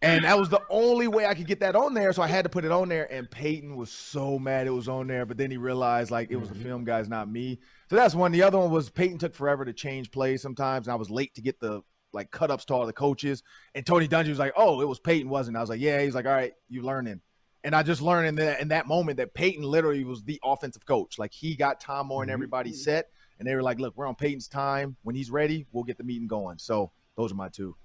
Yeah. 0.00 0.10
and 0.12 0.24
that 0.24 0.38
was 0.38 0.48
the 0.48 0.60
only 0.70 1.08
way 1.08 1.26
I 1.26 1.34
could 1.34 1.48
get 1.48 1.58
that 1.60 1.74
on 1.74 1.92
there, 1.92 2.12
so 2.12 2.22
I 2.22 2.28
had 2.28 2.44
to 2.44 2.48
put 2.48 2.64
it 2.64 2.70
on 2.70 2.88
there. 2.88 3.12
And 3.12 3.28
Peyton 3.28 3.76
was 3.76 3.90
so 3.90 4.38
mad 4.38 4.68
it 4.68 4.70
was 4.70 4.88
on 4.88 5.08
there, 5.08 5.26
but 5.26 5.36
then 5.36 5.50
he 5.50 5.56
realized 5.56 6.12
like 6.12 6.30
it 6.30 6.36
was 6.36 6.48
mm-hmm. 6.48 6.58
the 6.58 6.64
film 6.64 6.84
guys, 6.84 7.08
not 7.08 7.28
me. 7.28 7.58
So 7.90 7.96
that's 7.96 8.14
one. 8.14 8.32
The 8.32 8.42
other 8.42 8.58
one 8.58 8.70
was 8.70 8.90
Peyton 8.90 9.18
took 9.18 9.34
forever 9.34 9.64
to 9.64 9.72
change 9.72 10.10
plays 10.10 10.42
sometimes, 10.42 10.86
and 10.86 10.92
I 10.92 10.96
was 10.96 11.10
late 11.10 11.34
to 11.34 11.40
get 11.40 11.58
the 11.60 11.82
like 12.12 12.30
cut 12.30 12.50
ups 12.50 12.64
to 12.66 12.74
all 12.74 12.86
the 12.86 12.92
coaches. 12.92 13.42
And 13.74 13.84
Tony 13.84 14.08
Dungy 14.08 14.28
was 14.28 14.38
like, 14.38 14.52
"Oh, 14.56 14.80
it 14.80 14.88
was 14.88 14.98
Peyton, 14.98 15.28
wasn't?" 15.30 15.56
It? 15.56 15.58
I 15.58 15.60
was 15.62 15.70
like, 15.70 15.80
"Yeah." 15.80 16.02
He's 16.02 16.14
like, 16.14 16.26
"All 16.26 16.32
right, 16.32 16.52
you 16.68 16.82
learning." 16.82 17.20
And 17.64 17.74
I 17.74 17.82
just 17.82 18.00
learned 18.02 18.28
in 18.28 18.34
that 18.36 18.60
in 18.60 18.68
that 18.68 18.86
moment 18.86 19.16
that 19.16 19.34
Peyton 19.34 19.62
literally 19.62 20.04
was 20.04 20.22
the 20.22 20.40
offensive 20.44 20.84
coach. 20.84 21.18
Like 21.18 21.32
he 21.32 21.56
got 21.56 21.80
Tom 21.80 22.08
Moore 22.08 22.22
and 22.22 22.28
mm-hmm. 22.28 22.34
everybody 22.34 22.72
set 22.72 23.08
and 23.38 23.46
they 23.46 23.54
were 23.54 23.62
like, 23.62 23.78
"Look, 23.78 23.96
we're 23.96 24.06
on 24.06 24.14
Peyton's 24.14 24.48
time. 24.48 24.96
When 25.02 25.16
he's 25.16 25.30
ready, 25.30 25.66
we'll 25.72 25.84
get 25.84 25.98
the 25.98 26.04
meeting 26.04 26.28
going." 26.28 26.58
So 26.58 26.92
those 27.16 27.32
are 27.32 27.36
my 27.36 27.48
two. 27.48 27.76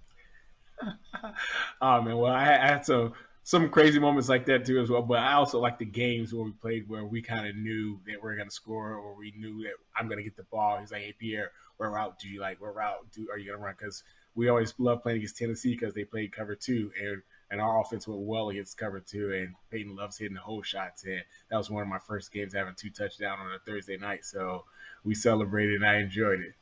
oh 1.82 2.02
man, 2.02 2.18
well, 2.18 2.34
I, 2.34 2.44
I 2.44 2.68
had 2.68 2.86
some 2.86 3.14
some 3.44 3.70
crazy 3.70 4.00
moments 4.00 4.30
like 4.30 4.46
that 4.46 4.66
too 4.66 4.80
as 4.80 4.90
well. 4.90 5.02
But 5.02 5.20
I 5.20 5.34
also 5.34 5.60
like 5.60 5.78
the 5.78 5.86
games 5.86 6.34
where 6.34 6.46
we 6.46 6.52
played 6.52 6.88
where 6.88 7.06
we 7.06 7.22
kind 7.22 7.48
of 7.48 7.56
knew 7.56 8.00
that 8.08 8.24
we 8.24 8.30
are 8.30 8.44
to 8.44 8.50
score 8.50 8.94
or 8.94 9.16
we 9.16 9.34
knew 9.38 9.64
that 9.64 9.74
I'm 9.98 10.08
to 10.10 10.24
get 10.24 10.38
the 10.38 10.44
ball. 10.44 10.80
He's 10.80 10.92
like, 10.92 11.02
"Hey 11.02 11.14
Pierre, 11.18 11.52
what 11.78 11.88
route 11.88 12.20
do 12.20 12.30
you 12.30 12.40
like? 12.40 12.62
What 12.62 12.76
route 12.76 13.06
do 13.14 13.28
are 13.32 13.38
you 13.38 13.52
to 13.52 13.58
run?" 13.58 13.76
Because 13.78 14.04
we 14.36 14.50
always 14.50 14.74
love 14.78 15.04
playing 15.04 15.18
against 15.18 15.38
Tennessee 15.38 15.72
because 15.72 15.94
they 15.94 16.06
played 16.06 16.32
cover 16.32 16.56
two 16.56 16.92
and 17.00 17.22
and 17.54 17.62
our 17.62 17.80
offense 17.82 18.08
went 18.08 18.22
well 18.22 18.50
against 18.50 18.78
cover 18.78 19.00
two. 19.00 19.32
And 19.32 19.54
Peyton 19.70 19.96
loves 19.96 20.18
hitting 20.18 20.34
the 20.34 20.42
hole 20.42 20.64
shots. 20.64 21.04
And 21.04 21.22
that 21.52 21.58
was 21.58 21.70
one 21.70 21.84
of 21.84 21.88
my 21.88 22.00
first 22.00 22.32
games 22.32 22.54
having 22.54 22.74
two 22.76 22.90
touchdowns 22.90 23.40
on 23.40 23.52
a 23.52 23.60
Thursday 23.60 23.96
night. 23.96 24.26
So 24.26 24.66
we 25.04 25.14
celebrated 25.14 25.76
and 25.76 25.86
I 25.86 25.98
enjoyed 25.98 26.40
it. 26.40 26.56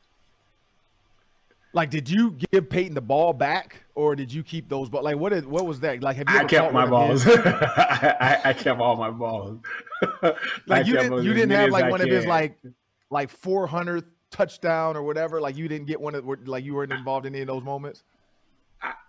Like, 1.74 1.90
did 1.90 2.08
you 2.08 2.36
give 2.52 2.68
Peyton 2.68 2.94
the 2.94 3.00
ball 3.00 3.32
back, 3.32 3.82
or 3.94 4.14
did 4.14 4.32
you 4.32 4.42
keep 4.42 4.68
those? 4.68 4.90
But 4.90 5.04
like, 5.04 5.16
what 5.16 5.32
is 5.32 5.46
what 5.46 5.64
was 5.64 5.80
that? 5.80 6.02
Like, 6.02 6.16
have 6.16 6.28
you 6.28 6.38
I 6.38 6.44
kept 6.44 6.72
my 6.72 6.86
balls. 6.86 7.26
I, 7.26 8.40
I, 8.44 8.52
kept 8.52 8.78
all 8.78 8.96
my 8.96 9.10
balls. 9.10 9.60
like 10.66 10.86
you 10.86 10.94
didn't, 10.94 11.24
you 11.24 11.32
didn't 11.32 11.50
have 11.50 11.70
like 11.70 11.90
one 11.90 12.00
can. 12.00 12.08
of 12.08 12.14
his 12.14 12.26
like 12.26 12.58
like 13.10 13.30
400 13.30 14.04
touchdown 14.30 14.96
or 14.96 15.02
whatever. 15.02 15.40
Like 15.40 15.56
you 15.56 15.68
didn't 15.68 15.86
get 15.86 16.00
one 16.00 16.14
of 16.14 16.26
like 16.46 16.64
you 16.64 16.74
weren't 16.74 16.92
involved 16.92 17.26
in 17.26 17.34
any 17.34 17.42
of 17.42 17.48
those 17.48 17.62
moments. 17.62 18.02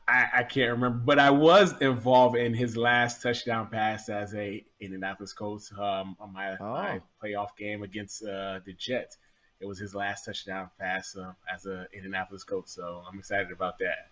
I, 0.08 0.28
I, 0.36 0.44
can't 0.44 0.72
remember, 0.72 1.00
but 1.00 1.18
I 1.18 1.30
was 1.30 1.80
involved 1.82 2.36
in 2.36 2.54
his 2.54 2.76
last 2.76 3.22
touchdown 3.24 3.70
pass 3.72 4.10
as 4.10 4.36
a 4.36 4.64
Indianapolis 4.80 5.34
Colts 5.34 5.72
um, 5.72 6.16
on 6.20 6.34
my, 6.34 6.58
oh. 6.60 6.72
my, 6.72 7.02
playoff 7.24 7.56
game 7.58 7.84
against 7.84 8.24
uh, 8.24 8.60
the 8.66 8.74
Jets. 8.74 9.18
It 9.64 9.68
was 9.68 9.80
his 9.80 9.96
last 9.96 10.26
touchdown 10.26 10.70
pass 10.78 11.16
uh, 11.16 11.32
as 11.52 11.66
a 11.66 11.88
Indianapolis 11.94 12.44
coach. 12.44 12.66
so 12.68 13.02
I'm 13.10 13.18
excited 13.18 13.50
about 13.50 13.80
that. 13.80 14.10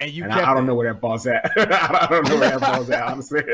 And 0.00 0.10
you, 0.10 0.24
and 0.24 0.32
I, 0.32 0.50
I, 0.50 0.54
don't 0.54 0.66
know 0.66 0.74
where 0.74 0.92
that 0.92 1.00
ball's 1.00 1.24
at. 1.28 1.52
I 1.56 2.08
don't 2.10 2.28
know 2.28 2.40
where 2.40 2.50
that 2.50 2.60
ball's 2.60 2.90
at. 2.90 3.04
Honestly, 3.04 3.44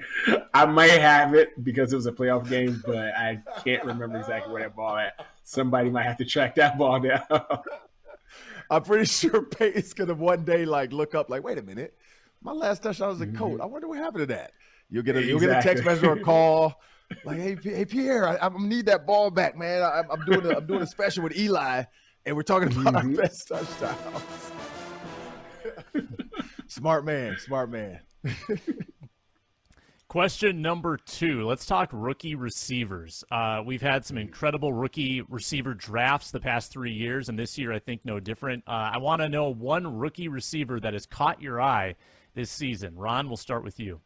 I 0.54 0.64
may 0.64 0.98
have 0.98 1.34
it 1.34 1.62
because 1.62 1.92
it 1.92 1.96
was 1.96 2.06
a 2.06 2.12
playoff 2.12 2.48
game, 2.48 2.82
but 2.86 2.96
I 2.96 3.42
can't 3.62 3.84
remember 3.84 4.18
exactly 4.18 4.50
where 4.50 4.62
that 4.62 4.74
ball 4.74 4.96
at. 4.96 5.26
Somebody 5.44 5.90
might 5.90 6.04
have 6.04 6.16
to 6.16 6.24
track 6.24 6.54
that 6.54 6.78
ball 6.78 7.00
down. 7.00 7.20
I'm 8.70 8.82
pretty 8.82 9.04
sure 9.04 9.42
Peyton's 9.42 9.92
gonna 9.92 10.14
one 10.14 10.44
day 10.44 10.64
like 10.64 10.94
look 10.94 11.14
up, 11.14 11.28
like, 11.28 11.42
wait 11.42 11.58
a 11.58 11.62
minute, 11.62 11.94
my 12.40 12.52
last 12.52 12.82
touchdown 12.82 13.10
was 13.10 13.20
a 13.20 13.26
coat. 13.26 13.54
Mm-hmm. 13.54 13.62
I 13.62 13.66
wonder 13.66 13.88
what 13.88 13.98
happened 13.98 14.22
to 14.22 14.34
that. 14.34 14.52
You'll 14.88 15.02
get 15.02 15.16
a 15.16 15.18
exactly. 15.18 15.46
you'll 15.46 15.52
get 15.52 15.58
a 15.58 15.62
text 15.62 15.84
message 15.84 16.04
or 16.04 16.14
a 16.14 16.20
call. 16.22 16.80
Like, 17.24 17.38
hey, 17.38 17.56
hey 17.62 17.84
Pierre, 17.84 18.28
I, 18.28 18.46
I 18.46 18.50
need 18.58 18.86
that 18.86 19.06
ball 19.06 19.30
back, 19.30 19.56
man. 19.56 19.82
I, 19.82 20.00
am 20.00 20.24
doing 20.26 20.46
a, 20.46 20.58
I'm 20.58 20.66
doing 20.66 20.82
a 20.82 20.86
special 20.86 21.22
with 21.22 21.36
Eli, 21.36 21.84
and 22.26 22.36
we're 22.36 22.42
talking 22.42 22.68
about 22.68 22.94
mm-hmm. 22.94 23.10
our 23.10 23.22
best 23.22 23.48
touchdowns. 23.48 24.52
smart 26.68 27.04
man, 27.04 27.36
smart 27.38 27.70
man. 27.70 28.00
Question 30.08 30.62
number 30.62 30.96
two. 30.96 31.44
Let's 31.44 31.66
talk 31.66 31.90
rookie 31.92 32.34
receivers. 32.34 33.24
Uh, 33.30 33.62
we've 33.64 33.82
had 33.82 34.06
some 34.06 34.16
incredible 34.16 34.72
rookie 34.72 35.20
receiver 35.20 35.74
drafts 35.74 36.30
the 36.30 36.40
past 36.40 36.72
three 36.72 36.94
years, 36.94 37.28
and 37.28 37.38
this 37.38 37.58
year 37.58 37.74
I 37.74 37.78
think 37.78 38.06
no 38.06 38.18
different. 38.18 38.64
Uh, 38.66 38.90
I 38.94 38.98
want 38.98 39.20
to 39.20 39.28
know 39.28 39.52
one 39.52 39.98
rookie 39.98 40.28
receiver 40.28 40.80
that 40.80 40.94
has 40.94 41.04
caught 41.04 41.42
your 41.42 41.60
eye 41.60 41.94
this 42.34 42.50
season. 42.50 42.96
Ron, 42.96 43.28
we'll 43.28 43.36
start 43.36 43.62
with 43.62 43.78
you. 43.78 44.00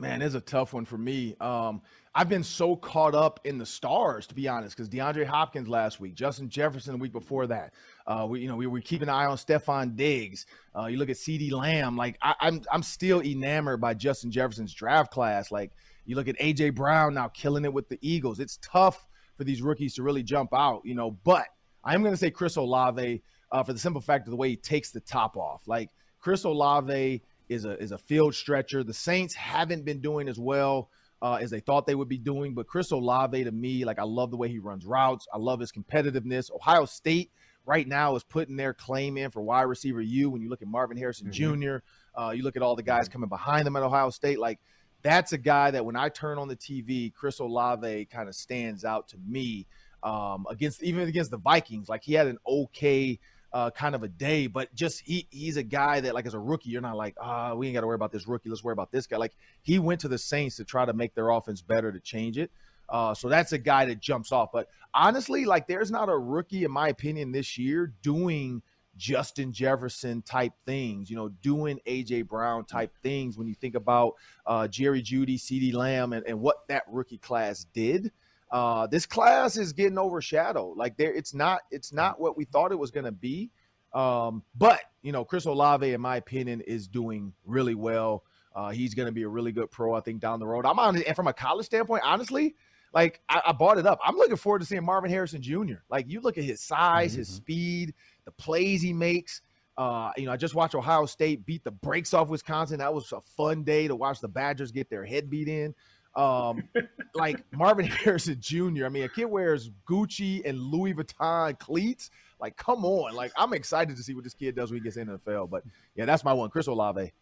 Man, 0.00 0.22
it's 0.22 0.34
a 0.34 0.40
tough 0.40 0.72
one 0.72 0.84
for 0.84 0.98
me. 0.98 1.36
Um, 1.40 1.80
I've 2.16 2.28
been 2.28 2.42
so 2.42 2.74
caught 2.74 3.14
up 3.14 3.38
in 3.44 3.58
the 3.58 3.66
stars, 3.66 4.26
to 4.26 4.34
be 4.34 4.48
honest, 4.48 4.76
because 4.76 4.88
DeAndre 4.88 5.24
Hopkins 5.24 5.68
last 5.68 6.00
week, 6.00 6.14
Justin 6.14 6.48
Jefferson 6.48 6.94
the 6.94 6.98
week 6.98 7.12
before 7.12 7.46
that. 7.46 7.74
Uh, 8.04 8.26
we, 8.28 8.40
you 8.40 8.48
know, 8.48 8.56
we 8.56 8.66
were 8.66 8.80
keeping 8.80 9.08
an 9.08 9.14
eye 9.14 9.26
on 9.26 9.36
Stefon 9.36 9.94
Diggs. 9.94 10.46
Uh, 10.76 10.86
you 10.86 10.96
look 10.96 11.10
at 11.10 11.16
CeeDee 11.16 11.52
Lamb. 11.52 11.96
Like 11.96 12.18
I, 12.20 12.34
I'm, 12.40 12.62
I'm 12.72 12.82
still 12.82 13.22
enamored 13.22 13.80
by 13.80 13.94
Justin 13.94 14.32
Jefferson's 14.32 14.74
draft 14.74 15.12
class. 15.12 15.52
Like 15.52 15.70
you 16.06 16.16
look 16.16 16.26
at 16.26 16.38
AJ 16.40 16.74
Brown 16.74 17.14
now 17.14 17.28
killing 17.28 17.64
it 17.64 17.72
with 17.72 17.88
the 17.88 17.98
Eagles. 18.00 18.40
It's 18.40 18.58
tough 18.60 19.06
for 19.36 19.44
these 19.44 19.62
rookies 19.62 19.94
to 19.94 20.02
really 20.02 20.24
jump 20.24 20.52
out, 20.52 20.82
you 20.84 20.96
know. 20.96 21.12
But 21.12 21.46
I'm 21.84 22.02
going 22.02 22.14
to 22.14 22.18
say 22.18 22.32
Chris 22.32 22.56
Olave 22.56 23.22
uh, 23.52 23.62
for 23.62 23.72
the 23.72 23.78
simple 23.78 24.00
fact 24.00 24.26
of 24.26 24.32
the 24.32 24.36
way 24.36 24.48
he 24.48 24.56
takes 24.56 24.90
the 24.90 25.00
top 25.00 25.36
off. 25.36 25.62
Like 25.68 25.90
Chris 26.18 26.42
Olave 26.42 27.22
is 27.48 27.64
a 27.64 27.78
is 27.80 27.92
a 27.92 27.98
field 27.98 28.34
stretcher. 28.34 28.82
The 28.82 28.94
Saints 28.94 29.34
haven't 29.34 29.84
been 29.84 30.00
doing 30.00 30.28
as 30.28 30.38
well 30.38 30.90
uh, 31.22 31.38
as 31.40 31.50
they 31.50 31.60
thought 31.60 31.86
they 31.86 31.94
would 31.94 32.08
be 32.08 32.18
doing. 32.18 32.54
But 32.54 32.66
Chris 32.66 32.90
Olave, 32.90 33.44
to 33.44 33.50
me, 33.50 33.84
like 33.84 33.98
I 33.98 34.04
love 34.04 34.30
the 34.30 34.36
way 34.36 34.48
he 34.48 34.58
runs 34.58 34.84
routes. 34.84 35.26
I 35.32 35.38
love 35.38 35.60
his 35.60 35.72
competitiveness. 35.72 36.50
Ohio 36.54 36.84
State 36.84 37.30
right 37.66 37.88
now 37.88 38.14
is 38.14 38.22
putting 38.22 38.56
their 38.56 38.74
claim 38.74 39.16
in 39.16 39.30
for 39.30 39.40
wide 39.40 39.62
receiver 39.62 40.00
U. 40.00 40.30
When 40.30 40.42
you 40.42 40.48
look 40.48 40.62
at 40.62 40.68
Marvin 40.68 40.96
Harrison 40.96 41.30
mm-hmm. 41.30 41.62
Jr., 41.62 41.76
uh, 42.20 42.30
you 42.30 42.42
look 42.42 42.56
at 42.56 42.62
all 42.62 42.76
the 42.76 42.82
guys 42.82 43.08
coming 43.08 43.28
behind 43.28 43.66
them 43.66 43.76
at 43.76 43.82
Ohio 43.82 44.10
State. 44.10 44.38
Like 44.38 44.60
that's 45.02 45.32
a 45.32 45.38
guy 45.38 45.70
that 45.70 45.84
when 45.84 45.96
I 45.96 46.08
turn 46.08 46.38
on 46.38 46.48
the 46.48 46.56
TV, 46.56 47.12
Chris 47.12 47.38
Olave 47.38 48.06
kind 48.06 48.28
of 48.28 48.34
stands 48.34 48.84
out 48.84 49.08
to 49.08 49.16
me 49.26 49.66
um, 50.02 50.46
against 50.50 50.82
even 50.82 51.08
against 51.08 51.30
the 51.30 51.38
Vikings. 51.38 51.88
Like 51.88 52.04
he 52.04 52.12
had 52.12 52.26
an 52.26 52.38
okay 52.46 53.18
uh, 53.54 53.70
kind 53.70 53.94
of 53.94 54.02
a 54.02 54.08
day, 54.08 54.48
but 54.48 54.74
just 54.74 55.00
he 55.00 55.28
he's 55.30 55.56
a 55.56 55.62
guy 55.62 56.00
that 56.00 56.12
like 56.12 56.26
as 56.26 56.34
a 56.34 56.38
rookie, 56.38 56.70
you're 56.70 56.82
not 56.82 56.96
like, 56.96 57.14
ah, 57.20 57.52
oh, 57.52 57.56
we 57.56 57.68
ain't 57.68 57.74
got 57.74 57.82
to 57.82 57.86
worry 57.86 57.94
about 57.94 58.10
this 58.10 58.26
rookie. 58.26 58.48
Let's 58.48 58.64
worry 58.64 58.72
about 58.72 58.90
this 58.90 59.06
guy. 59.06 59.16
Like 59.16 59.36
he 59.62 59.78
went 59.78 60.00
to 60.00 60.08
the 60.08 60.18
Saints 60.18 60.56
to 60.56 60.64
try 60.64 60.84
to 60.84 60.92
make 60.92 61.14
their 61.14 61.30
offense 61.30 61.62
better 61.62 61.92
to 61.92 62.00
change 62.00 62.36
it. 62.36 62.50
Uh, 62.88 63.14
so 63.14 63.28
that's 63.28 63.52
a 63.52 63.58
guy 63.58 63.84
that 63.84 64.00
jumps 64.00 64.32
off. 64.32 64.50
But 64.52 64.68
honestly, 64.92 65.44
like 65.44 65.68
there's 65.68 65.92
not 65.92 66.08
a 66.08 66.18
rookie, 66.18 66.64
in 66.64 66.72
my 66.72 66.88
opinion, 66.88 67.30
this 67.30 67.56
year 67.56 67.92
doing 68.02 68.60
Justin 68.96 69.52
Jefferson 69.52 70.22
type 70.22 70.52
things, 70.66 71.08
you 71.08 71.14
know, 71.14 71.28
doing 71.28 71.78
AJ 71.86 72.26
Brown 72.26 72.64
type 72.64 72.92
things 73.04 73.38
when 73.38 73.46
you 73.46 73.54
think 73.54 73.76
about 73.76 74.14
uh, 74.46 74.66
Jerry 74.66 75.00
Jeudy, 75.00 75.38
CeeDee 75.38 75.72
Lamb, 75.72 76.12
and, 76.12 76.26
and 76.26 76.40
what 76.40 76.66
that 76.68 76.82
rookie 76.88 77.18
class 77.18 77.66
did. 77.72 78.10
Uh, 78.50 78.86
this 78.86 79.06
class 79.06 79.56
is 79.56 79.72
getting 79.72 79.98
overshadowed. 79.98 80.76
Like 80.76 80.96
there, 80.96 81.12
it's 81.12 81.34
not 81.34 81.62
it's 81.70 81.92
not 81.92 82.20
what 82.20 82.36
we 82.36 82.44
thought 82.44 82.72
it 82.72 82.78
was 82.78 82.90
going 82.90 83.04
to 83.04 83.12
be. 83.12 83.50
Um, 83.92 84.42
but 84.56 84.80
you 85.02 85.12
know, 85.12 85.24
Chris 85.24 85.44
Olave, 85.44 85.92
in 85.92 86.00
my 86.00 86.16
opinion, 86.16 86.60
is 86.62 86.88
doing 86.88 87.32
really 87.44 87.74
well. 87.74 88.24
Uh, 88.54 88.70
he's 88.70 88.94
going 88.94 89.06
to 89.06 89.12
be 89.12 89.22
a 89.22 89.28
really 89.28 89.52
good 89.52 89.70
pro, 89.70 89.94
I 89.94 90.00
think, 90.00 90.20
down 90.20 90.38
the 90.38 90.46
road. 90.46 90.64
I'm 90.64 90.78
on, 90.78 91.02
and 91.02 91.16
from 91.16 91.26
a 91.26 91.32
college 91.32 91.66
standpoint, 91.66 92.02
honestly, 92.04 92.54
like 92.92 93.20
I, 93.28 93.42
I, 93.46 93.52
bought 93.52 93.78
it 93.78 93.86
up. 93.86 93.98
I'm 94.04 94.16
looking 94.16 94.36
forward 94.36 94.60
to 94.60 94.64
seeing 94.64 94.84
Marvin 94.84 95.10
Harrison 95.10 95.42
Jr. 95.42 95.82
Like 95.90 96.08
you 96.08 96.20
look 96.20 96.38
at 96.38 96.44
his 96.44 96.60
size, 96.60 97.12
mm-hmm. 97.12 97.18
his 97.18 97.28
speed, 97.28 97.94
the 98.24 98.30
plays 98.30 98.80
he 98.80 98.92
makes. 98.92 99.42
Uh, 99.76 100.12
you 100.16 100.26
know, 100.26 100.32
I 100.32 100.36
just 100.36 100.54
watched 100.54 100.76
Ohio 100.76 101.04
State 101.04 101.44
beat 101.44 101.64
the 101.64 101.72
brakes 101.72 102.14
off 102.14 102.28
Wisconsin. 102.28 102.78
That 102.78 102.94
was 102.94 103.10
a 103.12 103.20
fun 103.20 103.64
day 103.64 103.88
to 103.88 103.96
watch 103.96 104.20
the 104.20 104.28
Badgers 104.28 104.70
get 104.70 104.88
their 104.88 105.04
head 105.04 105.28
beat 105.28 105.48
in. 105.48 105.74
Um, 106.16 106.68
like 107.14 107.44
Marvin 107.52 107.86
Harrison 108.04 108.36
Jr. 108.40 108.86
I 108.86 108.88
mean, 108.88 109.04
a 109.04 109.08
kid 109.08 109.26
wears 109.26 109.70
Gucci 109.88 110.42
and 110.44 110.58
Louis 110.58 110.94
Vuitton 110.94 111.58
cleats. 111.58 112.10
Like, 112.40 112.56
come 112.56 112.84
on! 112.84 113.14
Like, 113.14 113.32
I'm 113.36 113.52
excited 113.52 113.96
to 113.96 114.02
see 114.02 114.14
what 114.14 114.24
this 114.24 114.34
kid 114.34 114.54
does 114.54 114.70
when 114.70 114.80
he 114.80 114.84
gets 114.84 114.96
in 114.96 115.08
the 115.08 115.18
NFL. 115.18 115.50
But 115.50 115.62
yeah, 115.94 116.04
that's 116.04 116.24
my 116.24 116.32
one, 116.32 116.50
Chris 116.50 116.66
Olave. 116.66 117.12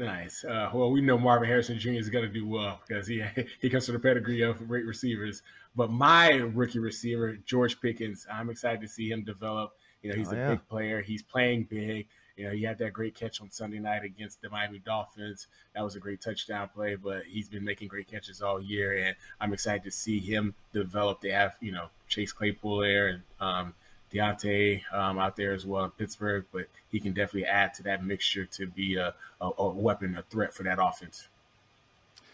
Nice. 0.00 0.44
Uh, 0.44 0.70
well, 0.72 0.90
we 0.90 1.02
know 1.02 1.18
Marvin 1.18 1.46
Harrison 1.46 1.78
Jr. 1.78 1.90
is 1.90 2.08
going 2.08 2.24
to 2.24 2.32
do 2.32 2.48
well 2.48 2.80
because 2.88 3.06
he 3.06 3.22
he 3.60 3.68
comes 3.68 3.84
from 3.84 3.94
the 3.94 4.00
pedigree 4.00 4.42
of 4.42 4.66
great 4.66 4.86
receivers. 4.86 5.42
But 5.76 5.90
my 5.90 6.30
rookie 6.30 6.78
receiver, 6.78 7.36
George 7.44 7.80
Pickens, 7.80 8.26
I'm 8.32 8.50
excited 8.50 8.80
to 8.80 8.88
see 8.88 9.10
him 9.10 9.24
develop. 9.24 9.72
You 10.02 10.10
know, 10.10 10.16
he's 10.16 10.28
oh, 10.28 10.36
a 10.36 10.36
yeah. 10.36 10.48
big 10.50 10.68
player. 10.68 11.02
He's 11.02 11.22
playing 11.22 11.68
big 11.70 12.08
You 12.40 12.46
know, 12.46 12.52
he 12.52 12.62
had 12.62 12.78
that 12.78 12.94
great 12.94 13.14
catch 13.14 13.42
on 13.42 13.50
Sunday 13.50 13.80
night 13.80 14.02
against 14.02 14.40
the 14.40 14.48
Miami 14.48 14.78
Dolphins. 14.78 15.46
That 15.74 15.84
was 15.84 15.94
a 15.94 16.00
great 16.00 16.22
touchdown 16.22 16.70
play, 16.74 16.94
but 16.94 17.24
he's 17.24 17.50
been 17.50 17.62
making 17.62 17.88
great 17.88 18.10
catches 18.10 18.40
all 18.40 18.62
year, 18.62 19.04
and 19.04 19.14
I'm 19.42 19.52
excited 19.52 19.84
to 19.84 19.90
see 19.90 20.20
him 20.20 20.54
develop. 20.72 21.20
They 21.20 21.32
have, 21.32 21.56
you 21.60 21.70
know, 21.70 21.88
Chase 22.08 22.32
Claypool 22.32 22.78
there 22.78 23.08
and 23.08 23.22
um, 23.40 23.74
Diontae 24.10 24.80
um, 24.90 25.18
out 25.18 25.36
there 25.36 25.52
as 25.52 25.66
well 25.66 25.84
in 25.84 25.90
Pittsburgh, 25.90 26.46
but 26.50 26.64
he 26.90 26.98
can 26.98 27.12
definitely 27.12 27.44
add 27.44 27.74
to 27.74 27.82
that 27.82 28.02
mixture 28.02 28.46
to 28.46 28.66
be 28.66 28.96
a, 28.96 29.12
a, 29.42 29.50
a 29.58 29.68
weapon, 29.68 30.16
a 30.16 30.22
threat 30.22 30.54
for 30.54 30.62
that 30.62 30.78
offense. 30.80 31.28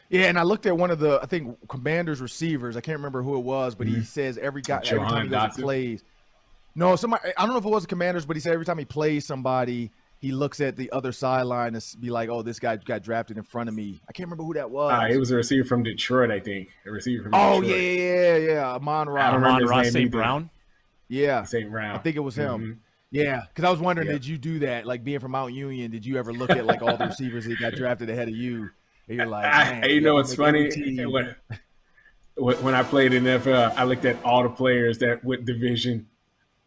Yeah, 0.08 0.26
and 0.26 0.38
I 0.38 0.44
looked 0.44 0.66
at 0.66 0.78
one 0.78 0.92
of 0.92 1.00
the 1.00 1.18
I 1.20 1.26
think 1.26 1.58
Commanders 1.66 2.20
receivers. 2.20 2.76
I 2.76 2.80
can't 2.80 2.96
remember 2.96 3.22
who 3.22 3.34
it 3.38 3.42
was, 3.42 3.74
but 3.74 3.88
mm-hmm. 3.88 3.96
he 3.96 4.02
says 4.04 4.38
every 4.38 4.62
guy 4.62 4.82
every 4.86 5.00
time 5.00 5.24
he 5.24 5.30
goes 5.30 5.56
plays. 5.56 6.04
No, 6.76 6.94
somebody 6.94 7.32
I 7.36 7.42
don't 7.44 7.52
know 7.52 7.58
if 7.58 7.64
it 7.64 7.70
was 7.70 7.84
the 7.84 7.88
Commanders, 7.88 8.26
but 8.26 8.36
he 8.36 8.40
said 8.40 8.52
every 8.52 8.66
time 8.66 8.76
he 8.78 8.84
plays 8.84 9.24
somebody, 9.24 9.90
he 10.18 10.30
looks 10.30 10.60
at 10.60 10.76
the 10.76 10.92
other 10.92 11.10
sideline 11.10 11.74
and 11.74 11.84
be 12.00 12.10
like, 12.10 12.28
"Oh, 12.28 12.42
this 12.42 12.58
guy 12.58 12.76
got 12.76 13.02
drafted 13.02 13.38
in 13.38 13.42
front 13.42 13.70
of 13.70 13.74
me." 13.74 13.98
I 14.08 14.12
can't 14.12 14.26
remember 14.26 14.44
who 14.44 14.54
that 14.54 14.70
was. 14.70 14.92
Uh, 14.92 15.06
it 15.06 15.16
was 15.16 15.30
a 15.30 15.36
receiver 15.36 15.66
from 15.66 15.82
Detroit, 15.82 16.30
I 16.30 16.38
think. 16.38 16.68
A 16.86 16.90
receiver 16.90 17.24
from 17.24 17.34
oh, 17.34 17.62
Detroit. 17.62 17.80
yeah, 17.80 18.36
yeah, 18.36 18.36
yeah, 18.36 18.74
Amon 18.74 19.08
Ra. 19.08 19.30
Amon-Ra 19.30 19.84
St. 19.84 20.10
Brown. 20.10 20.50
Yeah, 21.08 21.44
St. 21.44 21.70
Brown. 21.70 21.96
I 21.96 21.98
think 21.98 22.16
it 22.16 22.20
was 22.20 22.36
him. 22.36 22.60
Mm-hmm. 22.60 22.72
Yeah, 23.10 23.42
because 23.48 23.64
I 23.64 23.70
was 23.70 23.80
wondering, 23.80 24.08
did 24.08 24.26
you 24.26 24.36
do 24.36 24.58
that? 24.60 24.84
Like 24.84 25.02
being 25.02 25.20
from 25.20 25.30
Mount 25.30 25.54
Union, 25.54 25.90
did 25.90 26.04
you 26.04 26.18
ever 26.18 26.32
look 26.32 26.50
at 26.50 26.66
like 26.66 26.82
all 26.82 26.96
the 26.96 27.06
receivers 27.06 27.46
that 27.46 27.58
got 27.58 27.74
drafted 27.74 28.10
ahead 28.10 28.28
of 28.28 28.34
you? 28.34 28.68
And 29.08 29.16
you're 29.16 29.26
like, 29.26 29.46
I, 29.46 29.86
you 29.86 30.00
know, 30.00 30.18
it's 30.18 30.34
funny 30.34 30.68
when, 31.06 31.34
when 32.34 32.74
I 32.74 32.82
played 32.82 33.14
in 33.14 33.24
NFL, 33.24 33.74
I 33.76 33.84
looked 33.84 34.04
at 34.04 34.22
all 34.24 34.42
the 34.42 34.50
players 34.50 34.98
that 34.98 35.24
went 35.24 35.44
Division 35.44 36.08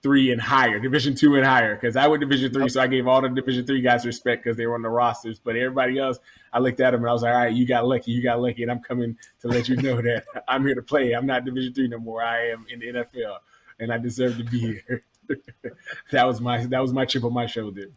three 0.02 0.32
and 0.32 0.42
higher, 0.42 0.80
Division 0.80 1.16
two 1.16 1.36
and 1.36 1.46
higher, 1.46 1.76
because 1.76 1.96
I 1.96 2.08
went 2.08 2.22
Division 2.22 2.54
three, 2.54 2.70
so 2.70 2.82
I 2.82 2.88
gave 2.88 3.08
all 3.08 3.22
the 3.22 3.30
Division 3.30 3.66
three 3.66 3.82
guys 3.82 4.06
respect 4.06 4.44
because 4.44 4.58
they 4.58 4.66
were 4.66 4.76
on 4.76 4.82
the 4.82 4.90
rosters. 4.90 5.40
But 5.40 5.56
everybody 5.56 6.00
else, 6.00 6.20
I 6.54 6.60
looked 6.60 6.80
at 6.80 6.92
them 6.92 7.02
and 7.02 7.10
I 7.10 7.14
was 7.14 7.24
like, 7.24 7.34
all 7.34 7.40
right, 7.42 7.54
you 7.54 7.66
got 7.66 7.86
lucky, 7.86 8.12
you 8.12 8.24
got 8.24 8.42
lucky, 8.42 8.64
and 8.64 8.72
I'm 8.72 8.80
coming 8.80 9.18
to 9.42 9.48
let 9.48 9.68
you 9.68 9.76
know 9.76 10.02
that 10.02 10.26
I'm 10.48 10.66
here 10.66 10.76
to 10.76 10.82
play. 10.82 11.14
I'm 11.14 11.26
not 11.26 11.46
Division 11.46 11.74
three 11.74 11.88
no 11.88 12.00
more. 12.00 12.24
I 12.24 12.50
am 12.50 12.66
in 12.70 12.80
the 12.80 12.88
NFL, 12.88 13.38
and 13.80 13.92
I 13.92 13.98
deserve 13.98 14.38
to 14.38 14.44
be 14.44 14.60
here. 14.60 15.04
that 16.12 16.26
was 16.26 16.42
my 16.42 16.66
that 16.68 16.80
was 16.80 16.94
my 16.94 17.06
chip 17.06 17.24
on 17.24 17.34
my 17.34 17.46
shoulder. 17.46 17.92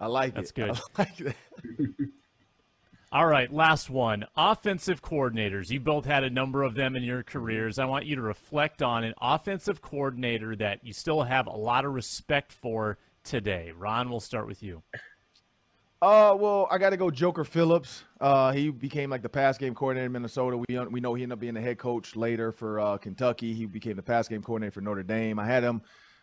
I 0.00 0.06
like 0.06 0.34
That's 0.34 0.50
it. 0.50 0.54
good. 0.54 0.70
I 0.96 1.02
like 1.02 1.16
that. 1.18 1.36
All 3.12 3.26
right, 3.26 3.52
last 3.52 3.90
one. 3.90 4.24
Offensive 4.36 5.02
coordinators. 5.02 5.68
You 5.68 5.80
both 5.80 6.04
had 6.04 6.22
a 6.22 6.30
number 6.30 6.62
of 6.62 6.76
them 6.76 6.94
in 6.94 7.02
your 7.02 7.24
careers. 7.24 7.80
I 7.80 7.84
want 7.84 8.06
you 8.06 8.14
to 8.14 8.22
reflect 8.22 8.82
on 8.82 9.02
an 9.02 9.14
offensive 9.20 9.82
coordinator 9.82 10.54
that 10.54 10.86
you 10.86 10.92
still 10.92 11.22
have 11.22 11.48
a 11.48 11.56
lot 11.56 11.84
of 11.84 11.92
respect 11.92 12.52
for 12.52 12.98
today. 13.24 13.72
Ron, 13.76 14.10
we'll 14.10 14.20
start 14.20 14.46
with 14.46 14.62
you. 14.62 14.84
Uh, 16.00 16.36
well, 16.38 16.68
I 16.70 16.78
got 16.78 16.90
to 16.90 16.96
go 16.96 17.10
Joker 17.10 17.42
Phillips. 17.42 18.04
Uh, 18.20 18.52
he 18.52 18.70
became 18.70 19.10
like 19.10 19.22
the 19.22 19.28
pass 19.28 19.58
game 19.58 19.74
coordinator 19.74 20.06
in 20.06 20.12
Minnesota. 20.12 20.56
We 20.56 20.78
we 20.88 21.00
know 21.00 21.12
he 21.14 21.24
ended 21.24 21.34
up 21.34 21.40
being 21.40 21.54
the 21.54 21.60
head 21.60 21.78
coach 21.78 22.14
later 22.14 22.52
for 22.52 22.78
uh, 22.78 22.96
Kentucky. 22.96 23.52
He 23.54 23.66
became 23.66 23.96
the 23.96 24.02
pass 24.02 24.28
game 24.28 24.40
coordinator 24.40 24.70
for 24.70 24.82
Notre 24.82 25.02
Dame. 25.02 25.40
I 25.40 25.46
had 25.46 25.64
him 25.64 25.82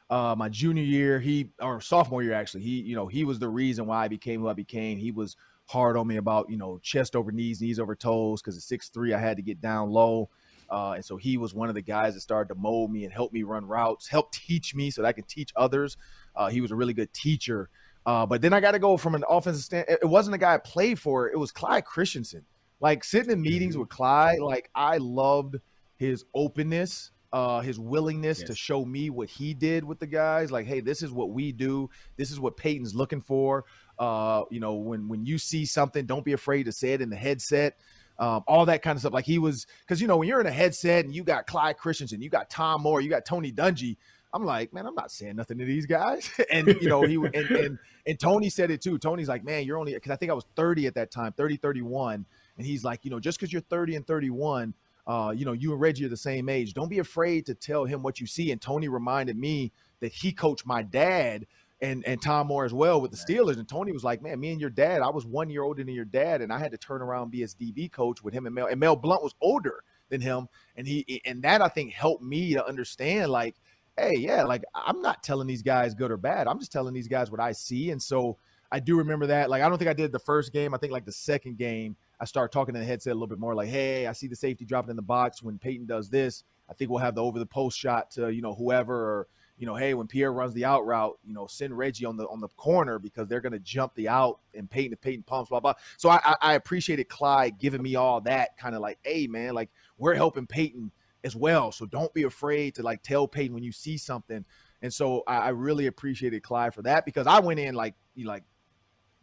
uh, 0.09 0.35
my 0.37 0.47
junior 0.47 0.83
year. 0.83 1.19
He 1.19 1.51
or 1.61 1.81
sophomore 1.81 2.23
year 2.23 2.33
actually. 2.33 2.63
He 2.63 2.81
you 2.81 2.95
know 2.95 3.07
he 3.07 3.25
was 3.25 3.39
the 3.39 3.49
reason 3.49 3.85
why 3.85 4.05
I 4.05 4.07
became 4.07 4.39
who 4.39 4.47
I 4.47 4.53
became. 4.53 4.97
He 4.97 5.11
was 5.11 5.35
hard 5.67 5.97
on 5.97 6.07
me 6.07 6.15
about 6.17 6.49
you 6.49 6.57
know 6.57 6.79
chest 6.81 7.15
over 7.15 7.31
knees, 7.31 7.61
knees 7.61 7.79
over 7.79 7.95
toes 7.95 8.41
because 8.41 8.57
at 8.57 8.63
six 8.63 8.89
three 8.89 9.13
I 9.13 9.19
had 9.19 9.37
to 9.37 9.43
get 9.43 9.61
down 9.61 9.91
low. 9.91 10.29
Uh, 10.69 10.93
and 10.93 11.05
so 11.05 11.15
he 11.15 11.37
was 11.37 11.53
one 11.53 11.69
of 11.69 11.75
the 11.75 11.81
guys 11.81 12.13
that 12.13 12.19
started 12.19 12.53
to 12.53 12.59
mold 12.59 12.91
me 12.91 13.05
and 13.05 13.13
help 13.13 13.31
me 13.31 13.43
run 13.43 13.65
routes, 13.65 14.07
help 14.07 14.31
teach 14.33 14.75
me 14.75 14.91
so 14.91 15.01
that 15.01 15.07
I 15.07 15.13
can 15.13 15.23
teach 15.23 15.51
others. 15.55 15.95
Uh, 16.35 16.47
he 16.47 16.59
was 16.59 16.71
a 16.71 16.75
really 16.75 16.93
good 16.93 17.13
teacher. 17.13 17.69
Uh, 18.05 18.25
but 18.25 18.41
then 18.41 18.53
I 18.53 18.59
got 18.59 18.71
to 18.71 18.79
go 18.79 18.97
from 18.97 19.15
an 19.15 19.23
offensive 19.29 19.63
stand. 19.63 19.85
It 19.87 20.05
wasn't 20.05 20.35
a 20.35 20.37
guy 20.37 20.53
I 20.53 20.57
played 20.57 20.99
for. 20.99 21.29
It 21.29 21.37
was 21.37 21.51
Clyde 21.51 21.85
Christensen. 21.85 22.45
Like 22.79 23.03
sitting 23.03 23.31
in 23.31 23.41
meetings 23.41 23.73
mm-hmm. 23.73 23.81
with 23.81 23.89
Clyde, 23.89 24.39
like 24.39 24.69
I 24.75 24.97
loved 24.97 25.57
his 25.97 26.25
openness, 26.33 27.11
uh, 27.33 27.59
his 27.61 27.79
willingness 27.79 28.39
yes. 28.39 28.47
to 28.47 28.55
show 28.55 28.85
me 28.85 29.09
what 29.09 29.29
he 29.29 29.53
did 29.53 29.83
with 29.83 29.99
the 29.99 30.07
guys. 30.07 30.51
Like, 30.51 30.67
hey, 30.67 30.79
this 30.79 31.01
is 31.01 31.11
what 31.11 31.31
we 31.31 31.51
do. 31.51 31.89
This 32.15 32.31
is 32.31 32.39
what 32.39 32.55
Peyton's 32.55 32.95
looking 32.95 33.21
for. 33.21 33.65
Uh, 33.99 34.43
you 34.51 34.59
know, 34.59 34.75
when 34.75 35.07
when 35.07 35.25
you 35.25 35.37
see 35.37 35.65
something, 35.65 36.05
don't 36.05 36.25
be 36.25 36.33
afraid 36.33 36.63
to 36.63 36.71
say 36.71 36.93
it 36.93 37.01
in 37.01 37.09
the 37.09 37.15
headset. 37.15 37.77
Um, 38.19 38.43
all 38.47 38.65
that 38.65 38.81
kind 38.81 38.95
of 38.95 39.01
stuff. 39.01 39.13
Like 39.13 39.25
he 39.25 39.37
was, 39.37 39.67
because 39.81 40.01
you 40.01 40.07
know, 40.07 40.17
when 40.17 40.27
you're 40.27 40.41
in 40.41 40.47
a 40.47 40.51
headset 40.51 41.05
and 41.05 41.13
you 41.13 41.23
got 41.23 41.45
Clyde 41.45 41.77
Christensen, 41.77 42.21
you 42.21 42.29
got 42.29 42.49
Tom 42.49 42.81
Moore, 42.81 42.99
you 42.99 43.09
got 43.09 43.25
Tony 43.25 43.51
Dungy. 43.51 43.97
I'm 44.33 44.43
like, 44.43 44.73
man, 44.73 44.85
I'm 44.85 44.95
not 44.95 45.11
saying 45.11 45.35
nothing 45.35 45.57
to 45.59 45.65
these 45.65 45.85
guys. 45.85 46.29
and 46.51 46.67
you 46.67 46.89
know, 46.89 47.03
he 47.03 47.15
and, 47.15 47.35
and 47.35 47.79
and 48.05 48.19
Tony 48.19 48.49
said 48.49 48.71
it 48.71 48.81
too. 48.81 48.97
Tony's 48.97 49.27
like, 49.29 49.43
man, 49.43 49.65
you're 49.65 49.77
only 49.77 49.93
because 49.93 50.11
I 50.11 50.15
think 50.15 50.31
I 50.31 50.35
was 50.35 50.45
30 50.55 50.87
at 50.87 50.95
that 50.95 51.11
time, 51.11 51.31
30, 51.33 51.57
31, 51.57 52.25
and 52.57 52.65
he's 52.65 52.83
like, 52.83 53.03
you 53.03 53.11
know, 53.11 53.19
just 53.19 53.39
because 53.39 53.53
you're 53.53 53.61
30 53.63 53.97
and 53.97 54.07
31. 54.07 54.73
Uh, 55.05 55.31
you 55.33 55.45
know, 55.45 55.53
you 55.53 55.71
and 55.71 55.79
Reggie 55.79 56.03
are 56.03 56.09
the 56.09 56.17
same 56.17 56.49
age. 56.49 56.73
Don't 56.73 56.89
be 56.89 56.99
afraid 56.99 57.45
to 57.45 57.53
tell 57.53 57.85
him 57.85 58.03
what 58.03 58.19
you 58.19 58.27
see. 58.27 58.51
And 58.51 58.59
Tony 58.59 58.89
reminded 58.89 59.37
me 59.37 59.71
that 60.01 60.11
he 60.11 60.33
coached 60.33 60.65
my 60.65 60.83
dad 60.83 61.47
and 61.81 62.05
and 62.05 62.21
Tom 62.21 62.47
Moore 62.47 62.65
as 62.65 62.73
well 62.73 62.99
with 63.01 63.11
the 63.11 63.17
Steelers. 63.17 63.57
And 63.57 63.67
Tony 63.67 63.91
was 63.91 64.03
like, 64.03 64.21
"Man, 64.21 64.39
me 64.39 64.51
and 64.51 64.61
your 64.61 64.69
dad, 64.69 65.01
I 65.01 65.09
was 65.09 65.25
one 65.25 65.49
year 65.49 65.63
older 65.63 65.83
than 65.83 65.93
your 65.93 66.05
dad, 66.05 66.41
and 66.41 66.51
I 66.51 66.59
had 66.59 66.71
to 66.71 66.77
turn 66.77 67.01
around 67.01 67.23
and 67.23 67.31
be 67.31 67.41
his 67.41 67.55
DB 67.55 67.91
coach 67.91 68.23
with 68.23 68.33
him 68.33 68.45
and 68.45 68.55
Mel. 68.55 68.67
And 68.67 68.79
Mel 68.79 68.95
Blount 68.95 69.23
was 69.23 69.35
older 69.41 69.83
than 70.09 70.21
him, 70.21 70.47
and 70.75 70.87
he 70.87 71.21
and 71.25 71.41
that 71.43 71.61
I 71.61 71.67
think 71.67 71.93
helped 71.93 72.23
me 72.23 72.53
to 72.53 72.65
understand 72.65 73.31
like, 73.31 73.55
hey, 73.97 74.15
yeah, 74.15 74.43
like 74.43 74.63
I'm 74.73 75.01
not 75.01 75.23
telling 75.23 75.47
these 75.47 75.61
guys 75.61 75.93
good 75.93 76.11
or 76.11 76.17
bad. 76.17 76.47
I'm 76.47 76.59
just 76.59 76.71
telling 76.71 76.93
these 76.93 77.07
guys 77.07 77.31
what 77.31 77.39
I 77.39 77.51
see. 77.51 77.91
And 77.91 78.01
so 78.01 78.37
I 78.71 78.79
do 78.79 78.97
remember 78.97 79.27
that. 79.27 79.49
Like 79.49 79.61
I 79.61 79.69
don't 79.69 79.77
think 79.77 79.89
I 79.89 79.93
did 79.93 80.11
the 80.11 80.19
first 80.19 80.53
game. 80.53 80.73
I 80.73 80.77
think 80.77 80.93
like 80.93 81.05
the 81.05 81.11
second 81.11 81.57
game, 81.57 81.95
I 82.19 82.25
started 82.25 82.51
talking 82.51 82.73
to 82.73 82.79
the 82.79 82.85
headset 82.85 83.11
a 83.11 83.15
little 83.15 83.27
bit 83.27 83.39
more. 83.39 83.55
Like, 83.55 83.69
hey, 83.69 84.07
I 84.07 84.13
see 84.13 84.27
the 84.27 84.35
safety 84.35 84.65
dropping 84.65 84.91
in 84.91 84.95
the 84.95 85.01
box 85.01 85.41
when 85.43 85.57
Peyton 85.57 85.85
does 85.85 86.09
this. 86.09 86.43
I 86.69 86.73
think 86.73 86.89
we'll 86.89 86.99
have 86.99 87.15
the 87.15 87.23
over 87.23 87.39
the 87.39 87.45
post 87.45 87.77
shot 87.77 88.11
to 88.11 88.29
you 88.29 88.41
know 88.41 88.53
whoever 88.53 88.95
or 88.95 89.27
you 89.57 89.65
know, 89.65 89.75
hey, 89.75 89.93
when 89.95 90.07
Pierre 90.07 90.31
runs 90.31 90.53
the 90.53 90.65
out 90.65 90.85
route, 90.85 91.17
you 91.25 91.33
know, 91.33 91.47
send 91.47 91.75
Reggie 91.75 92.05
on 92.05 92.15
the 92.15 92.27
on 92.27 92.39
the 92.39 92.47
corner 92.49 92.99
because 92.99 93.27
they're 93.27 93.41
going 93.41 93.53
to 93.53 93.59
jump 93.59 93.95
the 93.95 94.07
out 94.07 94.39
and 94.53 94.69
Peyton 94.69 94.93
if 94.93 95.01
Peyton 95.01 95.23
pumps, 95.23 95.49
blah 95.49 95.59
blah. 95.59 95.73
So 95.97 96.09
I, 96.09 96.35
I 96.41 96.53
appreciated 96.53 97.09
Clyde 97.09 97.57
giving 97.57 97.81
me 97.81 97.95
all 97.95 98.21
that 98.21 98.57
kind 98.57 98.75
of 98.75 98.81
like, 98.81 98.99
hey 99.01 99.27
man, 99.27 99.55
like 99.55 99.69
we're 99.97 100.13
helping 100.13 100.45
Peyton 100.45 100.91
as 101.23 101.35
well, 101.35 101.71
so 101.71 101.85
don't 101.85 102.13
be 102.13 102.23
afraid 102.23 102.75
to 102.75 102.83
like 102.83 103.01
tell 103.01 103.27
Peyton 103.27 103.53
when 103.53 103.63
you 103.63 103.71
see 103.71 103.97
something. 103.97 104.45
And 104.83 104.93
so 104.93 105.23
I, 105.27 105.37
I 105.37 105.49
really 105.49 105.87
appreciated 105.87 106.43
Clyde 106.43 106.75
for 106.75 106.83
that 106.83 107.03
because 107.03 107.25
I 107.25 107.39
went 107.39 107.59
in 107.59 107.73
like 107.73 107.95
you 108.13 108.27
like 108.27 108.43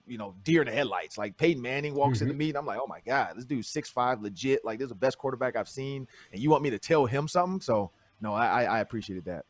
you 0.07 0.19
know, 0.19 0.35
deer 0.45 0.61
in 0.61 0.67
the 0.67 0.73
headlights. 0.73 1.17
Like 1.17 1.37
Peyton 1.37 1.63
Manning 1.63 1.95
walks 1.95 2.19
mm-hmm. 2.19 2.25
in 2.25 2.29
the 2.29 2.35
meeting. 2.35 2.57
I'm 2.57 2.67
like, 2.67 2.79
oh 2.79 2.87
my 2.87 3.01
God, 3.07 3.35
this 3.37 3.45
dude's 3.45 3.69
six 3.69 3.89
five, 3.89 4.21
legit. 4.21 4.63
Like, 4.65 4.79
this 4.79 4.87
is 4.87 4.91
the 4.91 4.97
best 4.97 5.17
quarterback 5.17 5.57
I've 5.57 5.69
seen. 5.69 6.07
And 6.33 6.43
you 6.43 6.51
want 6.51 6.63
me 6.63 6.71
to 6.71 6.79
tell 6.79 7.07
him 7.07 7.27
something? 7.27 7.61
So 7.61 7.91
no, 8.21 8.35
I, 8.35 8.65
I 8.65 8.81
appreciated 8.81 9.25
that. 9.27 9.45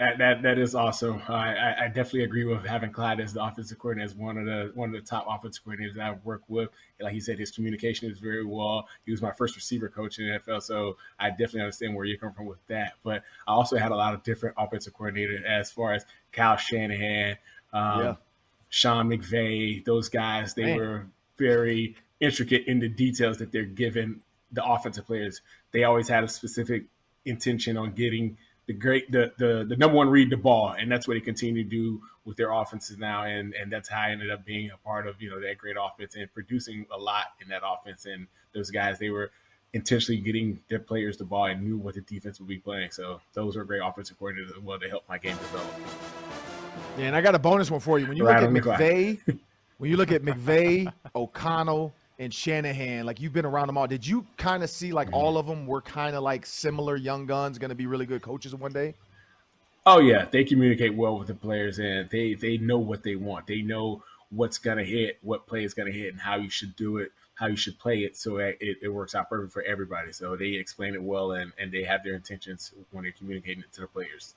That, 0.00 0.16
that 0.16 0.42
that 0.44 0.58
is 0.58 0.74
awesome. 0.74 1.20
I, 1.28 1.74
I 1.78 1.86
definitely 1.88 2.24
agree 2.24 2.44
with 2.44 2.64
having 2.64 2.90
Clyde 2.90 3.20
as 3.20 3.34
the 3.34 3.44
offensive 3.44 3.78
coordinator 3.78 4.06
as 4.06 4.14
one 4.14 4.38
of 4.38 4.46
the 4.46 4.72
one 4.74 4.88
of 4.88 4.94
the 4.94 5.06
top 5.06 5.26
offensive 5.28 5.62
coordinators 5.62 5.98
I've 5.98 6.24
worked 6.24 6.48
with. 6.48 6.70
like 7.02 7.12
he 7.12 7.20
said, 7.20 7.38
his 7.38 7.50
communication 7.50 8.10
is 8.10 8.18
very 8.18 8.42
well. 8.42 8.88
He 9.04 9.10
was 9.10 9.20
my 9.20 9.30
first 9.30 9.56
receiver 9.56 9.90
coach 9.90 10.18
in 10.18 10.26
the 10.26 10.38
NFL, 10.38 10.62
so 10.62 10.96
I 11.18 11.28
definitely 11.28 11.60
understand 11.60 11.94
where 11.94 12.06
you're 12.06 12.16
coming 12.16 12.34
from 12.34 12.46
with 12.46 12.66
that. 12.68 12.94
But 13.02 13.24
I 13.46 13.52
also 13.52 13.76
had 13.76 13.92
a 13.92 13.94
lot 13.94 14.14
of 14.14 14.22
different 14.22 14.54
offensive 14.56 14.94
coordinators 14.96 15.42
as 15.44 15.70
far 15.70 15.92
as 15.92 16.06
Kyle 16.32 16.56
Shanahan, 16.56 17.36
um, 17.74 18.00
yeah. 18.00 18.14
Sean 18.70 19.06
McVay, 19.10 19.84
those 19.84 20.08
guys. 20.08 20.54
They 20.54 20.64
Man. 20.64 20.78
were 20.78 21.06
very 21.36 21.94
intricate 22.20 22.66
in 22.66 22.78
the 22.78 22.88
details 22.88 23.36
that 23.36 23.52
they're 23.52 23.64
giving 23.64 24.22
the 24.50 24.64
offensive 24.64 25.04
players. 25.04 25.42
They 25.72 25.84
always 25.84 26.08
had 26.08 26.24
a 26.24 26.28
specific 26.28 26.84
intention 27.26 27.76
on 27.76 27.92
getting– 27.92 28.38
the 28.70 28.78
great 28.78 29.10
the 29.10 29.32
the 29.36 29.66
the 29.68 29.76
number 29.76 29.96
one 29.96 30.08
read 30.08 30.30
the 30.30 30.36
ball, 30.36 30.76
and 30.78 30.90
that's 30.90 31.08
what 31.08 31.14
they 31.14 31.20
continue 31.20 31.64
to 31.64 31.68
do 31.68 32.00
with 32.24 32.36
their 32.36 32.52
offenses 32.52 32.98
now, 32.98 33.24
and 33.24 33.52
and 33.54 33.72
that's 33.72 33.88
how 33.88 34.02
I 34.02 34.10
ended 34.10 34.30
up 34.30 34.44
being 34.44 34.70
a 34.70 34.76
part 34.76 35.08
of 35.08 35.20
you 35.20 35.28
know 35.28 35.40
that 35.40 35.58
great 35.58 35.74
offense 35.80 36.14
and 36.14 36.32
producing 36.32 36.86
a 36.92 36.96
lot 36.96 37.32
in 37.42 37.48
that 37.48 37.62
offense. 37.66 38.06
And 38.06 38.28
those 38.54 38.70
guys, 38.70 39.00
they 39.00 39.10
were 39.10 39.32
intentionally 39.72 40.20
getting 40.20 40.60
their 40.68 40.78
players 40.78 41.16
the 41.16 41.24
ball 41.24 41.46
and 41.46 41.64
knew 41.64 41.78
what 41.78 41.94
the 41.94 42.00
defense 42.02 42.38
would 42.38 42.48
be 42.48 42.58
playing. 42.58 42.92
So 42.92 43.20
those 43.32 43.56
are 43.56 43.64
great 43.64 43.80
offensive 43.82 44.16
coordinators 44.20 44.56
as 44.56 44.62
well 44.62 44.78
to 44.78 44.88
help 44.88 45.02
my 45.08 45.18
game 45.18 45.36
develop. 45.38 45.74
Yeah, 46.96 47.06
and 47.06 47.16
I 47.16 47.22
got 47.22 47.34
a 47.34 47.40
bonus 47.40 47.72
one 47.72 47.80
for 47.80 47.98
you. 47.98 48.06
When 48.06 48.16
you 48.16 48.24
right 48.24 48.40
look 48.40 48.68
at 48.68 48.78
McVay, 48.78 49.40
when 49.78 49.90
you 49.90 49.96
look 49.96 50.12
at 50.12 50.22
McVay, 50.22 50.92
O'Connell, 51.16 51.92
and 52.20 52.32
Shanahan, 52.32 53.06
like 53.06 53.18
you've 53.18 53.32
been 53.32 53.46
around 53.46 53.66
them 53.66 53.78
all. 53.78 53.86
Did 53.86 54.06
you 54.06 54.24
kind 54.36 54.62
of 54.62 54.68
see 54.68 54.92
like 54.92 55.08
mm-hmm. 55.08 55.16
all 55.16 55.38
of 55.38 55.46
them 55.46 55.66
were 55.66 55.80
kind 55.80 56.14
of 56.14 56.22
like 56.22 56.44
similar 56.44 56.94
young 56.94 57.26
guns, 57.26 57.58
going 57.58 57.70
to 57.70 57.74
be 57.74 57.86
really 57.86 58.06
good 58.06 58.22
coaches 58.22 58.54
one 58.54 58.72
day? 58.72 58.94
Oh 59.86 59.98
yeah, 59.98 60.26
they 60.30 60.44
communicate 60.44 60.94
well 60.94 61.18
with 61.18 61.28
the 61.28 61.34
players, 61.34 61.78
and 61.78 62.08
they 62.10 62.34
they 62.34 62.58
know 62.58 62.78
what 62.78 63.02
they 63.02 63.16
want. 63.16 63.46
They 63.46 63.62
know 63.62 64.02
what's 64.28 64.58
going 64.58 64.76
to 64.76 64.84
hit, 64.84 65.18
what 65.22 65.46
play 65.46 65.64
is 65.64 65.72
going 65.72 65.90
to 65.90 65.98
hit, 65.98 66.12
and 66.12 66.20
how 66.20 66.36
you 66.36 66.50
should 66.50 66.76
do 66.76 66.98
it, 66.98 67.10
how 67.34 67.46
you 67.46 67.56
should 67.56 67.78
play 67.78 68.00
it, 68.00 68.16
so 68.16 68.36
it, 68.36 68.58
it 68.60 68.92
works 68.92 69.14
out 69.14 69.30
perfect 69.30 69.52
for 69.52 69.62
everybody. 69.62 70.12
So 70.12 70.36
they 70.36 70.50
explain 70.50 70.94
it 70.94 71.02
well, 71.02 71.32
and 71.32 71.52
and 71.58 71.72
they 71.72 71.84
have 71.84 72.04
their 72.04 72.14
intentions 72.14 72.72
when 72.90 73.04
they're 73.04 73.12
communicating 73.12 73.62
it 73.62 73.72
to 73.72 73.80
the 73.80 73.86
players. 73.86 74.34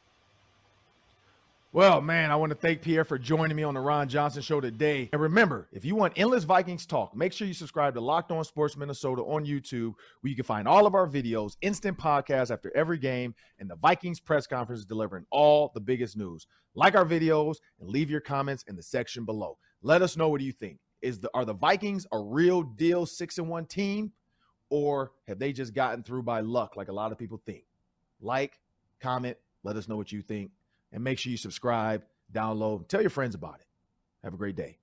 Well, 1.76 2.01
man, 2.01 2.30
I 2.30 2.36
want 2.36 2.51
to 2.51 2.55
thank 2.55 2.84
Pierre 2.84 3.03
for 3.03 3.17
joining 3.17 3.57
me 3.57 3.63
on 3.63 3.74
the 3.74 3.80
Ron 3.80 4.07
Johnson 4.07 4.43
Show 4.43 4.61
today. 4.61 5.09
And 5.11 5.19
remember, 5.19 5.67
if 5.71 5.84
you 5.84 5.95
want 5.95 6.13
endless 6.15 6.43
Vikings 6.43 6.86
talk, 6.86 7.15
make 7.15 7.34
sure 7.34 7.47
you 7.47 7.53
subscribe 7.55 7.95
to 7.95 7.99
Locked 7.99 8.32
On 8.32 8.43
Sports 8.43 8.78
Minnesota 8.78 9.24
on 9.24 9.43
YouTube, 9.43 9.95
where 10.21 10.30
you 10.30 10.36
can 10.36 10.45
find 10.45 10.67
all 10.67 10.86
of 10.86 10.93
our 10.93 11.07
videos, 11.07 11.57
instant 11.63 11.97
podcasts 11.97 12.51
after 12.51 12.71
every 12.76 12.99
game, 12.99 13.34
and 13.57 13.67
the 13.67 13.76
Vikings 13.76 14.19
press 14.19 14.45
conference 14.45 14.86
delivering 14.86 15.26
all 15.32 15.71
the 15.74 15.80
biggest 15.80 16.15
news. 16.15 16.45
Like 16.76 16.93
our 16.93 17.05
videos 17.05 17.55
and 17.80 17.89
leave 17.89 18.11
your 18.11 18.21
comments 18.21 18.63
in 18.67 18.76
the 18.76 18.84
section 18.84 19.26
below. 19.26 19.57
Let 19.82 20.03
us 20.03 20.15
know 20.15 20.30
what 20.30 20.41
you 20.41 20.51
think. 20.51 20.78
Is 21.01 21.21
the 21.21 21.32
are 21.34 21.43
the 21.43 21.55
Vikings 21.55 22.05
a 22.11 22.19
real 22.19 22.61
deal 22.61 23.07
six 23.07 23.39
and 23.39 23.49
one 23.49 23.65
team, 23.65 24.11
or 24.69 25.13
have 25.28 25.39
they 25.39 25.51
just 25.51 25.74
gotten 25.74 26.03
through 26.03 26.21
by 26.21 26.41
luck 26.41 26.78
like 26.78 26.89
a 26.89 26.93
lot 26.93 27.11
of 27.11 27.17
people 27.17 27.41
think? 27.47 27.63
Like, 28.21 28.59
comment, 28.99 29.38
let 29.63 29.76
us 29.76 29.88
know 29.88 29.97
what 29.97 30.11
you 30.11 30.21
think 30.21 30.51
and 30.94 31.04
make 31.04 31.20
sure 31.20 31.32
you 31.32 31.38
subscribe, 31.38 32.04
download, 32.32 32.78
and 32.78 32.89
tell 32.89 33.02
your 33.02 33.10
friends 33.10 33.36
about 33.36 33.60
it. 33.60 33.66
Have 34.24 34.34
a 34.34 34.38
great 34.38 34.56
day. 34.56 34.78